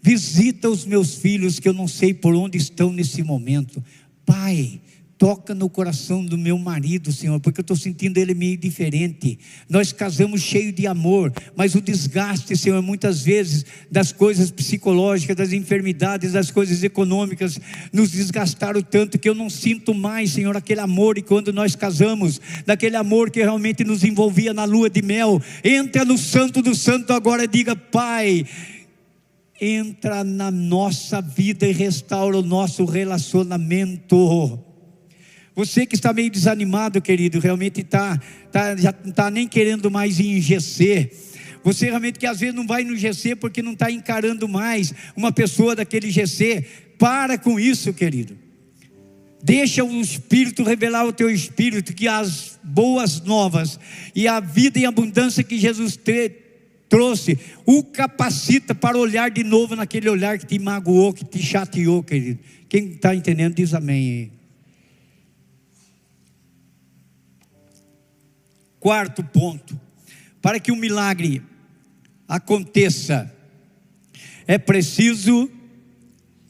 visita 0.00 0.68
os 0.68 0.84
meus 0.84 1.14
filhos 1.14 1.60
que 1.60 1.68
eu 1.68 1.72
não 1.72 1.86
sei 1.86 2.12
por 2.12 2.34
onde 2.34 2.58
estão 2.58 2.92
nesse 2.92 3.22
momento, 3.22 3.82
Pai, 4.26 4.80
toca 5.22 5.54
no 5.54 5.70
coração 5.70 6.26
do 6.26 6.36
meu 6.36 6.58
marido, 6.58 7.12
Senhor, 7.12 7.38
porque 7.38 7.60
eu 7.60 7.62
estou 7.62 7.76
sentindo 7.76 8.18
ele 8.18 8.34
meio 8.34 8.56
diferente. 8.56 9.38
Nós 9.70 9.92
casamos 9.92 10.42
cheio 10.42 10.72
de 10.72 10.84
amor, 10.84 11.32
mas 11.54 11.76
o 11.76 11.80
desgaste, 11.80 12.56
Senhor, 12.56 12.82
muitas 12.82 13.22
vezes 13.22 13.64
das 13.88 14.10
coisas 14.10 14.50
psicológicas, 14.50 15.36
das 15.36 15.52
enfermidades, 15.52 16.32
das 16.32 16.50
coisas 16.50 16.82
econômicas, 16.82 17.56
nos 17.92 18.10
desgastaram 18.10 18.82
tanto 18.82 19.16
que 19.16 19.28
eu 19.28 19.34
não 19.36 19.48
sinto 19.48 19.94
mais, 19.94 20.32
Senhor, 20.32 20.56
aquele 20.56 20.80
amor 20.80 21.16
e 21.16 21.22
quando 21.22 21.52
nós 21.52 21.76
casamos, 21.76 22.40
daquele 22.66 22.96
amor 22.96 23.30
que 23.30 23.38
realmente 23.40 23.84
nos 23.84 24.02
envolvia 24.02 24.52
na 24.52 24.64
lua 24.64 24.90
de 24.90 25.02
mel. 25.02 25.40
Entra 25.62 26.04
no 26.04 26.18
Santo 26.18 26.60
do 26.60 26.74
Santo 26.74 27.12
agora 27.12 27.44
e 27.44 27.46
diga, 27.46 27.76
Pai 27.76 28.44
entra 29.60 30.24
na 30.24 30.50
nossa 30.50 31.20
vida 31.20 31.64
e 31.64 31.72
restaura 31.72 32.36
o 32.36 32.42
nosso 32.42 32.84
relacionamento. 32.84 34.71
Você 35.54 35.84
que 35.84 35.94
está 35.94 36.12
meio 36.12 36.30
desanimado, 36.30 37.00
querido, 37.00 37.38
realmente 37.38 37.82
está, 37.82 38.18
tá, 38.50 38.74
já 38.76 38.94
não 39.02 39.10
está 39.10 39.30
nem 39.30 39.46
querendo 39.46 39.90
mais 39.90 40.16
GC. 40.16 41.10
Você 41.62 41.86
realmente 41.86 42.18
que 42.18 42.26
às 42.26 42.40
vezes 42.40 42.54
não 42.54 42.66
vai 42.66 42.84
no 42.84 42.96
GC 42.96 43.36
porque 43.36 43.62
não 43.62 43.72
está 43.72 43.90
encarando 43.90 44.48
mais 44.48 44.92
uma 45.14 45.30
pessoa 45.30 45.76
daquele 45.76 46.10
GC. 46.10 46.64
Para 46.98 47.36
com 47.36 47.60
isso, 47.60 47.92
querido. 47.92 48.36
Deixa 49.42 49.84
o 49.84 50.00
Espírito 50.00 50.62
revelar 50.62 51.04
o 51.04 51.12
teu 51.12 51.28
espírito 51.28 51.92
que 51.92 52.06
as 52.06 52.58
boas 52.62 53.20
novas 53.20 53.78
e 54.14 54.28
a 54.28 54.38
vida 54.38 54.78
em 54.78 54.86
abundância 54.86 55.42
que 55.42 55.58
Jesus 55.58 55.96
te, 55.96 56.30
trouxe, 56.88 57.38
o 57.66 57.82
capacita 57.82 58.74
para 58.74 58.98
olhar 58.98 59.30
de 59.30 59.42
novo 59.42 59.74
naquele 59.74 60.08
olhar 60.08 60.38
que 60.38 60.46
te 60.46 60.58
magoou, 60.58 61.12
que 61.12 61.24
te 61.24 61.42
chateou, 61.42 62.02
querido. 62.02 62.38
Quem 62.68 62.90
está 62.90 63.14
entendendo 63.14 63.54
diz 63.54 63.74
amém. 63.74 64.30
Quarto 68.82 69.22
ponto: 69.22 69.80
para 70.40 70.58
que 70.58 70.72
o 70.72 70.76
milagre 70.76 71.40
aconteça, 72.26 73.32
é 74.44 74.58
preciso 74.58 75.48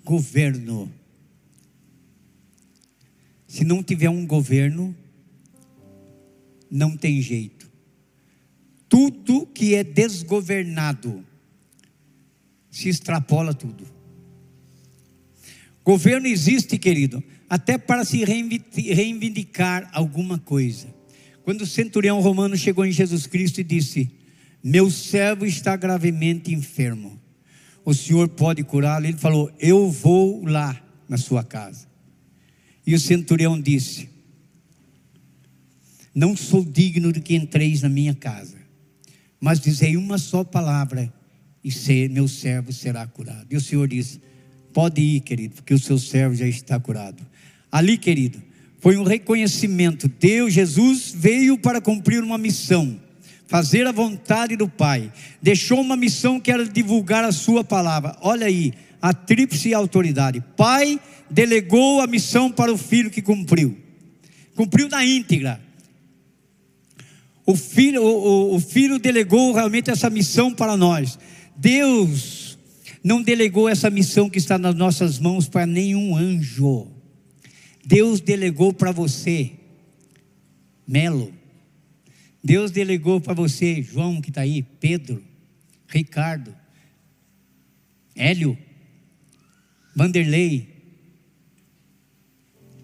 governo. 0.03 0.91
Se 3.47 3.65
não 3.65 3.83
tiver 3.83 4.09
um 4.09 4.27
governo, 4.27 4.97
não 6.71 6.97
tem 6.97 7.21
jeito. 7.21 7.71
Tudo 8.89 9.45
que 9.45 9.75
é 9.75 9.85
desgovernado 9.85 11.23
se 12.71 12.89
extrapola 12.89 13.53
tudo. 13.53 13.87
Governo 15.85 16.27
existe, 16.27 16.79
querido, 16.79 17.23
até 17.47 17.77
para 17.77 18.07
se 18.07 18.25
reivindicar 18.25 19.91
alguma 19.93 20.39
coisa. 20.39 21.02
Quando 21.45 21.63
o 21.63 21.67
centurião 21.67 22.21
romano 22.21 22.57
chegou 22.57 22.85
em 22.85 22.93
Jesus 22.93 23.27
Cristo 23.27 23.61
e 23.61 23.65
disse: 23.65 24.11
Meu 24.63 24.91
servo 24.91 25.45
está 25.45 25.77
gravemente 25.77 26.55
enfermo, 26.55 27.21
o 27.85 27.93
senhor 27.93 28.29
pode 28.29 28.63
curá-lo? 28.63 29.07
Ele 29.07 29.19
falou: 29.19 29.51
Eu 29.59 29.91
vou 29.91 30.45
lá 30.45 30.81
na 31.09 31.17
sua 31.17 31.43
casa. 31.43 31.87
E 32.87 32.95
o 32.95 33.01
centurião 33.01 33.61
disse: 33.61 34.09
Não 36.15 36.37
sou 36.37 36.65
digno 36.65 37.13
de 37.13 37.21
que 37.21 37.35
entreis 37.35 37.83
na 37.83 37.89
minha 37.89 38.15
casa, 38.15 38.57
mas 39.41 39.61
dizei 39.61 39.97
uma 39.97 40.19
só 40.19 40.45
palavra 40.45 41.13
e 41.65 41.71
ser, 41.71 42.11
meu 42.11 42.27
servo 42.27 42.73
será 42.73 43.07
curado. 43.07 43.47
E 43.51 43.57
o 43.57 43.61
Senhor 43.61 43.87
disse: 43.89 44.21
Pode 44.73 45.01
ir, 45.01 45.21
querido, 45.21 45.57
porque 45.57 45.75
o 45.75 45.79
seu 45.79 45.99
servo 45.99 46.35
já 46.35 46.47
está 46.47 46.79
curado. 46.79 47.25
Ali, 47.71 47.97
querido, 47.97 48.43
foi 48.83 48.97
um 48.97 49.05
reconhecimento. 49.05 50.09
Deus, 50.09 50.53
Jesus, 50.53 51.15
veio 51.17 51.57
para 51.57 51.81
cumprir 51.81 52.21
uma 52.21 52.37
missão, 52.37 53.01
fazer 53.47 53.87
a 53.87 53.93
vontade 53.93 54.57
do 54.57 54.69
Pai. 54.69 55.13
Deixou 55.41 55.81
uma 55.81 55.97
missão 55.97 56.41
que 56.41 56.51
era 56.51 56.67
divulgar 56.67 57.23
a 57.23 57.31
Sua 57.31 57.63
palavra. 57.63 58.17
Olha 58.21 58.49
aí, 58.49 58.75
a 59.01 59.15
tríplice 59.15 59.73
autoridade. 59.73 60.43
Pai 60.57 60.99
delegou 61.31 62.01
a 62.01 62.09
missão 62.09 62.51
para 62.51 62.73
o 62.73 62.77
filho 62.77 63.09
que 63.09 63.23
cumpriu. 63.23 63.79
Cumpriu 64.57 64.89
na 64.89 65.05
íntegra. 65.05 65.61
O 67.47 67.55
filho, 67.55 68.03
o, 68.03 68.51
o, 68.53 68.57
o 68.57 68.61
filho 68.61 68.99
delegou 68.99 69.53
realmente 69.53 69.91
essa 69.91 70.11
missão 70.11 70.53
para 70.53 70.77
nós. 70.77 71.17
Deus 71.57 72.59
não 73.03 73.23
delegou 73.23 73.69
essa 73.69 73.89
missão 73.89 74.29
que 74.29 74.39
está 74.39 74.59
nas 74.59 74.75
nossas 74.75 75.21
mãos 75.21 75.49
para 75.49 75.67
nenhum 75.67 76.17
anjo. 76.17 76.92
Deus 77.85 78.21
delegou 78.21 78.73
para 78.73 78.93
você, 78.93 79.53
Melo. 80.87 81.33
Deus 82.43 82.71
delegou 82.71 83.21
para 83.21 83.35
você, 83.35 83.83
João 83.83 84.21
que 84.21 84.31
está 84.31 84.41
aí, 84.41 84.63
Pedro, 84.63 85.23
Ricardo, 85.87 86.55
Hélio, 88.15 88.59
Vanderlei, 89.95 90.69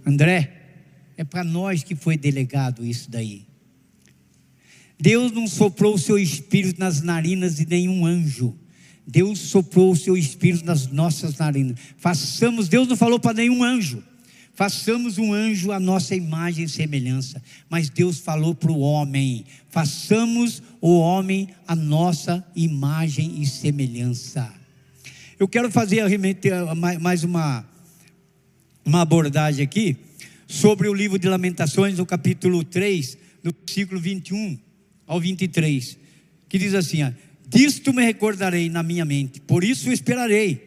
André. 0.07 0.55
É 1.17 1.25
para 1.25 1.43
nós 1.43 1.83
que 1.83 1.97
foi 1.97 2.17
delegado 2.17 2.87
isso 2.87 3.11
daí. 3.11 3.45
Deus 5.01 5.33
não 5.33 5.47
soprou 5.47 5.95
o 5.95 5.99
seu 5.99 6.19
espírito 6.19 6.79
nas 6.79 7.03
narinas 7.03 7.57
de 7.57 7.67
nenhum 7.67 8.05
anjo. 8.07 8.57
Deus 9.07 9.39
soprou 9.39 9.93
o 9.93 9.97
seu 9.97 10.17
espírito 10.17 10.65
nas 10.65 10.87
nossas 10.87 11.39
narinas. 11.39 11.79
Façamos, 11.97 12.69
Deus 12.69 12.87
não 12.87 12.97
falou 12.97 13.19
para 13.19 13.35
nenhum 13.35 13.63
anjo. 13.63 14.03
Façamos 14.59 15.19
um 15.19 15.33
anjo 15.33 15.71
à 15.71 15.79
nossa 15.79 16.17
imagem 16.17 16.65
e 16.65 16.69
semelhança. 16.69 17.41
Mas 17.71 17.89
Deus 17.89 18.19
falou 18.19 18.57
para 18.57 18.73
o 18.73 18.81
homem: 18.81 19.45
façamos 19.69 20.61
o 20.81 20.99
homem 20.99 21.51
à 21.65 21.77
nossa 21.77 22.45
imagem 22.57 23.41
e 23.41 23.47
semelhança. 23.47 24.53
Eu 25.39 25.47
quero 25.47 25.71
fazer 25.71 26.03
mais 27.01 27.23
uma, 27.23 27.65
uma 28.85 29.03
abordagem 29.03 29.65
aqui 29.65 29.97
sobre 30.49 30.89
o 30.89 30.93
livro 30.93 31.21
de 31.21 31.29
Lamentações, 31.29 31.97
no 31.97 32.05
capítulo 32.05 32.65
3, 32.65 33.17
no 33.45 33.55
versículo 33.65 34.01
21 34.01 34.59
ao 35.07 35.21
23, 35.21 35.97
que 36.49 36.59
diz 36.59 36.75
assim: 36.75 36.99
Disto 37.49 37.93
me 37.93 38.05
recordarei 38.05 38.69
na 38.69 38.83
minha 38.83 39.05
mente, 39.05 39.41
por 39.41 39.63
isso 39.63 39.93
esperarei. 39.93 40.67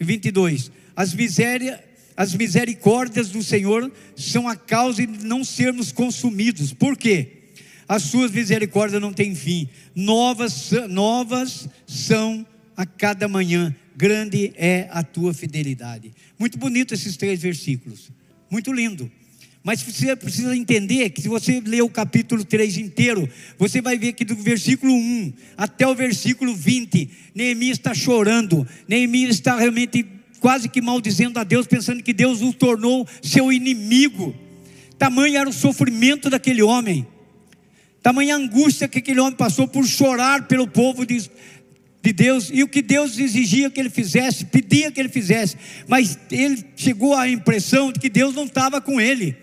22. 0.00 0.72
As 0.96 1.14
misérias 1.14 1.93
as 2.16 2.34
misericórdias 2.34 3.30
do 3.30 3.42
Senhor 3.42 3.90
são 4.16 4.48
a 4.48 4.54
causa 4.54 5.06
de 5.06 5.24
não 5.24 5.44
sermos 5.44 5.90
consumidos. 5.90 6.72
Por 6.72 6.96
quê? 6.96 7.28
As 7.88 8.02
suas 8.04 8.30
misericórdias 8.30 9.00
não 9.00 9.12
têm 9.12 9.34
fim. 9.34 9.68
Novas, 9.94 10.70
novas 10.88 11.68
são 11.86 12.46
a 12.76 12.86
cada 12.86 13.28
manhã. 13.28 13.74
Grande 13.96 14.52
é 14.56 14.88
a 14.90 15.02
tua 15.02 15.34
fidelidade. 15.34 16.12
Muito 16.38 16.58
bonito 16.58 16.94
esses 16.94 17.16
três 17.16 17.42
versículos. 17.42 18.10
Muito 18.50 18.72
lindo. 18.72 19.10
Mas 19.62 19.82
você 19.82 20.14
precisa 20.14 20.54
entender 20.54 21.08
que 21.10 21.22
se 21.22 21.28
você 21.28 21.60
ler 21.64 21.82
o 21.82 21.88
capítulo 21.88 22.44
3 22.44 22.76
inteiro, 22.76 23.28
você 23.58 23.80
vai 23.80 23.96
ver 23.96 24.12
que 24.12 24.24
do 24.24 24.36
versículo 24.36 24.92
1 24.92 25.32
até 25.56 25.86
o 25.86 25.94
versículo 25.94 26.54
20, 26.54 27.08
Neemias 27.34 27.78
está 27.78 27.94
chorando, 27.94 28.68
Neemias 28.86 29.36
está 29.36 29.56
realmente 29.56 30.04
quase 30.44 30.68
que 30.68 30.82
maldizendo 30.82 31.40
a 31.40 31.42
Deus, 31.42 31.66
pensando 31.66 32.02
que 32.02 32.12
Deus 32.12 32.42
o 32.42 32.52
tornou 32.52 33.08
seu 33.22 33.50
inimigo. 33.50 34.36
Tamanho 34.98 35.38
era 35.38 35.48
o 35.48 35.52
sofrimento 35.54 36.28
daquele 36.28 36.62
homem, 36.62 37.06
tamanha 38.02 38.36
angústia 38.36 38.86
que 38.86 38.98
aquele 38.98 39.20
homem 39.20 39.34
passou 39.34 39.66
por 39.66 39.86
chorar 39.86 40.46
pelo 40.46 40.68
povo 40.68 41.06
de, 41.06 41.30
de 42.02 42.12
Deus, 42.12 42.50
e 42.52 42.62
o 42.62 42.68
que 42.68 42.82
Deus 42.82 43.18
exigia 43.18 43.70
que 43.70 43.80
ele 43.80 43.88
fizesse, 43.88 44.44
pedia 44.44 44.92
que 44.92 45.00
ele 45.00 45.08
fizesse, 45.08 45.56
mas 45.88 46.18
ele 46.30 46.62
chegou 46.76 47.14
à 47.14 47.26
impressão 47.26 47.90
de 47.90 47.98
que 47.98 48.10
Deus 48.10 48.34
não 48.34 48.44
estava 48.44 48.82
com 48.82 49.00
ele. 49.00 49.34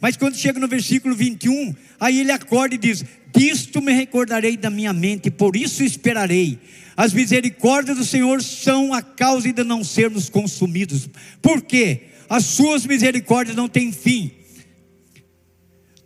Mas 0.00 0.16
quando 0.16 0.34
chega 0.34 0.58
no 0.58 0.66
versículo 0.66 1.14
21, 1.14 1.72
aí 2.00 2.18
ele 2.18 2.32
acorda 2.32 2.74
e 2.74 2.78
diz: 2.78 3.04
Disto 3.32 3.80
me 3.80 3.92
recordarei 3.92 4.56
da 4.56 4.70
minha 4.70 4.92
mente, 4.92 5.30
por 5.30 5.54
isso 5.54 5.84
esperarei. 5.84 6.58
As 6.98 7.12
misericórdias 7.12 7.96
do 7.96 8.04
Senhor 8.04 8.42
são 8.42 8.92
a 8.92 9.00
causa 9.00 9.52
de 9.52 9.62
não 9.62 9.84
sermos 9.84 10.28
consumidos. 10.28 11.08
Por 11.40 11.62
quê? 11.62 12.08
As 12.28 12.44
suas 12.44 12.84
misericórdias 12.84 13.56
não 13.56 13.68
têm 13.68 13.92
fim. 13.92 14.32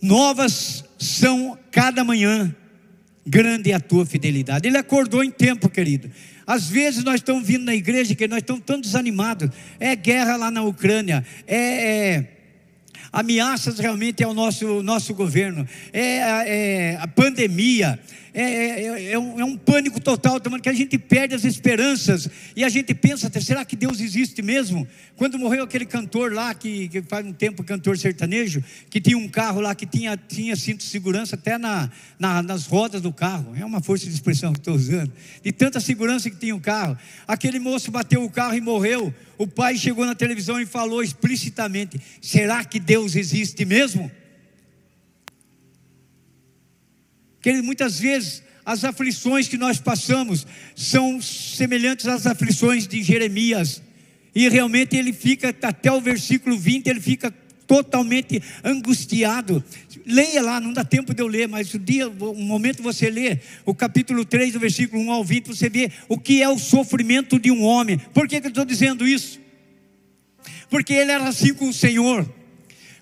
Novas 0.02 0.84
são 0.98 1.58
cada 1.70 2.04
manhã. 2.04 2.54
Grande 3.26 3.70
é 3.70 3.74
a 3.74 3.80
tua 3.80 4.04
fidelidade. 4.04 4.68
Ele 4.68 4.76
acordou 4.76 5.24
em 5.24 5.30
tempo, 5.30 5.70
querido. 5.70 6.10
Às 6.46 6.68
vezes 6.68 7.02
nós 7.02 7.14
estamos 7.14 7.46
vindo 7.46 7.64
na 7.64 7.74
igreja 7.74 8.14
que 8.14 8.28
nós 8.28 8.40
estamos 8.40 8.62
tão 8.62 8.78
desanimados. 8.78 9.48
É 9.80 9.96
guerra 9.96 10.36
lá 10.36 10.50
na 10.50 10.62
Ucrânia. 10.62 11.24
é, 11.46 11.56
é 11.56 12.32
ameaças 13.12 13.78
realmente 13.78 14.24
ao 14.24 14.32
nosso, 14.32 14.82
nosso 14.82 15.14
governo, 15.14 15.68
é, 15.92 16.16
é 16.16 16.98
a 16.98 17.06
pandemia, 17.06 18.00
é, 18.34 18.42
é, 18.42 19.12
é, 19.12 19.18
um, 19.18 19.40
é 19.40 19.44
um 19.44 19.56
pânico 19.56 20.00
total, 20.00 20.40
que 20.40 20.68
a 20.68 20.72
gente 20.72 20.96
perde 20.96 21.34
as 21.34 21.44
esperanças 21.44 22.28
e 22.56 22.64
a 22.64 22.68
gente 22.68 22.94
pensa, 22.94 23.30
será 23.40 23.64
que 23.64 23.76
Deus 23.76 24.00
existe 24.00 24.40
mesmo? 24.40 24.88
Quando 25.16 25.38
morreu 25.38 25.64
aquele 25.64 25.84
cantor 25.84 26.32
lá, 26.32 26.54
que, 26.54 26.88
que 26.88 27.02
faz 27.02 27.26
um 27.26 27.32
tempo 27.32 27.62
cantor 27.62 27.98
sertanejo, 27.98 28.64
que 28.88 29.00
tinha 29.00 29.18
um 29.18 29.28
carro 29.28 29.60
lá 29.60 29.74
que 29.74 29.84
tinha, 29.84 30.16
tinha 30.16 30.56
cinto 30.56 30.78
de 30.78 30.86
segurança 30.86 31.34
até 31.34 31.58
na, 31.58 31.90
na, 32.18 32.42
nas 32.42 32.66
rodas 32.66 33.02
do 33.02 33.12
carro, 33.12 33.54
é 33.54 33.64
uma 33.64 33.82
força 33.82 34.06
de 34.06 34.12
expressão 34.12 34.52
que 34.52 34.60
estou 34.60 34.74
usando, 34.74 35.12
de 35.42 35.52
tanta 35.52 35.78
segurança 35.80 36.30
que 36.30 36.36
tinha 36.36 36.56
o 36.56 36.60
carro. 36.60 36.96
Aquele 37.26 37.58
moço 37.58 37.90
bateu 37.90 38.24
o 38.24 38.30
carro 38.30 38.54
e 38.54 38.60
morreu. 38.60 39.14
O 39.36 39.46
pai 39.46 39.76
chegou 39.76 40.06
na 40.06 40.14
televisão 40.14 40.60
e 40.60 40.64
falou 40.64 41.02
explicitamente: 41.02 42.00
será 42.20 42.64
que 42.64 42.80
Deus 42.80 43.16
existe 43.16 43.64
mesmo? 43.64 44.10
Que 47.42 47.60
muitas 47.60 47.98
vezes 47.98 48.42
as 48.64 48.84
aflições 48.84 49.48
que 49.48 49.58
nós 49.58 49.80
passamos 49.80 50.46
são 50.74 51.20
semelhantes 51.20 52.06
às 52.06 52.26
aflições 52.26 52.86
de 52.86 53.02
Jeremias. 53.02 53.82
E 54.34 54.48
realmente 54.48 54.96
ele 54.96 55.12
fica, 55.12 55.54
até 55.62 55.90
o 55.90 56.00
versículo 56.00 56.56
20, 56.56 56.86
ele 56.86 57.00
fica 57.00 57.34
totalmente 57.66 58.42
angustiado. 58.62 59.62
Leia 60.06 60.42
lá, 60.42 60.60
não 60.60 60.72
dá 60.72 60.84
tempo 60.84 61.12
de 61.12 61.22
eu 61.22 61.26
ler, 61.26 61.48
mas 61.48 61.74
o 61.74 61.78
dia, 61.78 62.08
um 62.08 62.44
momento 62.44 62.82
você 62.82 63.10
lê 63.10 63.38
o 63.64 63.74
capítulo 63.74 64.24
3, 64.24 64.52
do 64.52 64.60
versículo 64.60 65.02
1 65.02 65.10
ao 65.12 65.24
20, 65.24 65.48
você 65.48 65.68
vê 65.68 65.90
o 66.08 66.16
que 66.16 66.42
é 66.42 66.48
o 66.48 66.58
sofrimento 66.58 67.38
de 67.38 67.50
um 67.50 67.62
homem. 67.62 67.98
Por 68.14 68.28
que, 68.28 68.40
que 68.40 68.46
eu 68.46 68.50
estou 68.50 68.64
dizendo 68.64 69.06
isso? 69.06 69.40
Porque 70.70 70.92
ele 70.92 71.12
era 71.12 71.28
assim 71.28 71.52
com 71.52 71.68
o 71.68 71.72
Senhor. 71.72 72.28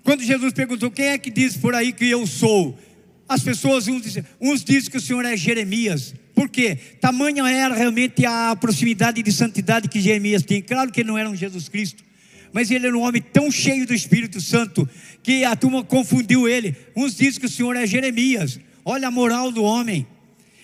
Quando 0.03 0.23
Jesus 0.23 0.53
perguntou: 0.53 0.91
Quem 0.91 1.07
é 1.07 1.19
que 1.19 1.31
diz 1.31 1.57
por 1.57 1.75
aí 1.75 1.93
que 1.93 2.07
eu 2.07 2.27
sou? 2.27 2.79
As 3.31 3.45
pessoas, 3.45 3.87
uns 3.87 4.03
dizem, 4.03 4.25
uns 4.41 4.65
dizem 4.65 4.91
que 4.91 4.97
o 4.97 5.01
Senhor 5.01 5.25
é 5.25 5.37
Jeremias. 5.37 6.13
Por 6.35 6.49
quê? 6.49 6.77
Tamanha 7.01 7.49
era 7.49 7.77
realmente 7.77 8.27
a 8.27 8.57
proximidade 8.57 9.23
de 9.23 9.31
santidade 9.31 9.89
que 9.89 10.01
Jeremias 10.01 10.43
tinha. 10.43 10.61
Claro 10.61 10.91
que 10.91 11.03
ele 11.03 11.11
não 11.11 11.17
era 11.17 11.31
um 11.31 11.37
Jesus 11.37 11.69
Cristo. 11.69 12.03
Mas 12.53 12.73
ele 12.73 12.89
era 12.89 12.99
um 12.99 13.03
homem 13.03 13.23
tão 13.23 13.49
cheio 13.49 13.87
do 13.87 13.95
Espírito 13.95 14.41
Santo 14.41 14.89
que 15.23 15.45
a 15.45 15.55
turma 15.55 15.85
confundiu 15.85 16.49
ele. 16.49 16.75
Uns 16.97 17.15
dizem 17.15 17.39
que 17.39 17.47
o 17.47 17.49
Senhor 17.49 17.77
é 17.77 17.87
Jeremias. 17.87 18.59
Olha 18.85 19.07
a 19.07 19.13
moral 19.13 19.53
do 19.53 19.63
homem. 19.63 20.05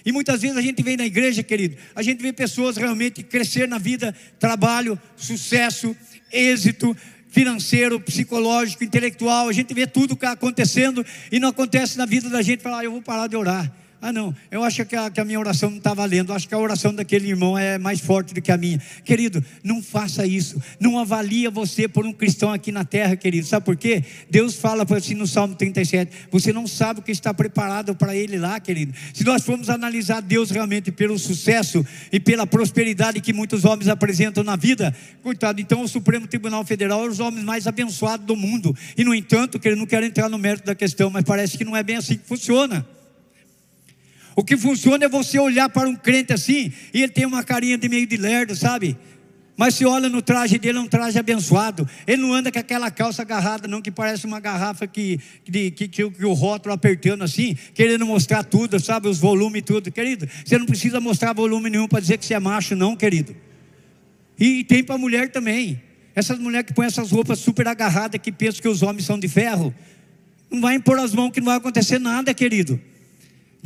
E 0.05 0.11
muitas 0.11 0.43
vezes 0.43 0.57
a 0.57 0.61
gente 0.61 0.83
vem 0.83 0.97
na 0.97 1.07
igreja, 1.07 1.45
querido, 1.45 1.77
a 1.95 2.03
gente 2.03 2.21
vê 2.21 2.33
pessoas 2.33 2.77
realmente 2.77 3.23
crescer 3.23 3.69
na 3.69 3.79
vida, 3.79 4.13
trabalho, 4.41 4.99
sucesso, 5.17 5.97
êxito, 6.33 6.97
financeiro, 7.37 8.01
psicológico, 8.01 8.83
intelectual, 8.83 9.47
a 9.47 9.53
gente 9.53 9.75
vê 9.75 9.87
tudo 9.87 10.17
acontecendo 10.23 11.05
e 11.31 11.39
não 11.39 11.51
acontece 11.51 11.99
na 11.99 12.07
vida 12.07 12.31
da 12.31 12.41
gente, 12.41 12.63
falar, 12.63 12.79
ah, 12.79 12.85
eu 12.85 12.91
vou 12.91 13.03
parar 13.03 13.27
de 13.27 13.37
orar. 13.37 13.71
Ah, 14.07 14.13
não, 14.13 14.33
eu 14.53 14.63
acho 14.63 14.85
que 14.85 14.95
a, 14.95 15.11
que 15.11 15.21
a 15.21 15.25
minha 15.25 15.41
oração 15.41 15.69
não 15.69 15.79
está 15.79 15.93
valendo. 15.93 16.33
Acho 16.33 16.47
que 16.47 16.55
a 16.55 16.59
oração 16.59 16.95
daquele 16.95 17.29
irmão 17.29 17.59
é 17.59 17.77
mais 17.77 17.99
forte 17.99 18.33
do 18.33 18.41
que 18.41 18.53
a 18.53 18.57
minha. 18.57 18.81
Querido, 19.05 19.45
não 19.65 19.83
faça 19.83 20.25
isso. 20.25 20.63
Não 20.79 20.97
avalia 20.97 21.51
você 21.51 21.89
por 21.89 22.07
um 22.07 22.13
cristão 22.13 22.53
aqui 22.53 22.71
na 22.71 22.85
terra, 22.85 23.17
querido. 23.17 23.49
Sabe 23.49 23.67
por 23.67 23.77
quê? 23.77 24.05
Deus 24.31 24.55
fala 24.55 24.87
assim 24.97 25.15
no 25.15 25.27
Salmo 25.27 25.57
37. 25.57 26.29
Você 26.31 26.53
não 26.53 26.69
sabe 26.69 27.01
o 27.01 27.03
que 27.03 27.11
está 27.11 27.35
preparado 27.35 27.97
para 27.97 28.15
ele 28.15 28.39
lá, 28.39 28.61
querido. 28.61 28.95
Se 29.13 29.25
nós 29.25 29.43
formos 29.43 29.69
analisar 29.69 30.23
Deus 30.23 30.53
realmente 30.53 30.93
pelo 30.93 31.19
sucesso 31.19 31.85
e 32.13 32.21
pela 32.21 32.47
prosperidade 32.47 33.21
que 33.21 33.33
muitos 33.33 33.65
homens 33.65 33.89
apresentam 33.89 34.45
na 34.45 34.55
vida, 34.55 34.95
coitado, 35.21 35.61
então 35.61 35.83
o 35.83 35.89
Supremo 35.89 36.29
Tribunal 36.29 36.65
Federal 36.65 37.05
é 37.05 37.09
os 37.09 37.19
homens 37.19 37.43
mais 37.43 37.67
abençoados 37.67 38.25
do 38.25 38.37
mundo. 38.37 38.73
E, 38.97 39.03
no 39.03 39.13
entanto, 39.13 39.59
que 39.59 39.67
ele 39.67 39.75
não 39.75 39.85
quer 39.85 40.05
entrar 40.05 40.29
no 40.29 40.39
mérito 40.39 40.65
da 40.65 40.77
questão, 40.77 41.11
mas 41.11 41.25
parece 41.25 41.59
que 41.59 41.65
não 41.65 41.77
é 41.77 41.83
bem 41.83 41.97
assim 41.97 42.17
que 42.17 42.25
funciona. 42.25 42.87
O 44.37 44.45
que 44.45 44.55
funciona 44.55 45.07
é 45.07 45.09
você 45.09 45.39
olhar 45.39 45.71
para 45.71 45.89
um 45.89 45.97
crente 45.97 46.31
assim, 46.31 46.71
e 46.93 47.03
ele 47.03 47.11
tem 47.11 47.25
uma 47.25 47.43
carinha 47.43 47.79
de 47.79 47.89
meio 47.89 48.07
de 48.07 48.19
lerdo, 48.19 48.55
sabe? 48.55 48.97
Mas 49.57 49.75
se 49.75 49.87
olha 49.87 50.11
no 50.11 50.21
traje 50.21 50.59
dele, 50.59 50.77
é 50.77 50.81
um 50.83 50.87
traje 50.87 51.19
abençoado. 51.19 51.89
Ele 52.07 52.21
não 52.21 52.35
anda 52.35 52.53
com 52.53 52.59
aquela 52.59 52.91
calça 52.91 53.23
agarrada, 53.23 53.67
não, 53.67 53.81
que 53.81 53.91
parece 53.91 54.27
uma 54.27 54.39
garrafa 54.39 54.87
que, 54.87 55.19
que, 55.43 55.71
que, 55.71 55.89
que, 55.89 56.05
o 56.27 56.35
rótulo 56.35 56.75
apertando 56.75 57.25
assim, 57.25 57.57
querendo 57.73 58.05
mostrar 58.05 58.45
tudo, 58.45 58.79
sabe? 58.79 59.09
Os 59.09 59.19
volumes 59.19 59.61
e 59.61 59.63
tudo. 59.63 59.91
Querido, 59.91 60.29
você 60.45 60.59
não 60.59 60.67
precisa 60.67 61.01
mostrar 61.01 61.33
volume 61.33 61.71
nenhum 61.71 61.89
para 61.89 62.01
dizer 62.01 62.19
que 62.19 62.27
você 62.27 62.35
é 62.35 62.39
macho, 62.39 62.77
não, 62.77 62.95
querido. 62.95 63.35
E 64.39 64.63
tem 64.65 64.85
para 64.85 64.99
mulher 64.99 65.31
também. 65.31 65.81
Essas 66.15 66.39
mulheres 66.39 66.67
que 66.67 66.75
põem 66.75 66.87
essas 66.87 67.11
roupas 67.11 67.39
super 67.39 67.67
agarradas, 67.67 68.21
que 68.21 68.31
pensam 68.31 68.61
que 68.61 68.69
os 68.69 68.83
homens 68.83 69.07
são 69.07 69.19
de 69.19 69.29
ferro, 69.29 69.75
não 70.51 70.61
vai 70.61 70.75
impor 70.75 70.99
as 70.99 71.15
mãos 71.15 71.31
que 71.31 71.41
não 71.41 71.47
vai 71.47 71.57
acontecer 71.57 71.99
nada, 71.99 72.35
querido. 72.35 72.79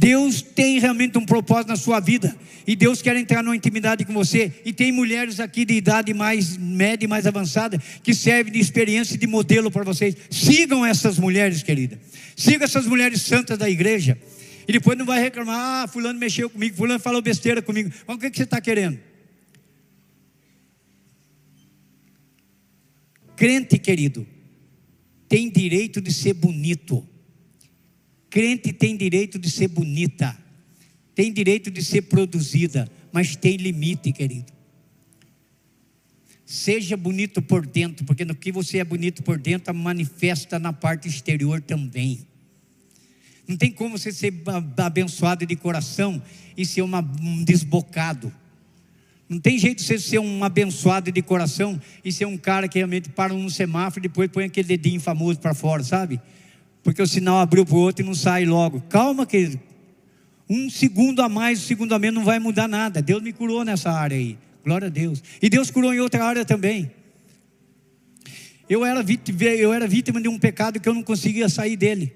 Deus 0.00 0.40
tem 0.40 0.78
realmente 0.78 1.18
um 1.18 1.26
propósito 1.26 1.68
na 1.68 1.76
sua 1.76 2.00
vida. 2.00 2.34
E 2.66 2.74
Deus 2.74 3.02
quer 3.02 3.14
entrar 3.16 3.42
numa 3.42 3.54
intimidade 3.54 4.02
com 4.02 4.14
você. 4.14 4.50
E 4.64 4.72
tem 4.72 4.90
mulheres 4.90 5.38
aqui 5.38 5.62
de 5.62 5.74
idade 5.74 6.14
mais 6.14 6.56
média 6.56 7.04
e 7.04 7.08
mais 7.08 7.26
avançada 7.26 7.76
que 8.02 8.14
servem 8.14 8.50
de 8.50 8.58
experiência 8.58 9.16
e 9.16 9.18
de 9.18 9.26
modelo 9.26 9.70
para 9.70 9.84
vocês. 9.84 10.16
Sigam 10.30 10.86
essas 10.86 11.18
mulheres, 11.18 11.62
querida. 11.62 12.00
Sigam 12.34 12.64
essas 12.64 12.86
mulheres 12.86 13.20
santas 13.20 13.58
da 13.58 13.68
igreja. 13.68 14.18
E 14.66 14.72
depois 14.72 14.96
não 14.96 15.04
vai 15.04 15.20
reclamar, 15.20 15.84
ah, 15.84 15.86
fulano 15.86 16.18
mexeu 16.18 16.48
comigo, 16.48 16.74
fulano 16.74 16.98
falou 16.98 17.20
besteira 17.20 17.60
comigo. 17.60 17.90
Mas 18.06 18.16
o 18.16 18.18
que, 18.18 18.30
que 18.30 18.38
você 18.38 18.44
está 18.44 18.58
querendo? 18.58 18.98
Crente, 23.36 23.78
querido, 23.78 24.26
tem 25.28 25.50
direito 25.50 26.00
de 26.00 26.10
ser 26.10 26.32
bonito. 26.32 27.06
Crente 28.30 28.72
tem 28.72 28.96
direito 28.96 29.38
de 29.38 29.50
ser 29.50 29.68
bonita, 29.68 30.38
tem 31.14 31.32
direito 31.32 31.70
de 31.70 31.84
ser 31.84 32.02
produzida, 32.02 32.88
mas 33.12 33.34
tem 33.34 33.56
limite, 33.56 34.12
querido. 34.12 34.52
Seja 36.46 36.96
bonito 36.96 37.42
por 37.42 37.66
dentro, 37.66 38.04
porque 38.04 38.24
no 38.24 38.34
que 38.34 38.52
você 38.52 38.78
é 38.78 38.84
bonito 38.84 39.22
por 39.22 39.38
dentro, 39.38 39.74
manifesta 39.74 40.58
na 40.58 40.72
parte 40.72 41.08
exterior 41.08 41.60
também. 41.60 42.20
Não 43.46 43.56
tem 43.56 43.70
como 43.70 43.98
você 43.98 44.12
ser 44.12 44.32
abençoado 44.76 45.44
de 45.44 45.56
coração 45.56 46.22
e 46.56 46.64
ser 46.64 46.82
uma, 46.82 47.00
um 47.20 47.42
desbocado. 47.42 48.32
Não 49.28 49.38
tem 49.38 49.58
jeito 49.58 49.78
de 49.78 49.84
você 49.84 49.98
ser 49.98 50.18
um 50.20 50.42
abençoado 50.44 51.10
de 51.10 51.22
coração 51.22 51.80
e 52.04 52.12
ser 52.12 52.26
um 52.26 52.36
cara 52.36 52.68
que 52.68 52.78
realmente 52.78 53.08
para 53.08 53.34
um 53.34 53.48
semáforo 53.48 54.04
e 54.04 54.08
depois 54.08 54.30
põe 54.30 54.44
aquele 54.44 54.68
dedinho 54.68 55.00
famoso 55.00 55.38
para 55.38 55.54
fora, 55.54 55.82
sabe? 55.82 56.20
Porque 56.82 57.02
o 57.02 57.06
sinal 57.06 57.38
abriu 57.38 57.64
para 57.64 57.74
o 57.74 57.78
outro 57.78 58.04
e 58.04 58.06
não 58.06 58.14
sai 58.14 58.44
logo. 58.44 58.80
Calma, 58.88 59.26
querido. 59.26 59.60
Um 60.48 60.68
segundo 60.68 61.20
a 61.20 61.28
mais, 61.28 61.60
um 61.60 61.62
segundo 61.62 61.94
a 61.94 61.98
menos 61.98 62.18
não 62.18 62.24
vai 62.24 62.38
mudar 62.38 62.66
nada. 62.66 63.00
Deus 63.00 63.22
me 63.22 63.32
curou 63.32 63.64
nessa 63.64 63.90
área 63.90 64.16
aí. 64.16 64.38
Glória 64.64 64.86
a 64.86 64.90
Deus. 64.90 65.22
E 65.40 65.48
Deus 65.48 65.70
curou 65.70 65.94
em 65.94 66.00
outra 66.00 66.24
área 66.24 66.44
também. 66.44 66.90
Eu 68.68 68.84
era, 68.84 69.02
vítima, 69.02 69.42
eu 69.42 69.72
era 69.72 69.86
vítima 69.86 70.20
de 70.20 70.28
um 70.28 70.38
pecado 70.38 70.80
que 70.80 70.88
eu 70.88 70.94
não 70.94 71.02
conseguia 71.02 71.48
sair 71.48 71.76
dele. 71.76 72.12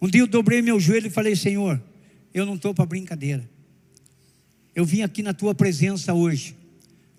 Um 0.00 0.08
dia 0.08 0.22
eu 0.22 0.26
dobrei 0.26 0.60
meu 0.62 0.78
joelho 0.80 1.06
e 1.06 1.10
falei: 1.10 1.36
Senhor, 1.36 1.80
eu 2.34 2.44
não 2.44 2.54
estou 2.54 2.74
para 2.74 2.86
brincadeira. 2.86 3.48
Eu 4.74 4.84
vim 4.84 5.02
aqui 5.02 5.22
na 5.22 5.32
tua 5.32 5.54
presença 5.54 6.12
hoje 6.12 6.54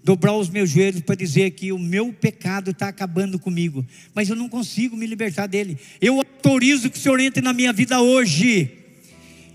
dobrar 0.08 0.32
os 0.32 0.50
meus 0.50 0.70
joelhos 0.70 1.02
para 1.02 1.16
dizer 1.16 1.52
que 1.52 1.74
o 1.74 1.78
meu 1.78 2.14
pecado 2.14 2.72
está 2.72 2.88
acabando 2.88 3.38
comigo, 3.38 3.86
mas 4.16 4.30
eu 4.30 4.38
não 4.38 4.48
consigo 4.48 4.96
me 4.96 5.06
libertar 5.06 5.48
dele. 5.48 5.78
Eu 6.00 6.20
autorizo 6.20 6.90
que 6.90 6.98
o 6.98 7.02
Senhor 7.02 7.20
entre 7.20 7.44
na 7.44 7.52
minha 7.52 7.74
vida 7.74 8.00
hoje 8.00 8.72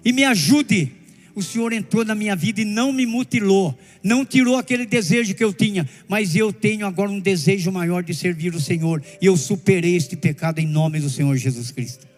e 0.04 0.12
me 0.12 0.24
ajude. 0.24 0.92
O 1.34 1.42
Senhor 1.42 1.72
entrou 1.72 2.04
na 2.04 2.14
minha 2.14 2.36
vida 2.36 2.60
e 2.60 2.66
não 2.66 2.92
me 2.92 3.06
mutilou, 3.06 3.78
não 4.04 4.26
tirou 4.26 4.58
aquele 4.58 4.84
desejo 4.84 5.34
que 5.34 5.42
eu 5.42 5.54
tinha, 5.54 5.88
mas 6.06 6.36
eu 6.36 6.52
tenho 6.52 6.86
agora 6.86 7.10
um 7.10 7.18
desejo 7.18 7.72
maior 7.72 8.02
de 8.02 8.12
servir 8.12 8.54
o 8.54 8.60
Senhor, 8.60 9.02
e 9.22 9.24
eu 9.24 9.34
superei 9.38 9.96
este 9.96 10.14
pecado 10.16 10.58
em 10.58 10.66
nome 10.66 11.00
do 11.00 11.08
Senhor 11.08 11.34
Jesus 11.34 11.70
Cristo. 11.70 12.11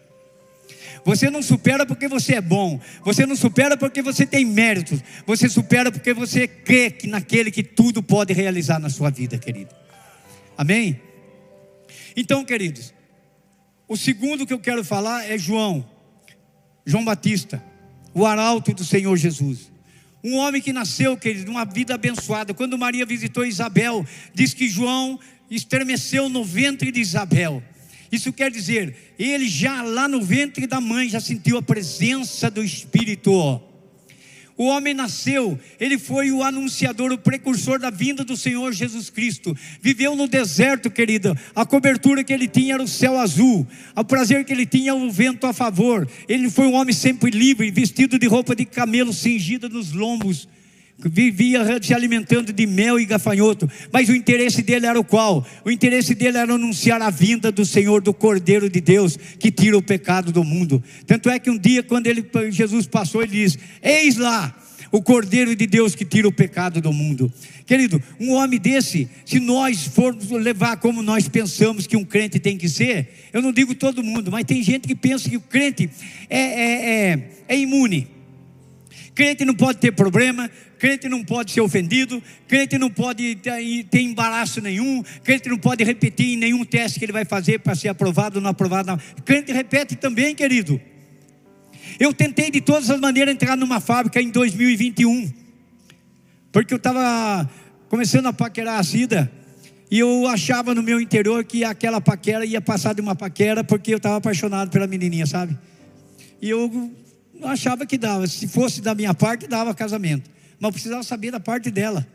Você 1.05 1.29
não 1.29 1.43
supera 1.43 1.85
porque 1.85 2.07
você 2.07 2.35
é 2.35 2.41
bom. 2.41 2.81
Você 3.03 3.27
não 3.27 3.35
supera 3.35 3.77
porque 3.77 4.01
você 4.01 4.25
tem 4.25 4.43
méritos. 4.43 4.99
Você 5.27 5.47
supera 5.47 5.91
porque 5.91 6.13
você 6.13 6.47
crê 6.47 6.89
que 6.89 7.05
naquele 7.05 7.51
que 7.51 7.61
tudo 7.61 8.01
pode 8.01 8.33
realizar 8.33 8.79
na 8.79 8.89
sua 8.89 9.11
vida, 9.11 9.37
querido. 9.37 9.69
Amém? 10.57 10.99
Então, 12.17 12.43
queridos, 12.43 12.91
o 13.87 13.95
segundo 13.95 14.47
que 14.47 14.53
eu 14.53 14.59
quero 14.59 14.83
falar 14.83 15.29
é 15.29 15.37
João, 15.37 15.87
João 16.83 17.05
Batista, 17.05 17.63
o 18.11 18.25
arauto 18.25 18.73
do 18.73 18.83
Senhor 18.83 19.15
Jesus. 19.15 19.71
Um 20.23 20.37
homem 20.37 20.59
que 20.59 20.73
nasceu, 20.73 21.15
querido, 21.15 21.51
numa 21.51 21.65
vida 21.65 21.93
abençoada. 21.93 22.51
Quando 22.51 22.79
Maria 22.79 23.05
visitou 23.05 23.45
Isabel, 23.45 24.03
diz 24.33 24.55
que 24.55 24.67
João 24.67 25.19
estremeceu 25.51 26.29
no 26.29 26.43
ventre 26.43 26.91
de 26.91 26.99
Isabel. 26.99 27.61
Isso 28.15 28.31
quer 28.31 28.49
dizer, 28.49 28.95
ele 29.19 29.47
já 29.47 29.81
lá 29.81 30.07
no 30.07 30.21
ventre 30.21 30.65
da 30.65 30.79
mãe 30.79 31.09
já 31.09 31.19
sentiu 31.19 31.57
a 31.57 31.61
presença 31.61 32.49
do 32.49 32.63
Espírito. 32.63 33.61
O 34.57 34.67
homem 34.67 34.93
nasceu, 34.93 35.59
ele 35.77 35.97
foi 35.97 36.31
o 36.31 36.41
anunciador, 36.41 37.11
o 37.11 37.17
precursor 37.17 37.77
da 37.77 37.89
vinda 37.89 38.23
do 38.23 38.37
Senhor 38.37 38.71
Jesus 38.71 39.09
Cristo. 39.09 39.55
Viveu 39.81 40.15
no 40.15 40.29
deserto, 40.29 40.89
querida. 40.89 41.37
A 41.53 41.65
cobertura 41.65 42.23
que 42.23 42.31
ele 42.31 42.47
tinha 42.47 42.75
era 42.75 42.83
o 42.83 42.87
céu 42.87 43.17
azul. 43.17 43.67
O 43.93 44.03
prazer 44.05 44.45
que 44.45 44.53
ele 44.53 44.65
tinha 44.65 44.95
o 44.95 45.11
vento 45.11 45.45
a 45.45 45.51
favor. 45.51 46.07
Ele 46.29 46.49
foi 46.49 46.67
um 46.67 46.75
homem 46.75 46.93
sempre 46.93 47.31
livre, 47.31 47.69
vestido 47.69 48.17
de 48.17 48.27
roupa 48.27 48.55
de 48.55 48.63
camelo, 48.63 49.11
cingida 49.11 49.67
nos 49.67 49.91
lombos. 49.91 50.47
Vivia 50.97 51.61
se 51.81 51.93
alimentando 51.93 52.53
de 52.53 52.65
mel 52.65 52.97
e 52.97 53.05
gafanhoto, 53.05 53.69
mas 53.91 54.07
o 54.07 54.15
interesse 54.15 54.61
dele 54.61 54.85
era 54.85 54.97
o 54.97 55.03
qual? 55.03 55.45
O 55.65 55.69
interesse 55.69 56.15
dele 56.15 56.37
era 56.37 56.53
anunciar 56.53 57.01
a 57.01 57.09
vinda 57.09 57.51
do 57.51 57.65
Senhor, 57.65 58.01
do 58.01 58.13
Cordeiro 58.13 58.69
de 58.69 58.79
Deus, 58.79 59.17
que 59.37 59.51
tira 59.51 59.77
o 59.77 59.81
pecado 59.81 60.31
do 60.31 60.43
mundo. 60.43 60.81
Tanto 61.05 61.29
é 61.29 61.37
que 61.37 61.49
um 61.49 61.57
dia, 61.57 61.83
quando 61.83 62.07
ele, 62.07 62.25
Jesus 62.49 62.87
passou, 62.87 63.21
ele 63.21 63.33
diz: 63.33 63.57
Eis 63.83 64.15
lá, 64.15 64.55
o 64.89 65.01
Cordeiro 65.01 65.53
de 65.53 65.67
Deus 65.67 65.95
que 65.95 66.05
tira 66.05 66.27
o 66.27 66.31
pecado 66.31 66.79
do 66.79 66.93
mundo. 66.93 67.31
Querido, 67.65 68.01
um 68.19 68.31
homem 68.31 68.57
desse, 68.57 69.09
se 69.25 69.39
nós 69.39 69.85
formos 69.87 70.29
levar 70.31 70.77
como 70.77 71.01
nós 71.01 71.27
pensamos 71.27 71.85
que 71.85 71.97
um 71.97 72.05
crente 72.05 72.39
tem 72.39 72.57
que 72.57 72.69
ser, 72.69 73.09
eu 73.33 73.41
não 73.41 73.51
digo 73.51 73.75
todo 73.75 74.01
mundo, 74.01 74.31
mas 74.31 74.45
tem 74.45 74.63
gente 74.63 74.87
que 74.87 74.95
pensa 74.95 75.29
que 75.29 75.35
o 75.35 75.41
crente 75.41 75.89
é, 76.29 76.39
é, 76.39 76.89
é, 77.09 77.29
é 77.49 77.57
imune. 77.57 78.07
Crente 79.13 79.45
não 79.45 79.55
pode 79.55 79.79
ter 79.79 79.93
problema, 79.93 80.51
crente 80.85 81.09
não 81.09 81.23
pode 81.23 81.51
ser 81.51 81.61
ofendido, 81.61 82.21
crente 82.47 82.77
não 82.77 82.91
pode 82.91 83.37
ter, 83.37 83.99
embaraço 83.99 84.61
nenhum, 84.61 85.03
crente 85.23 85.49
não 85.49 85.57
pode 85.57 85.83
repetir 85.83 86.33
em 86.33 86.37
nenhum 86.37 86.63
teste 86.63 86.99
que 86.99 87.05
ele 87.05 87.11
vai 87.11 87.25
fazer 87.25 87.57
para 87.57 87.73
ser 87.73 87.87
aprovado 87.87 88.37
ou 88.37 88.43
não 88.43 88.51
aprovado. 88.51 88.91
Não. 88.91 88.99
Crente 89.25 89.51
repete 89.51 89.95
também, 89.95 90.35
querido. 90.35 90.79
Eu 91.99 92.13
tentei 92.13 92.51
de 92.51 92.61
todas 92.61 92.91
as 92.91 92.99
maneiras 92.99 93.33
entrar 93.33 93.57
numa 93.57 93.79
fábrica 93.79 94.21
em 94.21 94.29
2021, 94.29 95.33
porque 96.51 96.71
eu 96.71 96.77
estava 96.77 97.49
começando 97.89 98.27
a 98.27 98.33
paquerar 98.33 98.79
a 98.79 98.83
Cida, 98.83 99.31
e 99.89 99.97
eu 99.97 100.27
achava 100.27 100.75
no 100.75 100.83
meu 100.83 101.01
interior 101.01 101.43
que 101.45 101.63
aquela 101.63 101.99
paquera 101.99 102.45
ia 102.45 102.61
passar 102.61 102.93
de 102.93 103.01
uma 103.01 103.15
paquera, 103.15 103.63
porque 103.63 103.91
eu 103.91 103.97
estava 103.97 104.17
apaixonado 104.17 104.69
pela 104.69 104.85
menininha, 104.85 105.25
sabe? 105.25 105.57
E 106.39 106.47
eu 106.47 106.91
achava 107.41 107.87
que 107.87 107.97
dava, 107.97 108.27
se 108.27 108.47
fosse 108.47 108.81
da 108.81 108.93
minha 108.93 109.15
parte, 109.15 109.47
dava 109.47 109.73
casamento, 109.73 110.35
mas 110.65 110.69
eu 110.69 110.71
precisava 110.71 111.03
saber 111.03 111.31
da 111.31 111.39
parte 111.39 111.69
dela, 111.69 112.05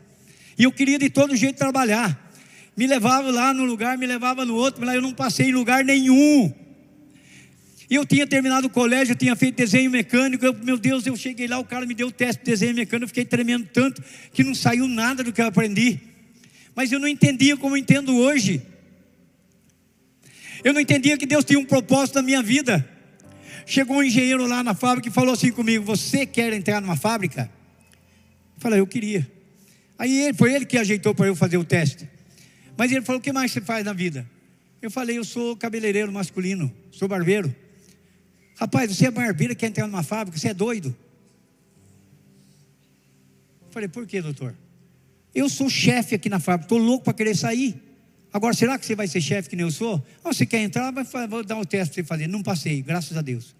e 0.57 0.63
eu 0.63 0.71
queria 0.71 0.99
de 0.99 1.09
todo 1.09 1.35
jeito 1.35 1.57
trabalhar. 1.57 2.29
Me 2.75 2.87
levava 2.87 3.29
lá 3.31 3.53
no 3.53 3.63
lugar, 3.63 3.97
me 3.97 4.05
levava 4.05 4.45
no 4.45 4.55
outro, 4.55 4.85
mas 4.85 4.95
eu 4.95 5.01
não 5.01 5.13
passei 5.13 5.49
em 5.49 5.51
lugar 5.51 5.83
nenhum. 5.83 6.53
E 7.89 7.95
eu 7.95 8.05
tinha 8.05 8.25
terminado 8.25 8.67
o 8.67 8.69
colégio, 8.69 9.11
eu 9.11 9.17
tinha 9.17 9.35
feito 9.35 9.55
desenho 9.55 9.91
mecânico. 9.91 10.45
Eu, 10.45 10.53
meu 10.53 10.77
Deus, 10.77 11.05
eu 11.05 11.15
cheguei 11.17 11.47
lá, 11.47 11.59
o 11.59 11.65
cara 11.65 11.85
me 11.85 11.93
deu 11.93 12.07
o 12.07 12.11
teste 12.11 12.39
de 12.39 12.49
desenho 12.49 12.73
mecânico, 12.73 13.03
eu 13.03 13.07
fiquei 13.09 13.25
tremendo 13.25 13.67
tanto 13.73 14.01
que 14.33 14.43
não 14.43 14.55
saiu 14.55 14.87
nada 14.87 15.23
do 15.23 15.33
que 15.33 15.41
eu 15.41 15.45
aprendi. 15.45 15.99
Mas 16.73 16.91
eu 16.91 16.99
não 16.99 17.07
entendia 17.07 17.57
como 17.57 17.75
eu 17.75 17.79
entendo 17.79 18.15
hoje. 18.15 18.61
Eu 20.63 20.73
não 20.73 20.79
entendia 20.79 21.17
que 21.17 21.25
Deus 21.25 21.43
tinha 21.43 21.59
um 21.59 21.65
propósito 21.65 22.15
na 22.15 22.21
minha 22.21 22.41
vida. 22.41 22.87
Chegou 23.65 23.97
um 23.97 24.03
engenheiro 24.03 24.45
lá 24.45 24.63
na 24.63 24.73
fábrica 24.73 25.09
e 25.09 25.11
falou 25.11 25.33
assim 25.33 25.51
comigo: 25.51 25.83
Você 25.83 26.25
quer 26.25 26.53
entrar 26.53 26.81
numa 26.81 26.95
fábrica? 26.95 27.49
Eu 28.61 28.63
falei, 28.63 28.79
eu 28.79 28.85
queria. 28.85 29.27
Aí 29.97 30.31
foi 30.35 30.53
ele 30.53 30.67
que 30.67 30.77
ajeitou 30.77 31.15
para 31.15 31.25
eu 31.25 31.35
fazer 31.35 31.57
o 31.57 31.63
teste. 31.63 32.07
Mas 32.77 32.91
ele 32.91 33.01
falou: 33.01 33.19
O 33.19 33.21
que 33.21 33.33
mais 33.33 33.51
você 33.51 33.59
faz 33.59 33.83
na 33.83 33.91
vida? 33.91 34.29
Eu 34.79 34.91
falei: 34.91 35.17
Eu 35.17 35.23
sou 35.23 35.57
cabeleireiro 35.57 36.11
masculino, 36.11 36.71
sou 36.91 37.07
barbeiro. 37.07 37.55
Rapaz, 38.55 38.95
você 38.95 39.07
é 39.07 39.11
barbeiro 39.11 39.55
quer 39.55 39.65
entrar 39.65 39.87
numa 39.87 40.03
fábrica, 40.03 40.37
você 40.37 40.49
é 40.49 40.53
doido. 40.53 40.95
Falei, 43.71 43.89
por 43.89 44.05
que, 44.05 44.21
doutor? 44.21 44.53
Eu 45.33 45.49
sou 45.49 45.67
chefe 45.67 46.13
aqui 46.13 46.29
na 46.29 46.39
fábrica, 46.39 46.65
estou 46.65 46.77
louco 46.77 47.05
para 47.05 47.13
querer 47.13 47.35
sair. 47.35 47.81
Agora, 48.31 48.53
será 48.53 48.77
que 48.77 48.85
você 48.85 48.95
vai 48.95 49.07
ser 49.07 49.21
chefe 49.21 49.49
que 49.49 49.55
nem 49.55 49.65
eu 49.65 49.71
sou? 49.71 50.05
Ah, 50.23 50.31
você 50.31 50.45
quer 50.45 50.61
entrar? 50.61 50.91
Vai, 50.91 51.27
vou 51.27 51.43
dar 51.43 51.55
um 51.55 51.63
teste 51.63 51.95
para 51.95 52.03
você 52.03 52.07
fazer. 52.07 52.27
Não 52.27 52.43
passei, 52.43 52.83
graças 52.83 53.17
a 53.17 53.21
Deus. 53.23 53.55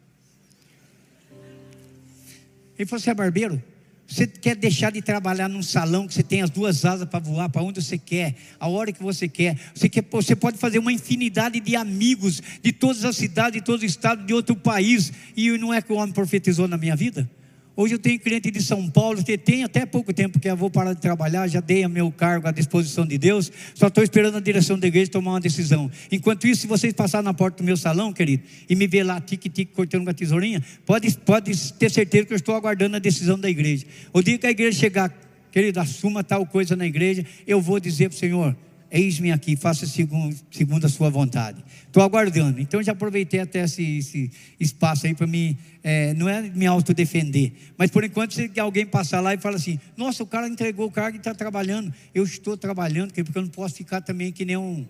Ele 2.78 2.86
falou: 2.88 3.02
Você 3.02 3.10
é 3.10 3.14
barbeiro? 3.16 3.71
Você 4.12 4.28
quer 4.28 4.58
deixar 4.58 4.92
de 4.92 5.02
trabalhar 5.02 5.48
num 5.48 5.64
salão 5.64 6.06
que 6.06 6.14
você 6.14 6.22
tem 6.22 6.42
as 6.42 6.50
duas 6.50 6.84
asas 6.84 7.08
para 7.08 7.22
voar 7.22 7.48
para 7.48 7.64
onde 7.64 7.82
você 7.82 7.98
quer, 7.98 8.36
a 8.60 8.68
hora 8.68 8.92
que 8.92 9.02
você 9.02 9.26
quer. 9.26 9.58
Você, 9.74 9.88
quer. 9.88 10.04
você 10.12 10.36
pode 10.36 10.58
fazer 10.58 10.80
uma 10.80 10.92
infinidade 10.92 11.62
de 11.62 11.78
amigos 11.78 12.44
de 12.62 12.74
todas 12.74 13.06
as 13.06 13.16
cidades, 13.16 13.54
de 13.54 13.66
todos 13.66 13.86
os 13.86 13.90
estados, 13.90 14.26
de 14.26 14.34
outro 14.34 14.54
país. 14.54 15.14
E 15.34 15.58
não 15.58 15.74
é 15.74 15.82
que 15.82 15.94
o 15.94 15.96
homem 15.96 16.14
profetizou 16.14 16.68
na 16.68 16.78
minha 16.78 16.94
vida? 16.94 17.30
Hoje 17.74 17.96
eu 17.96 18.00
tenho 18.00 18.20
cliente 18.20 18.52
de 18.52 18.62
São 18.62 18.90
Paulo 18.90 19.24
que 19.24 19.38
tem 19.38 19.64
até 19.64 19.86
pouco 19.86 20.12
tempo 20.14 20.40
que 20.40 20.50
eu 20.50 20.58
vou 20.58 20.70
parar 20.70 20.94
de 20.94 21.00
trabalhar, 21.00 21.48
já 21.48 21.62
dei 21.62 21.88
meu 21.88 22.12
cargo 22.12 22.48
à 22.48 22.52
disposição 22.52 23.06
de 23.06 23.18
Deus, 23.18 23.50
só 23.74 23.88
estou 23.88 24.04
esperando 24.04 24.36
a 24.36 24.42
direção 24.42 24.78
da 24.78 24.88
igreja 24.88 25.10
tomar 25.10 25.32
uma 25.32 25.40
decisão. 25.40 25.90
Enquanto 26.12 26.48
isso, 26.48 26.62
se 26.62 26.68
vocês 26.68 26.92
passarem 26.92 27.24
na 27.24 27.34
porta 27.34 27.60
do 27.60 27.64
meu 27.64 27.78
salão, 27.78 28.12
querido, 28.12 28.44
e 28.70 28.76
me 28.76 28.88
ver 28.88 29.04
lá 29.04 29.22
tique-tique 29.22 29.74
cortando 29.74 30.04
com 30.04 30.10
a 30.10 30.14
tesourinha, 30.14 30.62
pode, 30.86 31.18
pode 31.20 31.74
ter 31.74 31.90
certeza 31.90 32.26
que 32.26 32.34
eu 32.34 32.38
estou 32.38 32.56
aguardando 32.56 32.98
a 32.98 33.00
decisão 33.00 33.40
da 33.40 33.50
igreja. 33.50 33.86
O 34.12 34.22
dia 34.22 34.38
que 34.38 34.46
a 34.46 34.52
igreja 34.52 34.78
chegar, 34.78 35.10
querido, 35.50 35.80
assuma 35.80 36.26
tal 36.26 36.46
coisa 36.46 36.76
na 36.76 36.86
igreja, 36.86 37.26
eu 37.48 37.62
vou 37.62 37.80
dizer 37.80 38.10
para 38.10 38.16
o 38.18 38.20
Senhor, 38.20 38.56
eis-me 38.92 39.32
aqui, 39.32 39.56
faça 39.56 39.88
segundo, 39.88 40.36
segundo 40.52 40.86
a 40.86 40.90
sua 40.90 41.10
vontade. 41.10 41.64
Estou 41.88 42.04
aguardando. 42.04 42.60
Então 42.60 42.84
já 42.84 42.92
aproveitei 42.92 43.40
até 43.40 43.64
esse, 43.64 43.98
esse 43.98 44.32
espaço 44.60 45.08
aí 45.08 45.16
para 45.16 45.26
mim, 45.26 45.58
é, 45.82 46.14
não 46.14 46.28
é 46.28 46.42
me 46.42 46.66
autodefender, 46.66 47.54
mas 47.78 47.90
por 47.90 48.04
enquanto 48.04 48.34
se 48.34 48.52
alguém 48.60 48.86
passar 48.86 49.22
lá 49.22 49.34
e 49.34 49.38
fala 49.38 49.56
assim, 49.56 49.80
nossa, 49.96 50.22
o 50.22 50.28
cara 50.28 50.48
entregou 50.48 50.88
o 50.88 50.92
cargo 50.92 51.16
e 51.16 51.20
está 51.20 51.34
trabalhando. 51.34 51.94
Eu 52.14 52.24
estou 52.24 52.58
trabalhando, 52.58 53.14
porque 53.14 53.38
eu 53.38 53.42
não 53.42 53.50
posso 53.50 53.76
ficar 53.76 54.02
também 54.02 54.32
que 54.32 54.44
nem 54.44 54.58
um 54.58 54.86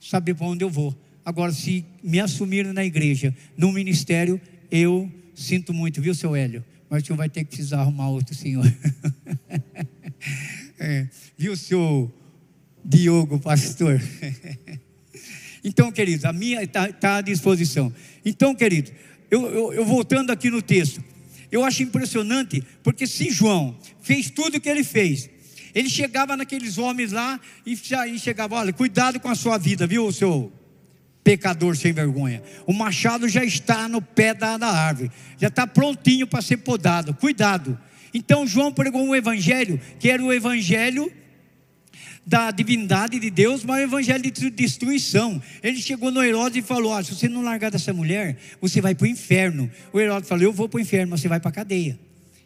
saber 0.00 0.34
para 0.34 0.46
onde 0.46 0.64
eu 0.64 0.70
vou. 0.70 0.96
Agora, 1.24 1.52
se 1.52 1.84
me 2.02 2.20
assumirem 2.20 2.72
na 2.72 2.84
igreja, 2.84 3.34
no 3.56 3.72
ministério, 3.72 4.40
eu 4.70 5.10
sinto 5.34 5.74
muito, 5.74 6.00
viu, 6.00 6.14
seu 6.14 6.34
Hélio? 6.34 6.64
Mas 6.88 7.02
o 7.02 7.06
senhor 7.06 7.16
vai 7.16 7.28
ter 7.28 7.44
que 7.44 7.50
precisar 7.50 7.80
arrumar 7.80 8.08
outro 8.08 8.34
senhor. 8.34 8.64
é, 10.78 11.06
viu, 11.36 11.56
seu 11.56 12.12
Diogo, 12.84 13.38
pastor. 13.38 14.00
então, 15.64 15.90
queridos, 15.92 16.24
a 16.24 16.32
minha 16.32 16.62
está 16.62 16.92
tá 16.92 17.16
à 17.16 17.20
disposição. 17.20 17.92
Então, 18.24 18.54
querido, 18.54 18.90
eu, 19.30 19.46
eu, 19.46 19.72
eu 19.72 19.84
voltando 19.84 20.30
aqui 20.30 20.50
no 20.50 20.62
texto, 20.62 21.02
eu 21.50 21.64
acho 21.64 21.82
impressionante, 21.82 22.62
porque 22.82 23.06
se 23.06 23.30
João 23.30 23.76
fez 24.00 24.30
tudo 24.30 24.56
o 24.56 24.60
que 24.60 24.68
ele 24.68 24.84
fez, 24.84 25.28
ele 25.74 25.88
chegava 25.88 26.36
naqueles 26.36 26.78
homens 26.78 27.12
lá 27.12 27.40
e, 27.64 27.78
e 28.08 28.18
chegava, 28.18 28.56
olha, 28.56 28.72
cuidado 28.72 29.20
com 29.20 29.28
a 29.28 29.34
sua 29.34 29.58
vida, 29.58 29.86
viu, 29.86 30.10
seu 30.12 30.52
pecador 31.22 31.76
sem 31.76 31.92
vergonha. 31.92 32.42
O 32.66 32.72
machado 32.72 33.28
já 33.28 33.44
está 33.44 33.88
no 33.88 34.00
pé 34.02 34.34
da, 34.34 34.56
da 34.56 34.68
árvore, 34.68 35.10
já 35.38 35.48
está 35.48 35.66
prontinho 35.66 36.26
para 36.26 36.42
ser 36.42 36.58
podado, 36.58 37.14
cuidado. 37.14 37.78
Então 38.12 38.46
João 38.46 38.72
pregou 38.72 39.02
um 39.02 39.14
evangelho 39.14 39.80
que 39.98 40.10
era 40.10 40.22
o 40.22 40.32
evangelho 40.32 41.12
da 42.26 42.50
divindade 42.50 43.18
de 43.18 43.30
Deus, 43.30 43.64
mas 43.64 43.80
o 43.80 43.84
evangelho 43.84 44.22
de 44.22 44.50
destruição. 44.50 45.42
Ele 45.62 45.80
chegou 45.80 46.10
no 46.10 46.22
Herodes 46.22 46.58
e 46.58 46.62
falou: 46.62 46.92
ah, 46.92 47.02
se 47.02 47.14
você 47.14 47.28
não 47.28 47.42
largar 47.42 47.70
dessa 47.70 47.92
mulher, 47.92 48.36
você 48.60 48.80
vai 48.80 48.94
para 48.94 49.04
o 49.04 49.08
inferno. 49.08 49.70
O 49.92 50.00
Herodes 50.00 50.28
falou: 50.28 50.44
Eu 50.44 50.52
vou 50.52 50.68
para 50.68 50.78
o 50.78 50.80
inferno, 50.80 51.10
mas 51.10 51.20
você 51.20 51.28
vai 51.28 51.40
para 51.40 51.50
a 51.50 51.52
cadeia. 51.52 51.98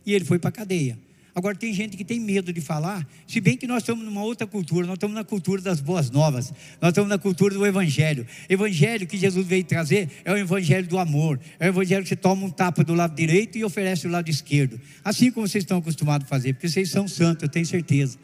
E 0.07 0.14
ele 0.14 0.25
foi 0.25 0.39
para 0.39 0.49
a 0.49 0.53
cadeia. 0.53 0.99
Agora 1.35 1.57
tem 1.57 1.75
gente 1.75 1.97
que 1.97 2.05
tem 2.05 2.20
medo 2.20 2.53
de 2.53 2.61
falar, 2.61 3.05
se 3.27 3.41
bem 3.41 3.57
que 3.57 3.66
nós 3.66 3.83
estamos 3.83 4.05
numa 4.05 4.22
outra 4.22 4.47
cultura, 4.47 4.87
nós 4.87 4.95
estamos 4.95 5.16
na 5.16 5.25
cultura 5.25 5.61
das 5.61 5.81
boas 5.81 6.09
novas, 6.09 6.53
nós 6.81 6.91
estamos 6.91 7.11
na 7.11 7.18
cultura 7.18 7.53
do 7.55 7.66
Evangelho. 7.66 8.25
Evangelho 8.49 9.05
que 9.05 9.16
Jesus 9.18 9.45
veio 9.45 9.64
trazer 9.64 10.09
é 10.25 10.33
o 10.33 10.37
Evangelho 10.37 10.87
do 10.87 10.97
amor, 10.97 11.41
é 11.59 11.66
o 11.66 11.70
Evangelho 11.70 12.05
que 12.05 12.09
você 12.09 12.14
toma 12.14 12.47
um 12.47 12.51
tapa 12.51 12.85
do 12.85 12.95
lado 12.95 13.16
direito 13.16 13.59
e 13.59 13.64
oferece 13.64 14.07
o 14.07 14.11
lado 14.11 14.31
esquerdo, 14.31 14.81
assim 15.03 15.33
como 15.33 15.49
vocês 15.49 15.64
estão 15.64 15.79
acostumados 15.79 16.25
a 16.25 16.29
fazer, 16.29 16.53
porque 16.53 16.68
vocês 16.68 16.89
são 16.89 17.09
santos, 17.09 17.43
eu 17.43 17.49
tenho 17.49 17.66
certeza. 17.66 18.16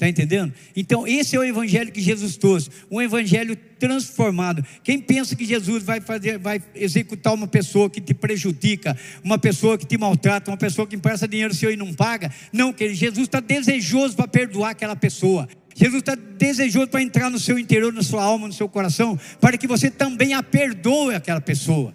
Está 0.00 0.08
entendendo? 0.08 0.54
Então, 0.74 1.06
esse 1.06 1.36
é 1.36 1.38
o 1.38 1.44
evangelho 1.44 1.92
que 1.92 2.00
Jesus 2.00 2.34
trouxe, 2.34 2.70
um 2.90 3.02
evangelho 3.02 3.54
transformado. 3.78 4.64
Quem 4.82 4.98
pensa 4.98 5.36
que 5.36 5.44
Jesus 5.44 5.82
vai 5.82 6.00
fazer, 6.00 6.38
vai 6.38 6.62
executar 6.74 7.34
uma 7.34 7.46
pessoa 7.46 7.90
que 7.90 8.00
te 8.00 8.14
prejudica, 8.14 8.96
uma 9.22 9.36
pessoa 9.36 9.76
que 9.76 9.84
te 9.84 9.98
maltrata, 9.98 10.50
uma 10.50 10.56
pessoa 10.56 10.86
que 10.86 10.96
empresta 10.96 11.28
dinheiro 11.28 11.52
seu 11.52 11.70
e 11.70 11.76
não 11.76 11.92
paga? 11.92 12.32
Não, 12.50 12.72
que 12.72 12.94
Jesus 12.94 13.26
está 13.26 13.40
desejoso 13.40 14.16
para 14.16 14.26
perdoar 14.26 14.70
aquela 14.70 14.96
pessoa. 14.96 15.46
Jesus 15.74 15.98
está 15.98 16.14
desejoso 16.14 16.88
para 16.88 17.02
entrar 17.02 17.28
no 17.28 17.38
seu 17.38 17.58
interior, 17.58 17.92
na 17.92 18.02
sua 18.02 18.24
alma, 18.24 18.46
no 18.46 18.54
seu 18.54 18.70
coração, 18.70 19.20
para 19.38 19.58
que 19.58 19.66
você 19.66 19.90
também 19.90 20.32
a 20.32 20.42
perdoe 20.42 21.14
aquela 21.14 21.42
pessoa. 21.42 21.94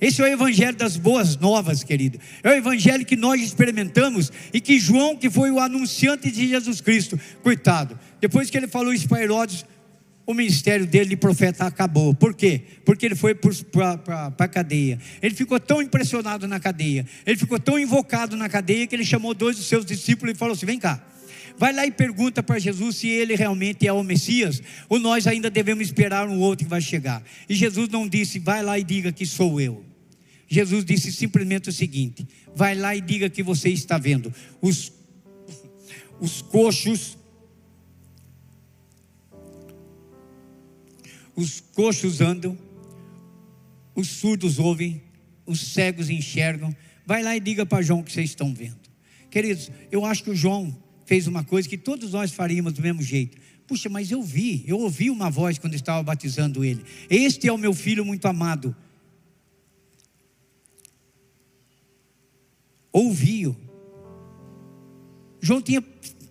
Esse 0.00 0.22
é 0.22 0.24
o 0.24 0.28
evangelho 0.28 0.76
das 0.76 0.96
boas 0.96 1.36
novas, 1.36 1.84
querido. 1.84 2.18
É 2.42 2.50
o 2.50 2.54
evangelho 2.54 3.04
que 3.04 3.16
nós 3.16 3.40
experimentamos 3.42 4.32
e 4.52 4.60
que 4.60 4.78
João, 4.78 5.16
que 5.16 5.28
foi 5.28 5.50
o 5.50 5.60
anunciante 5.60 6.30
de 6.30 6.48
Jesus 6.48 6.80
Cristo, 6.80 7.20
coitado, 7.42 7.98
depois 8.20 8.48
que 8.48 8.56
ele 8.56 8.66
falou 8.66 8.94
isso 8.94 9.06
para 9.06 9.22
Herodes, 9.22 9.66
o 10.26 10.32
ministério 10.32 10.86
dele 10.86 11.10
de 11.10 11.16
profeta 11.16 11.64
acabou. 11.66 12.14
Por 12.14 12.34
quê? 12.34 12.62
Porque 12.84 13.04
ele 13.04 13.14
foi 13.14 13.34
para 13.34 14.32
a 14.38 14.48
cadeia. 14.48 14.98
Ele 15.20 15.34
ficou 15.34 15.58
tão 15.58 15.82
impressionado 15.82 16.46
na 16.46 16.60
cadeia, 16.60 17.04
ele 17.26 17.36
ficou 17.36 17.58
tão 17.58 17.78
invocado 17.78 18.36
na 18.36 18.48
cadeia 18.48 18.86
que 18.86 18.94
ele 18.94 19.04
chamou 19.04 19.34
dois 19.34 19.56
dos 19.56 19.66
seus 19.66 19.84
discípulos 19.84 20.34
e 20.34 20.38
falou 20.38 20.54
assim: 20.54 20.66
vem 20.66 20.78
cá. 20.78 21.04
Vai 21.58 21.74
lá 21.74 21.84
e 21.84 21.90
pergunta 21.90 22.42
para 22.42 22.58
Jesus 22.58 22.96
se 22.96 23.08
ele 23.08 23.34
realmente 23.34 23.86
é 23.86 23.92
o 23.92 24.02
Messias, 24.02 24.62
ou 24.88 24.98
nós 24.98 25.26
ainda 25.26 25.50
devemos 25.50 25.84
esperar 25.84 26.26
um 26.26 26.38
outro 26.38 26.64
que 26.64 26.70
vai 26.70 26.80
chegar. 26.80 27.22
E 27.48 27.54
Jesus 27.54 27.88
não 27.90 28.08
disse, 28.08 28.38
vai 28.38 28.62
lá 28.62 28.78
e 28.78 28.84
diga 28.84 29.12
que 29.12 29.26
sou 29.26 29.60
eu. 29.60 29.89
Jesus 30.50 30.84
disse 30.84 31.12
simplesmente 31.12 31.68
o 31.68 31.72
seguinte: 31.72 32.26
vai 32.54 32.74
lá 32.74 32.94
e 32.94 33.00
diga 33.00 33.30
que 33.30 33.42
você 33.42 33.68
está 33.70 33.96
vendo. 33.96 34.34
Os, 34.60 34.92
os 36.20 36.42
coxos 36.42 37.16
os 41.40 41.60
coxos 41.60 42.20
andam, 42.20 42.58
os 43.94 44.08
surdos 44.08 44.58
ouvem, 44.58 45.02
os 45.46 45.60
cegos 45.72 46.10
enxergam. 46.10 46.74
Vai 47.06 47.22
lá 47.22 47.34
e 47.34 47.40
diga 47.40 47.64
para 47.64 47.82
João 47.82 48.02
que 48.02 48.12
vocês 48.12 48.30
estão 48.30 48.52
vendo. 48.52 48.78
Queridos, 49.30 49.70
eu 49.90 50.04
acho 50.04 50.22
que 50.22 50.30
o 50.30 50.36
João 50.36 50.76
fez 51.06 51.26
uma 51.26 51.42
coisa 51.42 51.68
que 51.68 51.78
todos 51.78 52.12
nós 52.12 52.30
faríamos 52.30 52.74
do 52.74 52.82
mesmo 52.82 53.02
jeito. 53.02 53.38
Puxa, 53.66 53.88
mas 53.88 54.10
eu 54.10 54.22
vi, 54.22 54.64
eu 54.66 54.78
ouvi 54.78 55.10
uma 55.10 55.30
voz 55.30 55.58
quando 55.58 55.74
estava 55.74 56.02
batizando 56.02 56.64
ele. 56.64 56.84
Este 57.08 57.48
é 57.48 57.52
o 57.52 57.58
meu 57.58 57.72
filho 57.72 58.04
muito 58.04 58.26
amado. 58.26 58.76
Ouvi-o. 62.92 63.56
João 65.40 65.62
tinha 65.62 65.82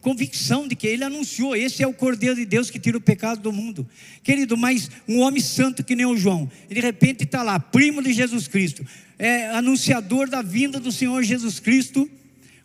convicção 0.01 0.67
de 0.67 0.75
que 0.75 0.87
ele 0.87 1.03
anunciou: 1.03 1.55
esse 1.55 1.83
é 1.83 1.87
o 1.87 1.93
Cordeiro 1.93 2.35
de 2.35 2.45
Deus 2.45 2.69
que 2.69 2.79
tira 2.79 2.97
o 2.97 3.01
pecado 3.01 3.41
do 3.41 3.51
mundo. 3.51 3.87
Querido, 4.23 4.57
mas 4.57 4.89
um 5.07 5.19
homem 5.19 5.41
santo 5.41 5.83
que 5.83 5.95
nem 5.95 6.05
o 6.05 6.17
João, 6.17 6.49
de 6.69 6.79
repente 6.79 7.23
está 7.23 7.43
lá, 7.43 7.59
primo 7.59 8.01
de 8.01 8.13
Jesus 8.13 8.47
Cristo, 8.47 8.85
é 9.17 9.49
anunciador 9.49 10.29
da 10.29 10.41
vinda 10.41 10.79
do 10.79 10.91
Senhor 10.91 11.23
Jesus 11.23 11.59
Cristo, 11.59 12.09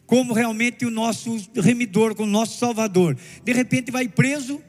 como 0.07 0.32
realmente 0.32 0.84
o 0.84 0.90
nosso 0.90 1.36
remidor, 1.55 2.14
como 2.14 2.28
o 2.28 2.32
nosso 2.32 2.59
salvador. 2.59 3.16
De 3.45 3.53
repente 3.53 3.90
vai 3.90 4.09
preso. 4.09 4.61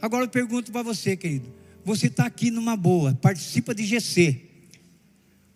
Agora 0.00 0.24
eu 0.24 0.28
pergunto 0.28 0.70
para 0.70 0.82
você, 0.82 1.16
querido: 1.16 1.52
você 1.84 2.08
está 2.08 2.26
aqui 2.26 2.50
numa 2.50 2.76
boa, 2.76 3.14
participa 3.14 3.74
de 3.74 3.84
GC. 3.84 4.45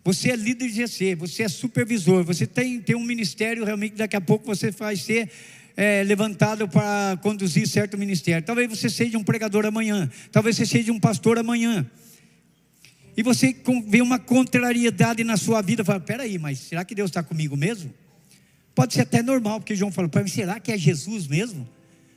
Você 0.03 0.31
é 0.31 0.35
líder 0.35 0.67
de 0.67 0.73
GC, 0.75 1.15
você 1.15 1.43
é 1.43 1.47
supervisor, 1.47 2.23
você 2.23 2.47
tem, 2.47 2.81
tem 2.81 2.95
um 2.95 3.03
ministério 3.03 3.63
realmente, 3.63 3.95
daqui 3.95 4.15
a 4.15 4.21
pouco 4.21 4.45
você 4.45 4.71
vai 4.71 4.95
ser 4.95 5.29
é, 5.77 6.03
levantado 6.03 6.67
para 6.67 7.17
conduzir 7.21 7.67
certo 7.67 7.97
ministério. 7.97 8.45
Talvez 8.45 8.67
você 8.69 8.89
seja 8.89 9.17
um 9.17 9.23
pregador 9.23 9.65
amanhã, 9.65 10.09
talvez 10.31 10.55
você 10.55 10.65
seja 10.65 10.91
um 10.91 10.99
pastor 10.99 11.37
amanhã. 11.37 11.89
E 13.15 13.21
você 13.21 13.55
vê 13.87 14.01
uma 14.01 14.17
contrariedade 14.17 15.23
na 15.23 15.37
sua 15.37 15.61
vida, 15.61 15.85
fala: 15.85 15.99
peraí, 15.99 16.39
mas 16.39 16.59
será 16.59 16.83
que 16.83 16.95
Deus 16.95 17.09
está 17.09 17.21
comigo 17.21 17.55
mesmo? 17.55 17.93
Pode 18.73 18.93
ser 18.93 19.01
até 19.01 19.21
normal, 19.21 19.59
porque 19.59 19.75
João 19.75 19.91
falou 19.91 20.09
para 20.09 20.23
mim: 20.23 20.29
será 20.29 20.59
que 20.59 20.71
é 20.71 20.77
Jesus 20.77 21.27
mesmo? 21.27 21.67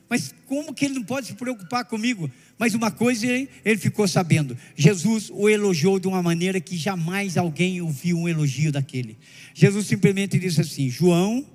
Mas 0.09 0.35
como 0.47 0.75
que 0.75 0.85
ele 0.85 0.95
não 0.95 1.05
pode 1.05 1.29
se 1.29 1.35
preocupar 1.35 1.85
comigo? 1.85 2.31
Mas 2.59 2.75
uma 2.75 2.91
coisa 2.91 3.27
ele 3.27 3.79
ficou 3.79 4.07
sabendo: 4.07 4.57
Jesus 4.77 5.31
o 5.31 5.49
elogiou 5.49 5.99
de 5.99 6.07
uma 6.07 6.23
maneira 6.23 6.61
que 6.61 6.77
jamais 6.77 7.37
alguém 7.37 7.81
ouviu 7.81 8.19
um 8.19 8.29
elogio 8.29 8.71
daquele. 8.71 9.17
Jesus 9.55 9.87
simplesmente 9.87 10.39
disse 10.39 10.61
assim: 10.61 10.89
João 10.91 11.47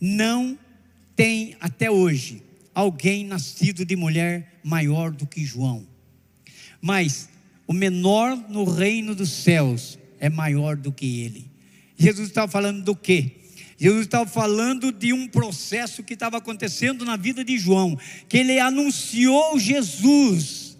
não 0.00 0.58
tem 1.14 1.56
até 1.60 1.90
hoje 1.90 2.42
alguém 2.74 3.24
nascido 3.24 3.84
de 3.84 3.96
mulher 3.96 4.60
maior 4.64 5.10
do 5.10 5.26
que 5.26 5.44
João. 5.44 5.86
Mas 6.80 7.28
o 7.66 7.72
menor 7.72 8.36
no 8.48 8.64
reino 8.64 9.14
dos 9.14 9.30
céus 9.30 9.98
é 10.18 10.28
maior 10.28 10.76
do 10.76 10.92
que 10.92 11.20
ele. 11.20 11.50
Jesus 11.96 12.28
estava 12.28 12.50
falando 12.50 12.82
do 12.82 12.96
quê? 12.96 13.39
Jesus 13.80 14.02
estava 14.02 14.28
falando 14.28 14.92
de 14.92 15.10
um 15.14 15.26
processo 15.26 16.02
que 16.02 16.12
estava 16.12 16.36
acontecendo 16.36 17.02
na 17.02 17.16
vida 17.16 17.42
de 17.42 17.56
João, 17.56 17.98
que 18.28 18.36
ele 18.36 18.60
anunciou 18.60 19.58
Jesus, 19.58 20.76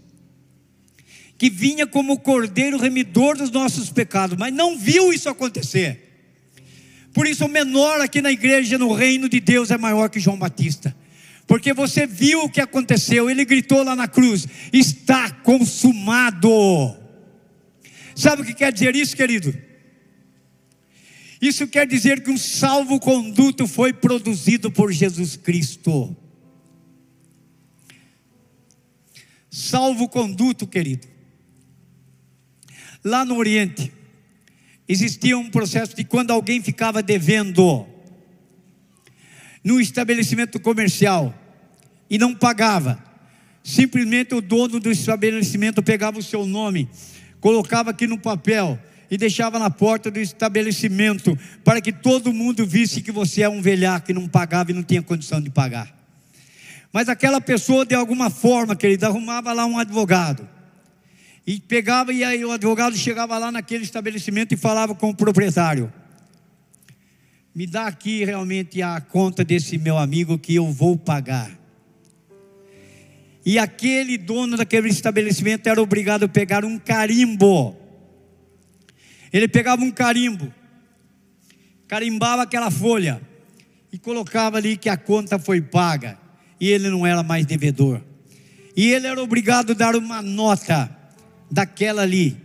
que 1.38 1.48
vinha 1.48 1.86
como 1.86 2.18
cordeiro 2.18 2.76
remidor 2.76 3.38
dos 3.38 3.51
nossos 3.51 3.88
pecados, 3.88 4.36
mas 4.36 4.53
não 4.53 4.78
viu 4.78 5.14
isso 5.14 5.30
acontecer. 5.30 6.11
Por 7.14 7.26
isso, 7.26 7.46
o 7.46 7.48
menor 7.48 8.03
aqui 8.03 8.20
na 8.20 8.30
igreja, 8.30 8.76
no 8.76 8.92
reino 8.92 9.30
de 9.30 9.40
Deus, 9.40 9.70
é 9.70 9.78
maior 9.78 10.11
que 10.11 10.20
João 10.20 10.36
Batista. 10.38 10.94
Porque 11.46 11.72
você 11.72 12.07
viu 12.07 12.44
o 12.44 12.51
que 12.51 12.61
aconteceu, 12.61 13.30
ele 13.30 13.46
gritou 13.46 13.82
lá 13.82 13.96
na 13.96 14.09
cruz: 14.09 14.46
está 14.70 15.30
consumado. 15.30 16.51
Sabe 18.14 18.42
o 18.42 18.44
que 18.44 18.53
quer 18.53 18.70
dizer 18.70 18.94
isso, 18.94 19.16
querido? 19.16 19.70
Isso 21.41 21.66
quer 21.66 21.86
dizer 21.86 22.22
que 22.22 22.30
um 22.30 22.36
salvo-conduto 22.36 23.66
foi 23.66 23.93
produzido 23.93 24.70
por 24.70 24.93
Jesus 24.93 25.36
Cristo. 25.36 26.14
Salvo-conduto, 29.51 30.66
querido. 30.66 31.09
Lá 33.03 33.24
no 33.24 33.36
Oriente, 33.36 33.91
existia 34.86 35.38
um 35.38 35.49
processo 35.49 35.97
de 35.97 36.05
quando 36.05 36.30
alguém 36.30 36.62
ficava 36.62 37.03
devendo 37.03 37.86
no 39.64 39.80
estabelecimento 39.80 40.61
comercial 40.61 41.34
e 42.09 42.18
não 42.18 42.34
pagava, 42.34 43.03
simplesmente 43.62 44.34
o 44.34 44.43
dono 44.43 44.78
do 44.78 44.91
estabelecimento 44.91 45.82
pegava 45.82 46.18
o 46.18 46.22
seu 46.22 46.45
nome, 46.45 46.88
colocava 47.41 47.91
aqui 47.91 48.07
no 48.07 48.18
papel 48.18 48.78
e 49.11 49.19
deixava 49.19 49.59
na 49.59 49.69
porta 49.69 50.11
do 50.11 50.21
estabelecimento 50.21 51.37
para 51.65 51.81
que 51.81 51.93
todo 51.93 52.33
mundo 52.33 52.65
visse 52.65 53.03
que 53.03 53.11
você 53.11 53.43
é 53.43 53.49
um 53.49 53.61
velhaco 53.61 54.07
que 54.07 54.13
não 54.13 54.29
pagava 54.29 54.71
e 54.71 54.75
não 54.75 54.83
tinha 54.83 55.03
condição 55.03 55.41
de 55.41 55.51
pagar. 55.51 55.93
Mas 56.93 57.09
aquela 57.09 57.41
pessoa, 57.41 57.85
de 57.85 57.95
alguma 57.95 58.31
forma, 58.31 58.77
querido, 58.77 59.07
arrumava 59.07 59.53
lá 59.53 59.67
um 59.67 59.79
advogado 59.79 60.49
e 61.47 61.59
pegava, 61.59 62.13
e 62.13 62.23
aí 62.23 62.45
o 62.45 62.53
advogado 62.53 62.97
chegava 62.97 63.37
lá 63.39 63.51
naquele 63.51 63.83
estabelecimento 63.83 64.53
e 64.53 64.57
falava 64.57 64.95
com 64.95 65.11
o 65.11 65.15
proprietário: 65.15 65.93
Me 67.55 67.67
dá 67.67 67.87
aqui 67.87 68.25
realmente 68.25 68.83
a 68.83 69.01
conta 69.01 69.45
desse 69.45 69.79
meu 69.79 69.99
amigo 69.99 70.39
que 70.39 70.55
eu 70.55 70.71
vou 70.71 70.97
pagar. 70.97 71.51
E 73.45 73.59
aquele 73.59 74.19
dono 74.19 74.57
daquele 74.57 74.89
estabelecimento 74.89 75.67
era 75.67 75.81
obrigado 75.81 76.25
a 76.25 76.29
pegar 76.29 76.65
um 76.65 76.79
carimbo. 76.79 77.80
Ele 79.33 79.49
pegava 79.49 79.83
um 79.83 79.91
carimbo, 79.91 80.53
carimbava 81.87 82.43
aquela 82.43 82.70
folha 82.70 83.20
e 83.93 83.99
colocava 83.99 84.57
ali 84.57 84.76
que 84.76 84.89
a 84.89 84.97
conta 84.97 85.39
foi 85.39 85.61
paga 85.61 86.18
e 86.61 86.68
ele 86.68 86.89
não 86.89 87.07
era 87.07 87.22
mais 87.22 87.47
devedor. 87.47 88.01
E 88.76 88.93
ele 88.93 89.07
era 89.07 89.22
obrigado 89.22 89.72
a 89.72 89.74
dar 89.74 89.97
uma 89.97 90.22
nota 90.22 90.91
daquela 91.51 92.03
ali, 92.03 92.37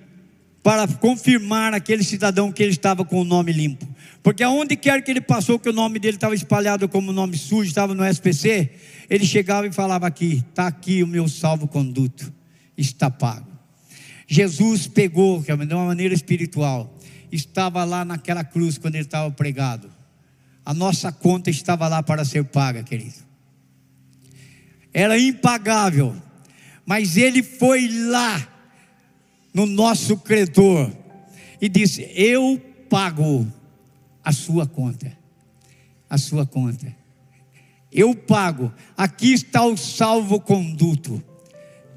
para 0.65 0.87
confirmar 0.87 1.75
aquele 1.75 2.03
cidadão 2.03 2.51
que 2.51 2.63
ele 2.63 2.71
estava 2.71 3.05
com 3.05 3.21
o 3.21 3.23
nome 3.23 3.51
limpo. 3.51 3.87
Porque 4.23 4.41
aonde 4.41 4.75
quer 4.75 5.03
que 5.03 5.11
ele 5.11 5.21
passou, 5.21 5.59
que 5.59 5.69
o 5.69 5.73
nome 5.73 5.99
dele 5.99 6.17
estava 6.17 6.33
espalhado 6.33 6.89
como 6.89 7.11
nome 7.11 7.37
sujo, 7.37 7.69
estava 7.69 7.93
no 7.93 8.03
SPC, 8.03 8.71
ele 9.07 9.23
chegava 9.27 9.67
e 9.67 9.71
falava 9.71 10.07
aqui: 10.07 10.43
está 10.49 10.65
aqui 10.65 11.03
o 11.03 11.07
meu 11.07 11.27
salvo-conduto, 11.27 12.33
está 12.75 13.11
pago. 13.11 13.54
Jesus 14.27 14.87
pegou, 14.87 15.41
de 15.41 15.51
uma 15.51 15.85
maneira 15.85 16.13
espiritual, 16.13 16.97
estava 17.31 17.83
lá 17.83 18.03
naquela 18.03 18.43
cruz 18.43 18.77
quando 18.77 18.95
ele 18.95 19.03
estava 19.03 19.29
pregado. 19.31 19.89
A 20.65 20.73
nossa 20.73 21.11
conta 21.11 21.49
estava 21.49 21.87
lá 21.87 22.01
para 22.01 22.25
ser 22.25 22.43
paga, 22.45 22.83
querido. 22.83 23.23
Era 24.91 25.19
impagável, 25.19 26.15
mas 26.85 27.17
ele 27.17 27.43
foi 27.43 27.87
lá 28.09 28.47
no 29.53 29.65
nosso 29.65 30.17
credor 30.17 30.91
e 31.61 31.69
disse: 31.69 32.09
Eu 32.15 32.59
pago 32.89 33.47
a 34.23 34.31
sua 34.31 34.65
conta. 34.65 35.15
A 36.09 36.17
sua 36.17 36.45
conta. 36.45 36.95
Eu 37.91 38.15
pago. 38.15 38.73
Aqui 38.97 39.33
está 39.33 39.63
o 39.65 39.77
salvo-conduto. 39.77 41.23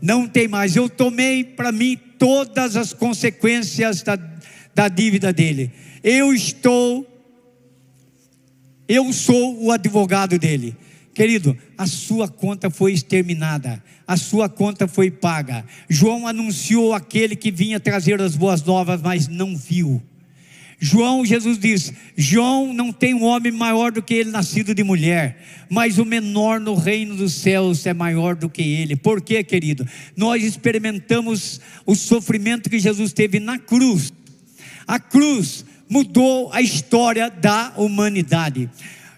Não 0.00 0.28
tem 0.28 0.48
mais. 0.48 0.76
Eu 0.76 0.88
tomei 0.88 1.44
para 1.44 1.72
mim 1.72 1.98
todas 2.18 2.76
as 2.76 2.92
consequências 2.92 4.02
da, 4.02 4.18
da 4.74 4.88
dívida 4.88 5.32
dele. 5.32 5.70
Eu 6.02 6.32
estou. 6.32 7.06
Eu 8.88 9.12
sou 9.12 9.64
o 9.64 9.70
advogado 9.70 10.38
dele. 10.38 10.76
Querido, 11.18 11.56
a 11.76 11.84
sua 11.84 12.28
conta 12.28 12.70
foi 12.70 12.92
exterminada, 12.92 13.82
a 14.06 14.16
sua 14.16 14.48
conta 14.48 14.86
foi 14.86 15.10
paga. 15.10 15.64
João 15.88 16.28
anunciou 16.28 16.94
aquele 16.94 17.34
que 17.34 17.50
vinha 17.50 17.80
trazer 17.80 18.22
as 18.22 18.36
boas 18.36 18.62
novas, 18.62 19.02
mas 19.02 19.26
não 19.26 19.56
viu. 19.56 20.00
João, 20.80 21.24
Jesus 21.24 21.58
diz: 21.58 21.92
João 22.16 22.72
não 22.72 22.92
tem 22.92 23.12
um 23.12 23.24
homem 23.24 23.50
maior 23.50 23.90
do 23.90 24.00
que 24.00 24.14
ele 24.14 24.30
nascido 24.30 24.74
de 24.74 24.84
mulher, 24.84 25.42
mas 25.68 25.98
o 25.98 26.04
menor 26.04 26.60
no 26.60 26.74
reino 26.74 27.16
dos 27.16 27.34
céus 27.34 27.84
é 27.84 27.92
maior 27.92 28.36
do 28.36 28.48
que 28.48 28.62
ele. 28.62 28.94
Por 28.94 29.20
quê, 29.20 29.42
querido? 29.42 29.86
Nós 30.16 30.44
experimentamos 30.44 31.60
o 31.84 31.96
sofrimento 31.96 32.70
que 32.70 32.78
Jesus 32.78 33.12
teve 33.12 33.40
na 33.40 33.58
cruz. 33.58 34.12
A 34.86 35.00
cruz 35.00 35.64
mudou 35.88 36.52
a 36.52 36.62
história 36.62 37.28
da 37.28 37.72
humanidade. 37.76 38.70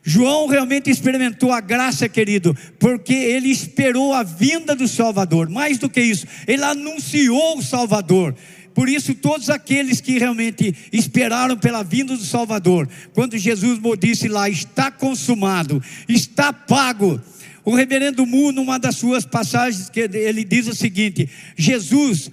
João 0.02 0.46
realmente 0.46 0.90
experimentou 0.90 1.52
a 1.52 1.60
graça, 1.60 2.08
querido, 2.08 2.56
porque 2.78 3.12
ele 3.12 3.48
esperou 3.48 4.14
a 4.14 4.22
vinda 4.22 4.74
do 4.74 4.88
Salvador. 4.88 5.50
Mais 5.50 5.78
do 5.78 5.90
que 5.90 6.00
isso, 6.00 6.26
ele 6.46 6.64
anunciou 6.64 7.58
o 7.58 7.62
Salvador. 7.62 8.34
Por 8.80 8.88
isso, 8.88 9.14
todos 9.14 9.50
aqueles 9.50 10.00
que 10.00 10.18
realmente 10.18 10.74
esperaram 10.90 11.54
pela 11.54 11.82
vinda 11.82 12.16
do 12.16 12.24
Salvador, 12.24 12.88
quando 13.12 13.36
Jesus 13.36 13.78
disse 13.98 14.26
lá, 14.26 14.48
está 14.48 14.90
consumado, 14.90 15.82
está 16.08 16.50
pago. 16.50 17.20
O 17.62 17.74
reverendo 17.74 18.24
Mu, 18.24 18.52
numa 18.52 18.78
das 18.78 18.96
suas 18.96 19.26
passagens, 19.26 19.90
ele 19.94 20.44
diz 20.44 20.66
o 20.66 20.74
seguinte: 20.74 21.28
Jesus 21.58 22.30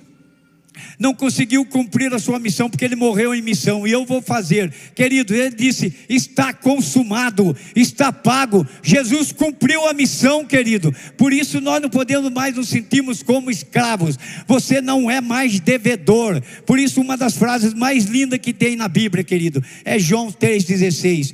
não 1.00 1.14
conseguiu 1.14 1.66
cumprir 1.66 2.14
a 2.14 2.20
sua 2.20 2.40
missão 2.40 2.70
porque 2.70 2.86
ele 2.86 2.96
morreu 2.96 3.34
em 3.34 3.42
missão 3.42 3.88
e 3.88 3.92
eu 3.92 4.06
vou 4.06 4.22
fazer. 4.22 4.72
Querido, 4.96 5.34
ele 5.34 5.56
disse: 5.56 5.94
está 6.10 6.54
consumado, 6.54 7.56
está 7.76 8.12
pago. 8.12 8.66
Jesus 8.82 9.32
cumpriu 9.32 9.88
a 9.88 9.94
missão, 9.94 10.46
querido. 10.46 10.94
Por 11.18 11.34
isso 11.34 11.62
nós 11.62 11.82
não 11.82 11.90
podemos 11.90 12.32
mais 12.32 12.56
nos 12.56 12.70
sentirmos 12.70 13.24
como 13.24 13.52
escravos. 13.52 14.18
Você 14.48 14.82
não 14.82 15.10
é 15.10 15.22
mais 15.22 15.60
devedor. 15.60 16.42
Por 16.66 16.80
isso 16.80 17.02
uma 17.02 17.18
das 17.18 17.38
frases 17.38 17.74
mais 17.74 18.06
lindas 18.06 18.40
que 18.40 18.54
tem 18.54 18.76
na 18.76 18.88
Bíblia, 18.88 19.24
querido, 19.24 19.64
é 19.84 20.00
João 20.00 20.32
3:16. 20.32 21.34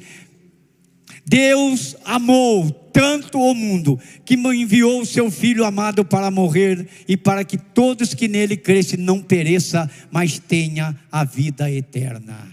Deus 1.25 1.95
amou 2.03 2.82
tanto 2.93 3.39
o 3.39 3.55
mundo 3.55 3.99
que 4.23 4.37
enviou 4.53 5.01
o 5.01 5.05
seu 5.05 5.31
filho 5.31 5.65
amado 5.65 6.05
para 6.05 6.29
morrer 6.29 6.87
e 7.07 7.17
para 7.17 7.43
que 7.43 7.57
todos 7.57 8.13
que 8.13 8.27
nele 8.27 8.55
crescem 8.55 8.99
não 8.99 9.19
pereça, 9.19 9.89
mas 10.11 10.37
tenha 10.37 10.95
a 11.11 11.23
vida 11.23 11.69
eterna. 11.69 12.52